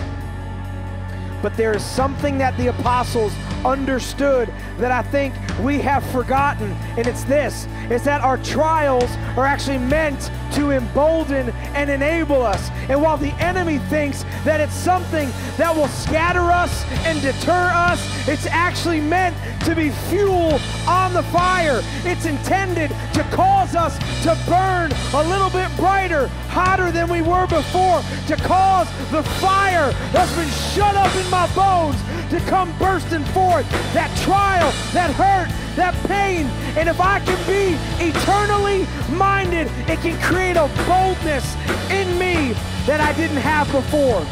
But 1.42 1.56
there 1.56 1.76
is 1.76 1.84
something 1.84 2.38
that 2.40 2.58
the 2.58 2.68
apostles 2.68 3.34
understood 3.64 4.52
that 4.78 4.92
I 4.92 5.04
think 5.04 5.36
we 5.62 5.80
have 5.80 6.04
forgotten, 6.12 6.72
and 6.98 7.06
it's 7.06 7.24
this 7.26 7.68
is 7.90 8.04
that 8.04 8.22
our 8.22 8.38
trials 8.40 9.10
are 9.38 9.46
actually 9.46 9.78
meant 9.78 10.32
to 10.56 10.72
embolden 10.72 11.50
and 11.74 11.90
enable 11.90 12.42
us. 12.42 12.70
And 12.90 13.02
while 13.02 13.18
the 13.18 13.34
enemy 13.44 13.80
thinks 13.90 14.24
that 14.44 14.60
it's 14.60 14.74
something 14.74 15.30
that 15.58 15.76
will 15.76 15.88
scatter 15.88 16.52
us 16.52 16.86
and 17.06 17.22
deter 17.22 17.52
us, 17.74 18.28
it's 18.28 18.46
actually 18.48 19.02
meant 19.02 19.36
to 19.66 19.76
be 19.76 19.90
fuel 20.10 20.60
on 20.88 21.14
the 21.14 21.24
fire. 21.24 21.82
It's 22.04 22.26
intended 22.26 22.90
to 23.14 23.24
cause 23.32 23.76
us 23.76 23.98
to 24.24 24.38
burn 24.50 24.92
a 25.14 25.28
little 25.28 25.50
bit 25.50 25.76
brighter, 25.76 26.28
hotter 26.50 26.92
than 26.92 27.10
we 27.10 27.22
were 27.22 27.48
before, 27.48 28.02
to 28.28 28.36
cause 28.38 28.88
the 29.12 29.24
fire 29.42 29.92
that's 30.12 30.34
been 30.36 30.50
shut 30.74 30.96
up 30.96 31.14
in 31.16 31.30
my 31.30 31.48
bones 31.54 31.98
to 32.38 32.46
come 32.48 32.78
bursting 32.78 33.24
forth. 33.26 33.70
That 33.94 34.16
trial, 34.24 34.72
that 34.94 35.10
hurt, 35.12 35.50
that 35.76 35.94
pain. 36.08 36.48
And 36.78 36.90
if 36.90 37.00
I 37.00 37.20
can 37.20 37.38
be 37.48 37.78
eternally 38.04 38.86
minded, 39.16 39.68
it 39.90 40.00
can 40.00 40.20
create 40.22 40.58
a 40.58 40.70
boldness 40.86 41.56
in 41.90 42.20
me 42.20 42.54
that 42.86 43.00
I 43.00 43.14
didn't 43.14 43.38
have 43.38 43.72
before. 43.72 44.26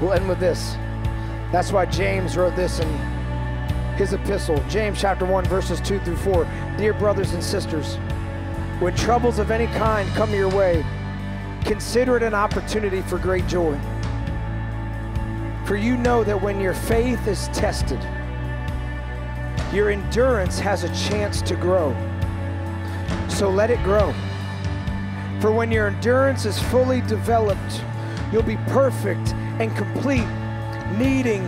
We'll 0.00 0.14
end 0.14 0.28
with 0.28 0.40
this. 0.40 0.76
That's 1.52 1.72
why 1.72 1.86
James 1.86 2.36
wrote 2.36 2.56
this 2.56 2.80
in 2.80 2.88
his 3.96 4.14
epistle, 4.14 4.62
James 4.68 5.00
chapter 5.00 5.26
1, 5.26 5.44
verses 5.44 5.80
2 5.80 6.00
through 6.00 6.16
4. 6.16 6.44
Dear 6.76 6.94
brothers 6.94 7.34
and 7.34 7.44
sisters, 7.44 7.96
when 8.80 8.96
troubles 8.96 9.38
of 9.38 9.50
any 9.50 9.66
kind 9.74 10.08
come 10.14 10.32
your 10.32 10.48
way, 10.48 10.84
consider 11.64 12.16
it 12.16 12.22
an 12.22 12.34
opportunity 12.34 13.02
for 13.02 13.18
great 13.18 13.46
joy. 13.46 13.78
For 15.66 15.76
you 15.76 15.96
know 15.96 16.24
that 16.24 16.40
when 16.40 16.60
your 16.60 16.74
faith 16.74 17.26
is 17.26 17.48
tested, 17.48 18.00
your 19.72 19.90
endurance 19.90 20.58
has 20.58 20.84
a 20.84 20.88
chance 21.08 21.40
to 21.42 21.54
grow. 21.54 21.94
So 23.28 23.48
let 23.48 23.70
it 23.70 23.82
grow. 23.84 24.12
For 25.40 25.52
when 25.52 25.70
your 25.70 25.86
endurance 25.86 26.44
is 26.44 26.60
fully 26.64 27.00
developed, 27.02 27.82
you'll 28.32 28.42
be 28.42 28.58
perfect 28.66 29.32
and 29.60 29.74
complete, 29.76 30.26
needing 30.98 31.44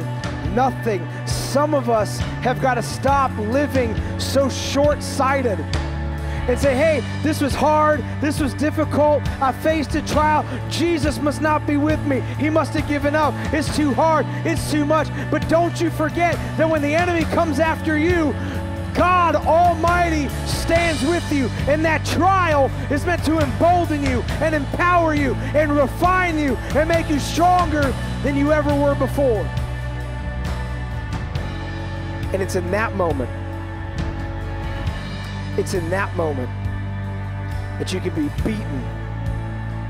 nothing. 0.54 1.06
Some 1.26 1.74
of 1.74 1.90
us 1.90 2.18
have 2.42 2.60
got 2.62 2.74
to 2.74 2.82
stop 2.82 3.36
living 3.38 3.94
so 4.20 4.48
short 4.48 5.02
sighted 5.02 5.58
and 6.48 6.58
say, 6.58 6.74
hey, 6.74 7.02
this 7.22 7.40
was 7.40 7.54
hard, 7.54 8.04
this 8.20 8.40
was 8.40 8.54
difficult, 8.54 9.22
I 9.40 9.52
faced 9.52 9.94
a 9.94 10.02
trial. 10.02 10.44
Jesus 10.68 11.18
must 11.20 11.40
not 11.40 11.66
be 11.66 11.76
with 11.76 12.04
me. 12.06 12.20
He 12.38 12.50
must 12.50 12.74
have 12.74 12.88
given 12.88 13.14
up. 13.14 13.34
It's 13.52 13.74
too 13.76 13.94
hard, 13.94 14.26
it's 14.44 14.70
too 14.70 14.84
much. 14.84 15.08
But 15.30 15.48
don't 15.48 15.80
you 15.80 15.90
forget 15.90 16.34
that 16.56 16.68
when 16.68 16.82
the 16.82 16.94
enemy 16.94 17.24
comes 17.26 17.60
after 17.60 17.96
you, 17.96 18.34
God 18.94 19.36
Almighty 19.36 20.28
stands 20.46 21.02
with 21.02 21.32
you, 21.32 21.46
and 21.70 21.84
that 21.84 22.04
trial 22.04 22.70
is 22.90 23.06
meant 23.06 23.24
to 23.24 23.38
embolden 23.38 24.02
you 24.04 24.20
and 24.42 24.54
empower 24.54 25.14
you 25.14 25.34
and 25.54 25.74
refine 25.74 26.38
you 26.38 26.56
and 26.74 26.88
make 26.88 27.08
you 27.08 27.18
stronger 27.18 27.94
than 28.22 28.36
you 28.36 28.52
ever 28.52 28.74
were 28.74 28.94
before. 28.94 29.48
And 32.32 32.42
it's 32.42 32.54
in 32.54 32.70
that 32.70 32.94
moment 32.94 33.30
it's 35.58 35.74
in 35.74 35.88
that 35.90 36.14
moment 36.16 36.48
that 37.78 37.92
you 37.92 38.00
can 38.00 38.14
be 38.14 38.28
beaten 38.42 38.84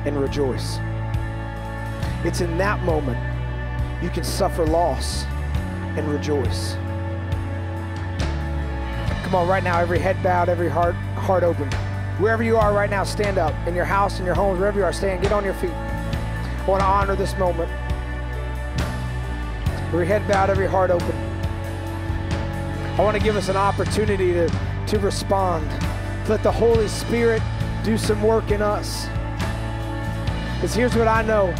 and 0.05 0.21
rejoice. 0.21 0.79
It's 2.25 2.41
in 2.41 2.57
that 2.59 2.83
moment 2.83 3.19
you 4.03 4.11
can 4.11 4.25
suffer 4.25 4.67
loss 4.67 5.25
and 5.97 6.09
rejoice. 6.09 6.75
Come 9.23 9.35
on, 9.35 9.49
right 9.49 9.63
now, 9.63 9.79
every 9.79 9.99
head 9.99 10.21
bowed, 10.23 10.49
every 10.49 10.69
heart, 10.69 10.95
heart 11.17 11.43
open. 11.45 11.71
Wherever 12.19 12.43
you 12.43 12.57
are 12.57 12.73
right 12.73 12.91
now, 12.91 13.05
stand 13.05 13.39
up. 13.39 13.55
In 13.67 13.75
your 13.75 13.85
house, 13.85 14.19
in 14.19 14.27
your 14.27 14.35
homes, 14.35 14.59
wherever 14.59 14.79
you 14.79 14.85
are, 14.85 14.93
stand. 14.93 15.23
Get 15.23 15.33
on 15.33 15.45
your 15.45 15.55
feet. 15.55 15.71
I 15.71 16.65
want 16.67 16.81
to 16.81 16.87
honor 16.87 17.17
this 17.17 17.37
moment. 17.39 17.71
Every 19.89 20.07
head 20.07 20.27
bowed, 20.27 20.51
every 20.51 20.67
heart 20.67 20.91
open. 20.91 21.15
I 22.99 23.03
want 23.03 23.17
to 23.17 23.23
give 23.23 23.37
us 23.37 23.49
an 23.49 23.57
opportunity 23.57 24.33
to 24.33 24.51
to 24.93 24.99
respond. 24.99 25.66
Let 26.28 26.43
the 26.43 26.53
Holy 26.53 26.86
Spirit 26.86 27.40
do 27.82 27.97
some 27.97 28.22
work 28.22 28.51
in 28.51 28.61
us. 28.61 29.07
Because 30.57 30.74
here's 30.74 30.95
what 30.95 31.09
I 31.09 31.22
know 31.22 31.55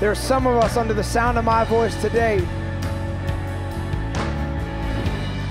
there 0.00 0.10
are 0.10 0.16
some 0.16 0.48
of 0.48 0.56
us 0.56 0.76
under 0.76 0.92
the 0.92 1.04
sound 1.04 1.38
of 1.38 1.44
my 1.44 1.62
voice 1.62 1.94
today. 2.02 2.38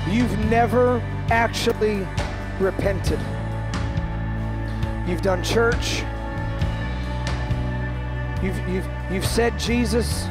You've 0.10 0.38
never 0.50 1.00
actually 1.32 2.06
repented. 2.60 3.20
You've 5.08 5.22
done 5.22 5.42
church. 5.42 6.04
You've, 8.44 8.60
you've, 8.68 8.88
you've 9.10 9.26
said 9.26 9.58
Jesus. 9.58 10.26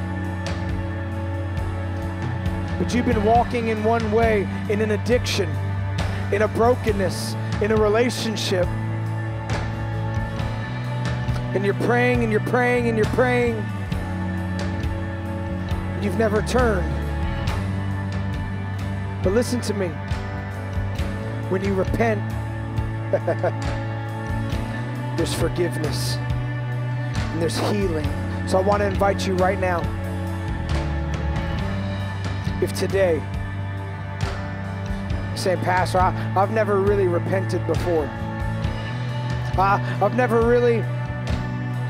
But 2.78 2.92
you've 2.94 3.06
been 3.06 3.24
walking 3.24 3.68
in 3.68 3.82
one 3.82 4.12
way, 4.12 4.46
in 4.68 4.82
an 4.82 4.90
addiction 4.90 5.48
in 6.32 6.42
a 6.42 6.48
brokenness, 6.48 7.34
in 7.62 7.72
a 7.72 7.76
relationship. 7.76 8.66
And 11.54 11.64
you're 11.64 11.74
praying 11.74 12.22
and 12.22 12.32
you're 12.32 12.40
praying 12.40 12.88
and 12.88 12.96
you're 12.96 13.06
praying. 13.06 13.56
You've 16.02 16.18
never 16.18 16.42
turned. 16.42 16.90
But 19.22 19.32
listen 19.32 19.60
to 19.62 19.74
me. 19.74 19.88
When 21.48 21.64
you 21.64 21.74
repent, 21.74 22.20
there's 25.16 25.34
forgiveness 25.34 26.16
and 26.16 27.40
there's 27.40 27.58
healing. 27.70 28.08
So 28.46 28.58
I 28.58 28.60
want 28.60 28.80
to 28.80 28.86
invite 28.86 29.26
you 29.26 29.34
right 29.36 29.58
now. 29.58 29.80
If 32.60 32.72
today, 32.72 33.22
saying, 35.44 35.60
Pastor, 35.60 35.98
I, 35.98 36.10
have 36.10 36.52
never 36.52 36.80
really 36.80 37.06
repented 37.06 37.64
before. 37.66 38.06
I've 39.56 40.16
never 40.16 40.46
really, 40.46 40.80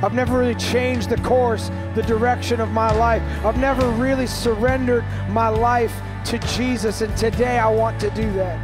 I've 0.02 0.12
never 0.12 0.36
really 0.36 0.57
changed 0.57 1.09
the 1.09 1.16
course, 1.18 1.70
the 1.94 2.02
direction 2.02 2.61
of 2.61 2.70
my 2.72 2.92
life. 2.92 3.22
I've 3.44 3.57
never 3.57 3.88
really 3.90 4.26
surrendered 4.26 5.05
my 5.28 5.48
life 5.48 5.94
to 6.26 6.38
Jesus, 6.57 7.00
and 7.00 7.16
today 7.16 7.61
I 7.61 7.70
want 7.70 8.00
to 8.00 8.11
do 8.11 8.30
that. 8.32 8.59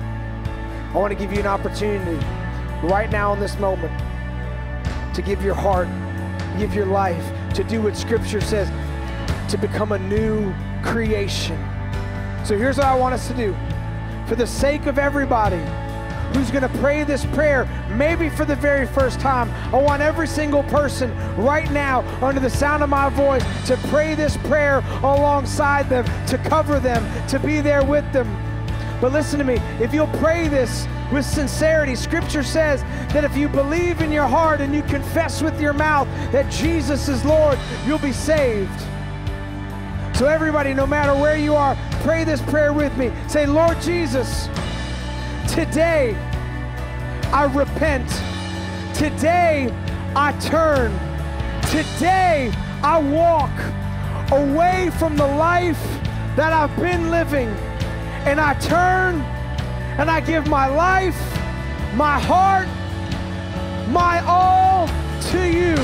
I 0.92 0.98
want 0.98 1.12
to 1.12 1.18
give 1.18 1.32
you 1.32 1.38
an 1.38 1.46
opportunity 1.46 2.18
right 2.82 3.10
now 3.10 3.32
in 3.32 3.38
this 3.38 3.56
moment 3.60 3.96
to 5.14 5.22
give 5.22 5.40
your 5.44 5.54
heart, 5.54 5.88
give 6.58 6.74
your 6.74 6.86
life, 6.86 7.32
to 7.54 7.62
do 7.62 7.80
what 7.80 7.96
Scripture 7.96 8.40
says, 8.40 8.68
to 9.50 9.56
become 9.56 9.92
a 9.92 9.98
new 10.00 10.52
creation. 10.82 11.58
So 12.44 12.58
here's 12.58 12.78
what 12.78 12.86
I 12.86 12.96
want 12.96 13.14
us 13.14 13.28
to 13.28 13.34
do 13.34 13.54
for 14.30 14.36
the 14.36 14.46
sake 14.46 14.86
of 14.86 14.96
everybody 14.96 15.58
who's 16.32 16.52
going 16.52 16.62
to 16.62 16.78
pray 16.78 17.02
this 17.02 17.24
prayer, 17.34 17.68
maybe 17.96 18.28
for 18.28 18.44
the 18.44 18.54
very 18.54 18.86
first 18.86 19.18
time, 19.18 19.50
I 19.74 19.82
want 19.82 20.02
every 20.02 20.28
single 20.28 20.62
person 20.62 21.10
right 21.36 21.68
now, 21.72 22.02
under 22.24 22.38
the 22.38 22.48
sound 22.48 22.84
of 22.84 22.90
my 22.90 23.08
voice, 23.08 23.42
to 23.66 23.76
pray 23.88 24.14
this 24.14 24.36
prayer 24.36 24.84
alongside 25.02 25.88
them, 25.88 26.04
to 26.28 26.38
cover 26.38 26.78
them, 26.78 27.04
to 27.26 27.40
be 27.40 27.60
there 27.60 27.84
with 27.84 28.04
them. 28.12 28.28
But 29.00 29.12
listen 29.12 29.40
to 29.40 29.44
me, 29.44 29.54
if 29.80 29.92
you'll 29.92 30.06
pray 30.18 30.46
this 30.46 30.86
with 31.12 31.26
sincerity, 31.26 31.96
Scripture 31.96 32.44
says 32.44 32.82
that 33.12 33.24
if 33.24 33.36
you 33.36 33.48
believe 33.48 34.00
in 34.00 34.12
your 34.12 34.28
heart 34.28 34.60
and 34.60 34.72
you 34.72 34.82
confess 34.82 35.42
with 35.42 35.60
your 35.60 35.72
mouth 35.72 36.06
that 36.30 36.48
Jesus 36.52 37.08
is 37.08 37.24
Lord, 37.24 37.58
you'll 37.84 37.98
be 37.98 38.12
saved. 38.12 38.80
So, 40.14 40.26
everybody, 40.26 40.72
no 40.72 40.86
matter 40.86 41.18
where 41.18 41.36
you 41.36 41.56
are, 41.56 41.76
pray 42.00 42.24
this 42.24 42.40
prayer 42.42 42.72
with 42.72 42.96
me. 42.96 43.12
Say, 43.28 43.46
Lord 43.46 43.80
Jesus, 43.80 44.48
today 45.48 46.14
I 47.32 47.50
repent. 47.54 48.08
Today 48.94 49.72
I 50.16 50.32
turn. 50.40 50.92
Today 51.70 52.52
I 52.82 52.98
walk 52.98 53.50
away 54.32 54.90
from 54.98 55.16
the 55.16 55.26
life 55.26 55.80
that 56.36 56.52
I've 56.52 56.74
been 56.76 57.10
living. 57.10 57.48
And 58.26 58.40
I 58.40 58.54
turn 58.54 59.20
and 59.98 60.10
I 60.10 60.20
give 60.20 60.46
my 60.46 60.66
life, 60.66 61.18
my 61.94 62.18
heart, 62.18 62.68
my 63.90 64.22
all 64.26 64.88
to 65.30 65.46
you. 65.46 65.74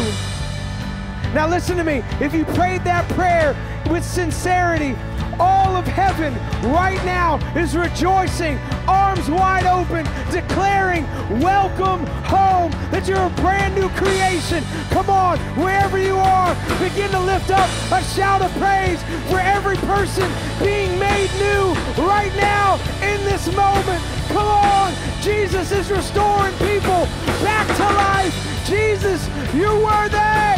Now, 1.35 1.47
listen 1.49 1.77
to 1.77 1.85
me. 1.85 2.03
If 2.21 2.33
you 2.33 2.45
prayed 2.45 2.83
that 2.85 3.07
prayer 3.11 3.55
with 3.91 4.05
sincerity, 4.05 4.97
all 5.39 5.77
of 5.77 5.87
heaven 5.87 6.35
right 6.73 7.03
now 7.05 7.39
is 7.55 7.77
rejoicing, 7.77 8.59
arms 8.89 9.29
wide 9.29 9.67
open, 9.67 10.07
declaring, 10.31 11.05
Welcome 11.41 12.07
home, 12.25 12.71
that 12.91 13.07
you're 13.07 13.27
a 13.27 13.31
brand 13.31 13.75
new 13.75 13.89
creation. 13.91 14.65
Come 14.91 15.11
on, 15.11 15.39
wherever 15.57 15.99
you 15.99 16.17
are, 16.17 16.55
begin 16.79 17.11
to 17.11 17.21
lift 17.21 17.51
up 17.51 17.69
a 17.93 18.03
shout 18.03 18.43
of 18.43 18.53
praise 18.53 19.03
for 19.29 19.41
every 19.41 19.77
person 19.79 20.31
being 20.61 20.99
made 20.99 21.31
new 21.39 21.75
right 22.05 22.35
now 22.37 22.77
in 23.03 23.23
this 23.25 23.47
moment. 23.55 24.03
Come 24.29 24.47
on, 24.47 24.93
Jesus 25.21 25.73
is 25.73 25.91
restoring 25.91 26.53
people 26.59 27.07
back 27.43 27.67
to 27.77 27.85
life. 27.85 28.35
Jesus, 28.67 29.29
you're 29.55 29.85
worthy. 29.85 30.56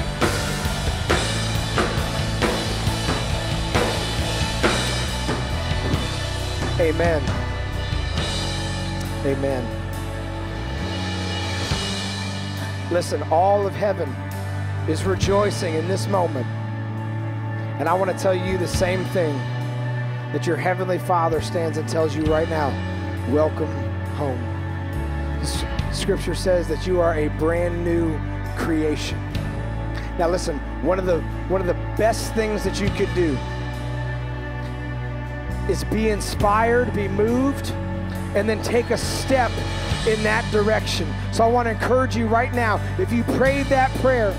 Amen. 6.80 7.20
Amen. 9.26 9.66
Listen, 12.92 13.20
all 13.32 13.66
of 13.66 13.74
heaven 13.74 14.08
is 14.88 15.02
rejoicing 15.02 15.74
in 15.74 15.88
this 15.88 16.06
moment. 16.06 16.46
And 17.80 17.88
I 17.88 17.94
want 17.94 18.12
to 18.12 18.16
tell 18.16 18.34
you 18.34 18.58
the 18.58 18.68
same 18.68 19.04
thing 19.06 19.36
that 20.32 20.46
your 20.46 20.56
heavenly 20.56 21.00
Father 21.00 21.40
stands 21.40 21.78
and 21.78 21.88
tells 21.88 22.14
you 22.14 22.22
right 22.26 22.48
now 22.48 22.68
welcome 23.32 23.72
home. 24.14 24.40
Scripture 25.92 26.34
says 26.34 26.68
that 26.68 26.86
you 26.86 27.00
are 27.00 27.14
a 27.14 27.26
brand 27.38 27.84
new 27.84 28.16
creation. 28.56 29.18
Now 30.16 30.28
listen, 30.28 30.58
one 30.82 31.00
of 31.00 31.06
the 31.06 31.22
one 31.48 31.60
of 31.60 31.66
the 31.66 31.74
best 31.96 32.32
things 32.34 32.62
that 32.62 32.80
you 32.80 32.88
could 32.90 33.12
do 33.16 33.36
is 35.68 35.84
be 35.84 36.10
inspired, 36.10 36.92
be 36.94 37.08
moved, 37.08 37.70
and 38.34 38.48
then 38.48 38.62
take 38.62 38.90
a 38.90 38.98
step 38.98 39.50
in 40.06 40.22
that 40.22 40.50
direction. 40.50 41.12
So 41.32 41.44
I 41.44 41.48
want 41.48 41.66
to 41.66 41.72
encourage 41.72 42.16
you 42.16 42.26
right 42.26 42.52
now 42.52 42.80
if 42.98 43.12
you 43.12 43.24
prayed 43.24 43.66
that 43.66 43.90
prayer, 44.00 44.36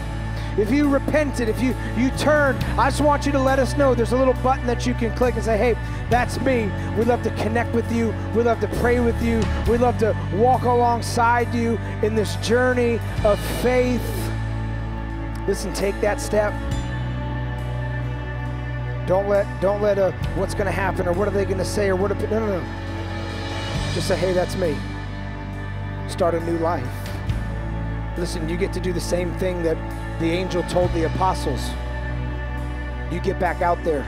if 0.58 0.72
you 0.72 0.90
repented, 0.90 1.48
if 1.48 1.62
you 1.62 1.76
you 1.96 2.10
turned, 2.12 2.62
I 2.78 2.90
just 2.90 3.02
want 3.02 3.26
you 3.26 3.32
to 3.32 3.40
let 3.40 3.60
us 3.60 3.78
know. 3.78 3.96
There's 3.96 4.12
a 4.12 4.18
little 4.18 4.34
button 4.36 4.66
that 4.68 4.86
you 4.86 4.94
can 4.94 5.16
click 5.16 5.36
and 5.36 5.44
say, 5.44 5.58
"Hey, 5.58 5.76
that's 6.10 6.40
me." 6.42 6.70
We'd 6.98 7.08
love 7.08 7.24
to 7.24 7.30
connect 7.32 7.74
with 7.74 7.90
you. 7.92 8.14
We'd 8.36 8.46
love 8.46 8.60
to 8.62 8.68
pray 8.80 9.00
with 9.00 9.22
you. 9.22 9.42
We'd 9.70 9.80
love 9.82 9.98
to 10.00 10.16
walk 10.34 10.64
alongside 10.64 11.54
you 11.54 11.80
in 12.02 12.16
this 12.16 12.36
journey 12.38 13.00
of 13.24 13.40
faith. 13.62 14.02
Listen, 15.48 15.72
take 15.74 16.00
that 16.02 16.20
step. 16.20 16.54
Don't 19.10 19.28
let 19.28 19.48
don't 19.60 19.82
let 19.82 19.98
a 19.98 20.12
what's 20.36 20.54
going 20.54 20.68
to 20.68 20.72
happen 20.72 21.08
or 21.08 21.14
what 21.14 21.28
are 21.28 21.32
they 21.32 21.44
going 21.44 21.58
to 21.58 21.66
say 21.66 21.90
or 21.90 21.96
what? 21.96 22.12
If 22.12 22.22
no, 22.30 22.40
no, 22.40 22.60
no. 22.60 23.94
Just 23.96 24.08
say, 24.08 24.16
"Hey, 24.16 24.34
that's 24.34 24.56
me." 24.56 24.78
Start 26.08 26.36
a 26.36 26.40
new 26.42 26.60
life. 26.60 26.88
Listen, 28.20 28.48
you 28.48 28.56
get 28.56 28.72
to 28.74 28.80
do 28.80 28.94
the 28.94 29.02
same 29.02 29.34
thing 29.40 29.64
that 29.64 29.78
the 30.20 30.30
angel 30.30 30.62
told 30.70 30.94
the 30.94 31.08
apostles. 31.08 31.72
You 33.12 33.20
get 33.20 33.40
back 33.40 33.64
out 33.64 33.84
there 33.84 34.04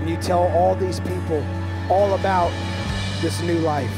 and 0.00 0.08
you 0.08 0.16
tell 0.16 0.44
all 0.56 0.74
these 0.74 1.00
people 1.00 1.44
all 1.90 2.14
about 2.14 2.50
this 3.20 3.42
new 3.42 3.58
life. 3.58 3.92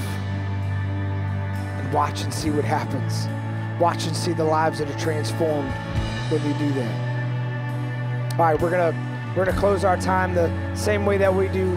And 1.78 1.92
watch 1.92 2.22
and 2.22 2.34
see 2.34 2.50
what 2.50 2.64
happens. 2.64 3.28
Watch 3.80 4.08
and 4.08 4.16
see 4.16 4.32
the 4.32 4.42
lives 4.42 4.80
that 4.80 4.90
are 4.90 4.98
transformed 4.98 5.70
when 6.30 6.44
you 6.44 6.52
do 6.54 6.72
that. 6.80 8.32
All 8.32 8.46
right, 8.46 8.60
we're 8.60 8.70
gonna 8.70 9.09
we're 9.36 9.44
gonna 9.44 9.58
close 9.58 9.84
our 9.84 9.96
time 9.96 10.34
the 10.34 10.50
same 10.74 11.06
way 11.06 11.16
that 11.18 11.32
we 11.32 11.48
do 11.48 11.76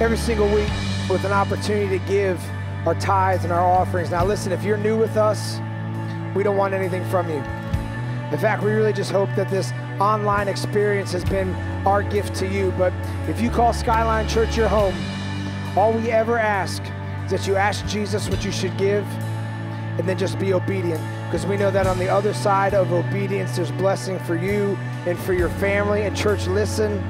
every 0.00 0.16
single 0.16 0.48
week 0.48 0.70
with 1.10 1.24
an 1.24 1.32
opportunity 1.32 1.98
to 1.98 2.04
give 2.06 2.42
our 2.86 2.94
tithes 2.94 3.44
and 3.44 3.52
our 3.52 3.62
offerings. 3.62 4.10
Now 4.10 4.24
listen, 4.24 4.50
if 4.52 4.64
you're 4.64 4.78
new 4.78 4.96
with 4.96 5.16
us, 5.16 5.60
we 6.34 6.42
don't 6.42 6.56
want 6.56 6.72
anything 6.74 7.04
from 7.10 7.28
you. 7.28 7.42
In 8.32 8.38
fact, 8.38 8.62
we 8.62 8.72
really 8.72 8.92
just 8.92 9.10
hope 9.10 9.28
that 9.36 9.50
this 9.50 9.72
online 10.00 10.48
experience 10.48 11.12
has 11.12 11.24
been 11.24 11.54
our 11.86 12.02
gift 12.02 12.34
to 12.36 12.46
you. 12.46 12.72
But 12.78 12.92
if 13.28 13.40
you 13.40 13.50
call 13.50 13.72
Skyline 13.72 14.26
Church 14.26 14.56
your 14.56 14.68
home, 14.68 14.94
all 15.76 15.92
we 15.92 16.10
ever 16.10 16.38
ask 16.38 16.82
is 17.24 17.30
that 17.30 17.46
you 17.46 17.56
ask 17.56 17.86
Jesus 17.86 18.28
what 18.28 18.44
you 18.44 18.50
should 18.50 18.76
give 18.76 19.04
and 19.98 20.08
then 20.08 20.18
just 20.18 20.38
be 20.38 20.52
obedient. 20.52 21.00
Because 21.26 21.46
we 21.46 21.56
know 21.56 21.70
that 21.70 21.86
on 21.86 21.98
the 21.98 22.08
other 22.08 22.34
side 22.34 22.74
of 22.74 22.92
obedience, 22.92 23.56
there's 23.56 23.70
blessing 23.72 24.18
for 24.20 24.36
you 24.36 24.76
and 25.06 25.18
for 25.18 25.32
your 25.32 25.48
family. 25.48 26.02
And 26.02 26.16
church, 26.16 26.46
listen, 26.46 27.02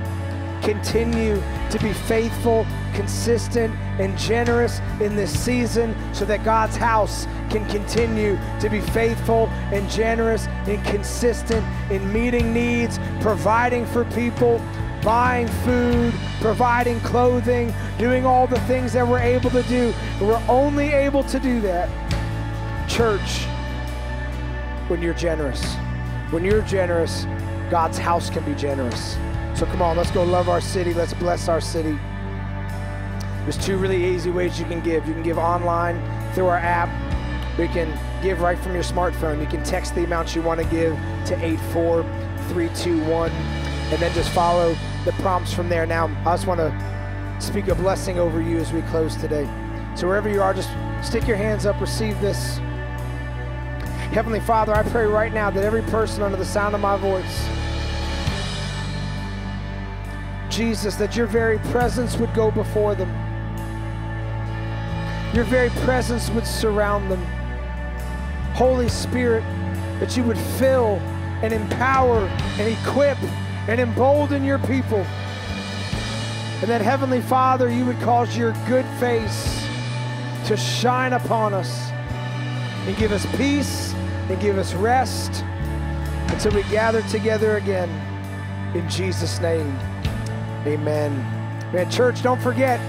continue 0.62 1.42
to 1.70 1.78
be 1.80 1.92
faithful, 1.92 2.66
consistent, 2.94 3.74
and 3.99 4.16
generous 4.18 4.80
in 5.01 5.16
this 5.16 5.36
season 5.38 5.94
so 6.14 6.24
that 6.24 6.44
God's 6.44 6.76
house 6.76 7.26
can 7.51 7.66
continue 7.68 8.38
to 8.61 8.68
be 8.68 8.80
faithful 8.80 9.49
and 9.72 9.88
generous 9.88 10.47
and 10.66 10.84
consistent 10.86 11.64
in 11.90 12.12
meeting 12.12 12.53
needs, 12.53 12.99
providing 13.20 13.86
for 13.86 14.05
people, 14.07 14.61
buying 15.03 15.47
food, 15.47 16.12
providing 16.40 16.99
clothing, 17.01 17.72
doing 17.99 18.26
all 18.26 18.47
the 18.47 18.61
things 18.61 18.92
that 18.92 19.07
we're 19.07 19.20
able 19.20 19.51
to 19.51 19.62
do. 19.64 19.94
We're 20.20 20.42
only 20.49 20.88
able 20.88 21.22
to 21.24 21.38
do 21.38 21.61
that, 21.61 21.88
church, 22.88 23.44
when 24.88 25.01
you're 25.01 25.14
generous. 25.14 25.76
When 26.30 26.44
you're 26.44 26.62
generous, 26.62 27.24
God's 27.70 27.98
house 27.98 28.30
can 28.30 28.44
be 28.44 28.54
generous. 28.54 29.16
So 29.54 29.66
come 29.66 29.82
on, 29.82 29.96
let's 29.96 30.10
go 30.10 30.22
love 30.22 30.48
our 30.48 30.60
city. 30.60 30.94
Let's 30.94 31.14
bless 31.14 31.48
our 31.48 31.60
city. 31.60 31.98
There's 33.42 33.58
two 33.64 33.78
really 33.78 34.04
easy 34.04 34.30
ways 34.30 34.58
you 34.58 34.66
can 34.66 34.80
give. 34.80 35.06
You 35.06 35.14
can 35.14 35.22
give 35.22 35.38
online 35.38 36.00
through 36.34 36.46
our 36.46 36.58
app. 36.58 36.88
We 37.58 37.68
can 37.68 37.96
give 38.22 38.40
right 38.40 38.58
from 38.58 38.74
your 38.74 38.82
smartphone. 38.82 39.40
You 39.40 39.46
can 39.46 39.62
text 39.64 39.94
the 39.94 40.04
amount 40.04 40.34
you 40.34 40.42
want 40.42 40.60
to 40.60 40.66
give 40.66 40.94
to 41.26 41.36
84321 41.42 43.30
and 43.30 44.02
then 44.02 44.12
just 44.14 44.30
follow 44.30 44.76
the 45.04 45.12
prompts 45.12 45.52
from 45.54 45.68
there. 45.68 45.86
Now, 45.86 46.06
I 46.26 46.34
just 46.34 46.46
want 46.46 46.60
to 46.60 47.36
speak 47.40 47.68
a 47.68 47.74
blessing 47.74 48.18
over 48.18 48.42
you 48.42 48.58
as 48.58 48.72
we 48.72 48.82
close 48.82 49.16
today. 49.16 49.48
So 49.94 50.06
wherever 50.06 50.28
you 50.28 50.42
are, 50.42 50.52
just 50.52 50.68
stick 51.02 51.26
your 51.26 51.36
hands 51.36 51.64
up, 51.66 51.80
receive 51.80 52.20
this. 52.20 52.58
Heavenly 54.16 54.40
Father, 54.40 54.74
I 54.74 54.82
pray 54.82 55.04
right 55.04 55.30
now 55.30 55.50
that 55.50 55.62
every 55.62 55.82
person 55.82 56.22
under 56.22 56.38
the 56.38 56.44
sound 56.46 56.74
of 56.74 56.80
my 56.80 56.96
voice, 56.96 57.46
Jesus, 60.48 60.94
that 60.94 61.14
your 61.14 61.26
very 61.26 61.58
presence 61.70 62.16
would 62.16 62.32
go 62.32 62.50
before 62.50 62.94
them. 62.94 63.10
Your 65.34 65.44
very 65.44 65.68
presence 65.84 66.30
would 66.30 66.46
surround 66.46 67.10
them. 67.10 67.22
Holy 68.54 68.88
Spirit, 68.88 69.42
that 70.00 70.16
you 70.16 70.22
would 70.22 70.38
fill 70.38 70.96
and 71.42 71.52
empower 71.52 72.20
and 72.58 72.74
equip 72.74 73.22
and 73.68 73.78
embolden 73.78 74.44
your 74.44 74.60
people. 74.60 75.04
And 76.62 76.70
that, 76.70 76.80
Heavenly 76.80 77.20
Father, 77.20 77.68
you 77.68 77.84
would 77.84 78.00
cause 78.00 78.34
your 78.34 78.52
good 78.66 78.86
face 78.98 79.62
to 80.46 80.56
shine 80.56 81.12
upon 81.12 81.52
us 81.52 81.90
and 82.86 82.96
give 82.96 83.12
us 83.12 83.26
peace 83.36 83.86
and 84.29 84.41
give 84.41 84.59
us 84.59 84.74
rest 84.74 85.45
until 86.29 86.53
we 86.53 86.62
gather 86.64 87.03
together 87.03 87.57
again. 87.57 87.89
In 88.77 88.89
Jesus' 88.89 89.41
name, 89.41 89.79
amen. 90.66 91.12
Man, 91.72 91.91
church, 91.91 92.22
don't 92.22 92.41
forget, 92.41 92.81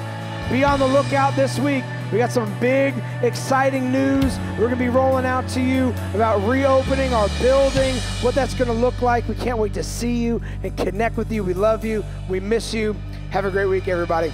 be 0.52 0.64
on 0.64 0.80
the 0.80 0.88
lookout 0.88 1.36
this 1.36 1.60
week. 1.60 1.84
We 2.12 2.20
got 2.20 2.32
some 2.32 2.58
big, 2.60 2.96
exciting 3.22 3.92
news. 3.92 4.38
We're 4.52 4.68
going 4.68 4.72
to 4.72 4.76
be 4.78 4.88
rolling 4.88 5.26
out 5.26 5.48
to 5.50 5.62
you 5.62 5.94
about 6.14 6.40
reopening 6.48 7.14
our 7.14 7.28
building, 7.42 7.96
what 8.22 8.34
that's 8.34 8.54
going 8.54 8.70
to 8.70 8.74
look 8.74 9.02
like. 9.02 9.28
We 9.28 9.36
can't 9.36 9.58
wait 9.58 9.74
to 9.74 9.84
see 9.84 10.16
you 10.16 10.42
and 10.64 10.76
connect 10.78 11.18
with 11.18 11.32
you. 11.32 11.44
We 11.44 11.54
love 11.54 11.84
you. 11.84 12.06
We 12.30 12.40
miss 12.40 12.74
you. 12.74 12.96
Have 13.32 13.44
a 13.44 13.52
great 13.52 13.66
week, 13.66 13.90
everybody. 13.90 14.32